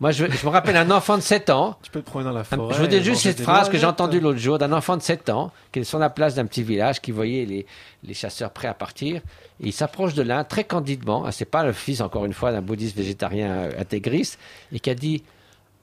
Moi, 0.00 0.10
je, 0.10 0.24
je 0.28 0.46
me 0.46 0.50
rappelle 0.50 0.76
un 0.76 0.90
enfant 0.90 1.16
de 1.16 1.22
7 1.22 1.48
ans. 1.50 1.76
Tu 1.82 1.90
peux 1.92 2.00
te 2.00 2.06
promener 2.06 2.28
dans 2.30 2.34
la 2.36 2.42
forêt. 2.42 2.74
Je 2.74 2.80
vous 2.80 2.88
dis 2.88 2.96
et 2.96 3.02
juste 3.04 3.22
cette 3.22 3.40
phrase 3.40 3.68
que 3.68 3.78
j'ai 3.78 3.86
entendue 3.86 4.18
l'autre 4.18 4.38
jour 4.40 4.58
d'un 4.58 4.72
enfant 4.72 4.96
de 4.96 5.02
7 5.02 5.30
ans 5.30 5.52
qui 5.70 5.78
est 5.80 5.84
sur 5.84 6.00
la 6.00 6.10
place 6.10 6.34
d'un 6.34 6.44
petit 6.46 6.64
village 6.64 7.00
qui 7.00 7.12
voyait 7.12 7.44
les, 7.44 7.66
les 8.02 8.14
chasseurs 8.14 8.50
prêts 8.50 8.66
à 8.66 8.74
partir. 8.74 9.18
Et 9.60 9.68
il 9.68 9.72
s'approche 9.72 10.14
de 10.14 10.22
l'un 10.22 10.42
très 10.42 10.64
candidement. 10.64 11.22
Ah, 11.24 11.30
C'est 11.30 11.44
pas 11.44 11.62
le 11.62 11.72
fils, 11.72 12.00
encore 12.00 12.24
une 12.24 12.32
fois, 12.32 12.50
d'un 12.50 12.62
bouddhiste 12.62 12.96
végétarien 12.96 13.48
euh, 13.50 13.70
intégriste 13.78 14.40
et 14.72 14.80
qui 14.80 14.90
a 14.90 14.94
dit 14.96 15.22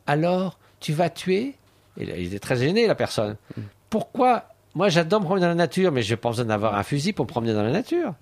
Alors, 0.05 0.57
tu 0.81 0.91
vas 0.91 1.09
tuer? 1.09 1.55
Et 1.97 2.05
là, 2.05 2.17
Il 2.17 2.25
était 2.27 2.39
très 2.39 2.57
gêné, 2.57 2.87
la 2.87 2.95
personne. 2.95 3.37
Pourquoi 3.89 4.43
Moi, 4.75 4.87
j'adore 4.89 5.19
me 5.19 5.25
promener 5.25 5.41
dans 5.41 5.47
la 5.49 5.55
nature, 5.55 5.91
mais 5.91 6.03
je 6.03 6.11
n'ai 6.11 6.17
pas 6.17 6.29
besoin 6.29 6.45
d'avoir 6.45 6.75
un 6.75 6.83
fusil 6.83 7.11
pour 7.11 7.25
me 7.25 7.29
promener 7.29 7.53
dans 7.53 7.63
la 7.63 7.71
nature. 7.71 8.13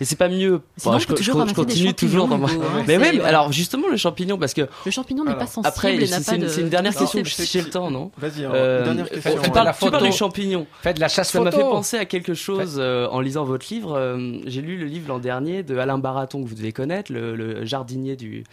Mais 0.00 0.06
c'est 0.06 0.16
pas 0.16 0.28
mieux. 0.28 0.60
Sinon, 0.76 0.94
on 0.94 0.98
je, 0.98 1.06
je- 1.16 1.22
je 1.22 1.54
continue 1.54 1.94
toujours 1.94 2.26
dans 2.26 2.42
hein, 2.44 2.48
Mais 2.88 2.96
voilà. 2.98 3.26
alors 3.26 3.52
justement 3.52 3.88
le 3.88 3.96
champignon 3.96 4.36
parce 4.36 4.52
que 4.52 4.62
Le 4.84 4.90
champignon 4.90 5.24
n'est 5.24 5.34
pas 5.36 5.46
sensible 5.46 5.68
après 5.68 5.94
et 5.94 6.08
n'a 6.08 6.18
c'est 6.18 6.24
pas 6.30 6.34
une, 6.36 6.42
de. 6.42 6.48
c'est 6.48 6.60
une 6.62 6.68
dernière 6.70 6.92
de- 6.92 6.98
question. 6.98 7.20
de- 7.22 7.26
Si 7.28 7.46
j'ai 7.46 7.62
le 7.62 7.70
temps, 7.70 7.90
non 7.90 8.10
Vas-y, 8.18 8.44
Euh, 8.44 8.84
dernière 8.84 9.08
question. 9.08 9.32
Tu 9.34 9.38
Faites 9.40 9.52
parles, 9.52 9.66
la 9.66 9.72
tu 9.72 9.78
parles 9.80 9.92
photo. 9.92 10.04
des 10.06 10.12
champignons. 10.12 10.66
Faites 10.82 10.96
de 10.96 11.00
la 11.00 11.08
chasse 11.08 11.30
Ça 11.30 11.40
m'a 11.40 11.52
fait 11.52 11.60
penser 11.60 11.96
à 11.98 12.04
quelque 12.04 12.34
chose 12.34 12.76
euh, 12.78 13.06
en 13.08 13.20
lisant 13.20 13.44
votre 13.44 13.66
livre. 13.70 13.94
Euh, 13.96 14.38
J'ai 14.46 14.60
lu 14.62 14.76
le 14.76 14.86
livre 14.86 15.08
l'an 15.08 15.18
dernier 15.20 15.62
de 15.62 15.76
Alain 15.78 15.98
Baraton 15.98 16.42
que 16.42 16.48
vous 16.48 16.54
devez 16.56 16.72
connaître, 16.72 17.12
le, 17.12 17.36
le 17.36 17.64
jardinier 17.64 18.16
du 18.16 18.44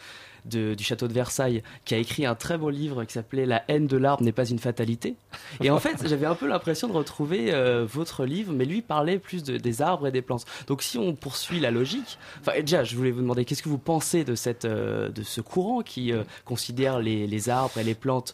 du 0.45 0.83
château 0.83 1.07
de 1.07 1.13
Versailles, 1.13 1.63
qui 1.85 1.95
a 1.95 1.97
écrit 1.97 2.25
un 2.25 2.35
très 2.35 2.57
beau 2.57 2.69
livre 2.69 3.03
qui 3.03 3.13
s'appelait 3.13 3.45
La 3.45 3.63
haine 3.67 3.87
de 3.87 3.97
l'arbre 3.97 4.23
n'est 4.23 4.31
pas 4.31 4.45
une 4.49 4.59
fatalité. 4.59 5.15
Et 5.61 5.69
en 5.69 5.79
fait, 5.79 6.07
j'avais 6.07 6.25
un 6.25 6.35
peu 6.35 6.47
l'impression 6.47 6.87
de 6.87 6.93
retrouver 6.93 7.53
euh, 7.53 7.85
votre 7.85 8.25
livre, 8.25 8.53
mais 8.53 8.65
lui 8.65 8.81
parlait 8.81 9.19
plus 9.19 9.43
de- 9.43 9.57
des 9.57 9.81
arbres 9.81 10.07
et 10.07 10.11
des 10.11 10.21
plantes. 10.21 10.45
Donc 10.67 10.81
si 10.83 10.97
on 10.97 11.15
poursuit 11.15 11.59
la 11.59 11.71
logique, 11.71 12.17
déjà, 12.61 12.83
je 12.83 12.95
voulais 12.95 13.11
vous 13.11 13.21
demander 13.21 13.45
qu'est-ce 13.45 13.63
que 13.63 13.69
vous 13.69 13.77
pensez 13.77 14.23
de 14.23 14.35
cette 14.35 14.65
euh, 14.65 15.09
de 15.09 15.23
ce 15.23 15.41
courant 15.41 15.81
qui 15.81 16.11
euh, 16.11 16.23
considère 16.45 16.99
les, 16.99 17.27
les 17.27 17.49
arbres 17.49 17.77
et 17.77 17.83
les 17.83 17.95
plantes 17.95 18.33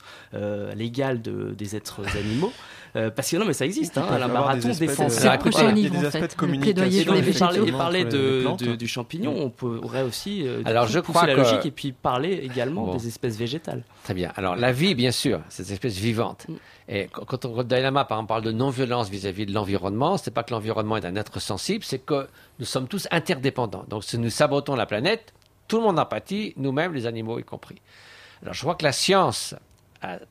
l'égal 0.76 1.22
de, 1.22 1.52
des 1.58 1.76
êtres 1.76 2.02
animaux? 2.18 2.52
Euh, 2.96 3.10
Parce 3.10 3.30
que 3.30 3.36
non, 3.38 3.46
mais 3.46 3.54
ça 3.54 3.66
existe. 3.66 3.98
Hein, 3.98 4.06
défend 4.80 5.06
de- 5.06 5.10
ça. 5.10 5.20
C'est 5.22 5.28
prochain 5.38 5.72
livre, 5.72 5.78
Il 5.78 5.84
y 5.84 5.98
a 5.98 6.00
des 6.00 6.06
en 6.06 6.08
aspects 6.08 6.20
fait, 6.22 6.36
Et 7.68 7.72
parler, 7.72 7.72
parler 7.72 8.06
de, 8.06 8.66
de- 8.66 8.76
du 8.76 8.88
champignon, 8.88 9.36
on 9.38 9.50
pourrait 9.50 10.04
aussi 10.04 10.48
euh, 10.48 10.62
du 10.64 10.70
Alors, 10.70 10.88
je 10.88 11.00
crois 11.00 11.26
la 11.28 11.34
que- 11.34 11.40
logique 11.40 11.66
et 11.66 11.72
puis 11.72 11.92
parler 11.92 12.34
également 12.44 12.86
Bon. 12.86 12.96
des 12.96 13.08
espèces 13.08 13.36
végétales. 13.38 13.84
Très 14.06 14.14
bien. 14.14 14.32
Alors, 14.36 14.56
la 14.56 14.72
vie, 14.72 14.96
bien 14.96 15.12
sûr, 15.12 15.42
cette 15.50 15.70
espèce 15.72 15.98
vivante. 15.98 16.48
Et 16.88 17.08
quand 17.12 17.44
on, 17.46 17.54
quand 17.56 17.64
Dalai 17.68 17.82
Lama, 17.82 18.06
par 18.06 18.18
exemple, 18.20 18.30
parle 18.30 18.44
de 18.44 18.52
non-violence 18.52 19.10
vis-à-vis 19.10 19.46
de 19.46 19.54
l'environnement, 19.54 20.18
c'est 20.18 20.32
pas 20.32 20.44
que 20.44 20.54
l'environnement 20.54 20.96
est 20.96 21.06
un 21.06 21.16
être 21.16 21.42
sensible, 21.42 21.84
c'est 21.84 22.00
que 22.00 22.28
nous 22.60 22.66
sommes 22.66 22.88
tous 22.88 23.08
interdépendants. 23.12 23.86
Donc, 23.90 24.04
si 24.06 24.18
nous 24.18 24.30
sabotons 24.30 24.76
la 24.76 24.86
planète, 24.86 25.34
tout 25.68 25.78
le 25.78 25.84
monde 25.84 26.00
en 26.00 26.06
pâtit, 26.06 26.54
nous-mêmes, 26.58 26.94
les 26.94 27.08
animaux 27.08 27.40
y 27.40 27.44
compris. 27.44 27.82
Alors, 28.42 28.54
je 28.54 28.62
crois 28.62 28.76
que 28.76 28.84
la 28.86 28.92
science 28.92 29.56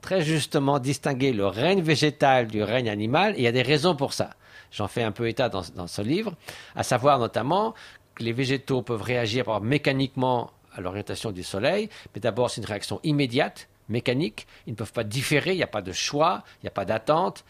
très 0.00 0.22
justement 0.22 0.78
distingué 0.78 1.32
le 1.32 1.46
règne 1.46 1.82
végétal 1.82 2.46
du 2.46 2.62
règne 2.62 2.88
animal, 2.88 3.34
et 3.34 3.38
il 3.38 3.44
y 3.44 3.48
a 3.48 3.52
des 3.52 3.62
raisons 3.62 3.96
pour 3.96 4.12
ça. 4.12 4.30
J'en 4.70 4.88
fais 4.88 5.02
un 5.02 5.12
peu 5.12 5.28
état 5.28 5.48
dans, 5.48 5.86
ce 5.86 6.02
livre, 6.02 6.34
à 6.74 6.82
savoir 6.82 7.18
notamment 7.18 7.74
que 8.14 8.24
les 8.24 8.32
végétaux 8.32 8.82
peuvent 8.82 9.02
réagir 9.02 9.44
par 9.44 9.60
mécaniquement 9.60 10.50
à 10.74 10.80
l'orientation 10.80 11.30
du 11.30 11.42
soleil, 11.42 11.88
mais 12.14 12.20
d'abord 12.20 12.50
c'est 12.50 12.60
une 12.60 12.66
réaction 12.66 13.00
immédiate, 13.04 13.68
mécanique, 13.88 14.46
ils 14.66 14.70
ne 14.70 14.76
peuvent 14.76 14.92
pas 14.92 15.04
différer, 15.04 15.52
il 15.52 15.56
n'y 15.56 15.62
a 15.62 15.68
pas 15.68 15.82
de 15.82 15.92
choix, 15.92 16.42
il 16.62 16.64
n'y 16.64 16.68
a 16.68 16.72
pas 16.72 16.84
d'attente, 16.84 17.44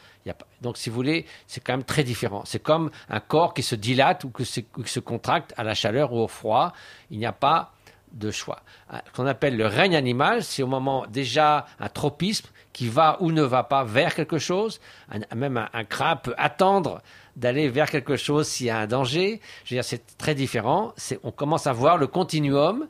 donc 0.61 0.77
si 0.77 0.91
vous 0.91 0.97
voulez, 0.97 1.27
c'est 1.47 1.63
quand 1.63 1.75
même 1.75 1.85
très 1.85 2.05
différent. 2.05 2.43
C'est 2.45 2.63
comme 2.63 2.91
un 3.09 3.21
corps 3.21 3.55
qui 3.55 3.63
se 3.63 3.75
dilate 3.75 4.25
ou 4.25 4.31
qui 4.31 4.45
se 4.45 5.01
contracte 5.01 5.55
à 5.57 5.65
la 5.65 5.75
chaleur 5.75 6.13
ou 6.13 6.19
au 6.21 6.29
froid, 6.29 6.73
il 7.11 7.19
n'y 7.19 7.27
a 7.27 7.33
pas 7.33 7.74
de 8.15 8.31
choix. 8.31 8.61
Ah, 8.89 9.03
Ce 9.07 9.13
qu'on 9.13 9.27
appelle 9.27 9.57
le 9.57 9.67
règne 9.67 9.97
animal, 9.97 10.43
c'est 10.43 10.63
au 10.63 10.67
moment 10.67 11.05
déjà 11.09 11.67
un 11.79 11.89
tropisme 11.89 12.49
qui 12.73 12.89
va 12.89 13.19
ou 13.21 13.31
ne 13.31 13.43
va 13.43 13.63
pas 13.63 13.85
vers 13.85 14.15
quelque 14.15 14.39
chose. 14.39 14.81
Même 15.35 15.57
un, 15.57 15.69
un 15.73 15.85
crabe 15.85 16.23
peut 16.23 16.35
attendre 16.37 17.03
d'aller 17.37 17.69
vers 17.69 17.91
quelque 17.91 18.17
chose 18.17 18.49
s'il 18.49 18.67
y 18.67 18.71
a 18.71 18.79
un 18.79 18.87
danger. 18.87 19.41
Je 19.65 19.75
veux 19.75 19.77
dire, 19.77 19.85
c'est 19.85 20.17
très 20.17 20.35
différent. 20.35 20.93
On 21.23 21.31
commence 21.31 21.67
à 21.67 21.73
voir 21.73 21.99
le 21.99 22.07
continuum, 22.07 22.87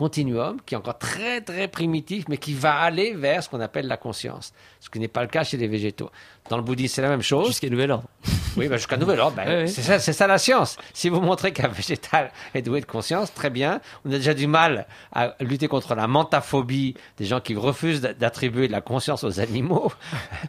continuum 0.00 0.56
qui 0.64 0.74
est 0.74 0.78
encore 0.78 0.98
très 0.98 1.42
très 1.42 1.68
primitif, 1.68 2.24
mais 2.28 2.38
qui 2.38 2.54
va 2.54 2.74
aller 2.80 3.12
vers 3.14 3.42
ce 3.42 3.50
qu'on 3.50 3.60
appelle 3.60 3.86
la 3.86 3.98
conscience, 3.98 4.54
ce 4.80 4.88
qui 4.88 4.98
n'est 4.98 5.08
pas 5.08 5.20
le 5.20 5.28
cas 5.28 5.44
chez 5.44 5.58
les 5.58 5.68
végétaux. 5.68 6.10
Dans 6.48 6.56
le 6.56 6.62
bouddhisme, 6.62 6.94
c'est 6.94 7.02
la 7.02 7.10
même 7.10 7.20
chose. 7.20 7.48
Jusqu'à 7.48 7.68
nouvel 7.68 7.90
ordre. 7.90 8.08
Oui, 8.56 8.66
bah, 8.66 8.78
jusqu'à 8.78 8.96
nouvel 8.96 9.20
ordre. 9.20 9.36
ben. 9.36 9.66
C'est 9.68 9.82
ça, 9.82 10.00
c'est 10.00 10.12
ça 10.12 10.26
la 10.26 10.36
science. 10.36 10.76
Si 10.92 11.08
vous 11.08 11.20
montrez 11.20 11.52
qu'un 11.52 11.68
végétal 11.80 12.32
est 12.52 12.62
doué 12.62 12.80
de 12.80 12.84
conscience, 12.86 13.32
très 13.32 13.48
bien. 13.48 13.80
On 14.04 14.08
a 14.10 14.16
déjà 14.16 14.34
du 14.34 14.48
mal 14.48 14.86
à 15.12 15.36
lutter 15.38 15.68
contre 15.68 15.94
la 15.94 16.08
mentaphobie 16.08 16.94
des 17.18 17.26
gens 17.26 17.40
qui 17.40 17.54
refusent 17.54 18.00
d'a- 18.00 18.12
d'attribuer 18.12 18.66
de 18.66 18.72
la 18.72 18.80
conscience 18.80 19.22
aux 19.22 19.38
animaux. 19.38 19.92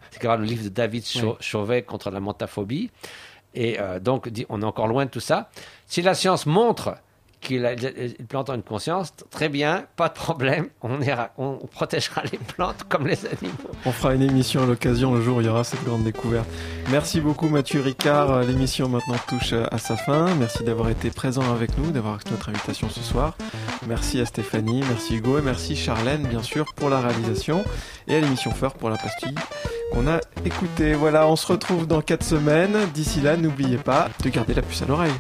c'est 0.10 0.24
le 0.24 0.43
livre 0.43 0.64
de 0.64 0.70
David 0.70 1.06
Chau- 1.06 1.38
Chauvet 1.39 1.84
contre 1.84 2.10
la 2.10 2.20
mentaphobie. 2.20 2.89
Et 3.54 3.80
euh, 3.80 3.99
donc, 3.99 4.30
on 4.49 4.62
est 4.64 4.66
encore 4.66 4.88
loin 4.88 5.06
de 5.06 5.12
tout 5.12 5.20
ça. 5.20 5.52
Si 5.86 6.02
la 6.02 6.16
science 6.16 6.47
montre 6.47 6.95
qu'il 7.42 7.70
plantes 8.30 8.50
ont 8.50 8.56
une 8.56 8.64
conscience, 8.64 9.14
très 9.30 9.50
bien, 9.50 9.86
pas 9.96 10.08
de 10.08 10.14
problème. 10.14 10.70
On, 10.82 11.58
protégera 11.72 12.22
les 12.32 12.38
plantes 12.38 12.84
comme 12.88 13.08
les 13.08 13.26
animaux. 13.26 13.72
On 13.86 13.92
fera 13.92 14.14
une 14.14 14.22
émission 14.22 14.64
à 14.64 14.66
l'occasion 14.66 15.14
le 15.14 15.22
jour 15.22 15.38
où 15.38 15.42
il 15.42 15.48
y 15.48 15.50
aura 15.50 15.64
cette 15.64 15.84
grande 15.84 16.04
découverte. 16.04 16.48
Merci 16.92 17.20
beaucoup 17.20 17.50
Mathieu 17.50 17.82
Ricard. 17.82 18.42
L'émission 18.44 18.88
maintenant 18.88 19.18
touche 19.28 19.54
à 19.54 19.78
sa 19.78 19.98
fin. 19.98 20.34
Merci 20.36 20.64
d'avoir 20.64 20.89
été 20.89 21.10
présent 21.10 21.52
avec 21.52 21.78
nous, 21.78 21.92
d'avoir 21.92 22.16
accepté 22.16 22.32
notre 22.32 22.50
invitation 22.50 22.89
ce 22.89 23.02
soir. 23.02 23.36
Merci 23.88 24.22
à 24.22 24.26
Stéphanie, 24.26 24.84
merci 24.88 25.18
Hugo 25.18 25.39
et 25.39 25.42
merci 25.42 25.76
Charlène 25.76 26.28
bien 26.28 26.44
sûr 26.44 26.74
pour 26.76 26.89
la 26.89 27.00
réalisation 27.00 27.64
et 28.08 28.16
à 28.16 28.20
l'émission 28.20 28.52
Phare 28.52 28.76
pour 28.76 28.89
la 28.89 28.98
pastille 28.98 29.36
qu'on 29.92 30.08
a 30.08 30.20
écoutée. 30.46 30.94
Voilà, 30.94 31.28
on 31.28 31.36
se 31.36 31.48
retrouve 31.48 31.88
dans 31.88 32.02
4 32.02 32.24
semaines. 32.24 32.78
D'ici 32.94 33.22
là, 33.22 33.38
n'oubliez 33.38 33.78
pas 33.78 34.10
de 34.24 34.30
garder 34.30 34.54
la 34.54 34.62
puce 34.62 34.82
à 34.82 34.86
l'oreille. 34.86 35.12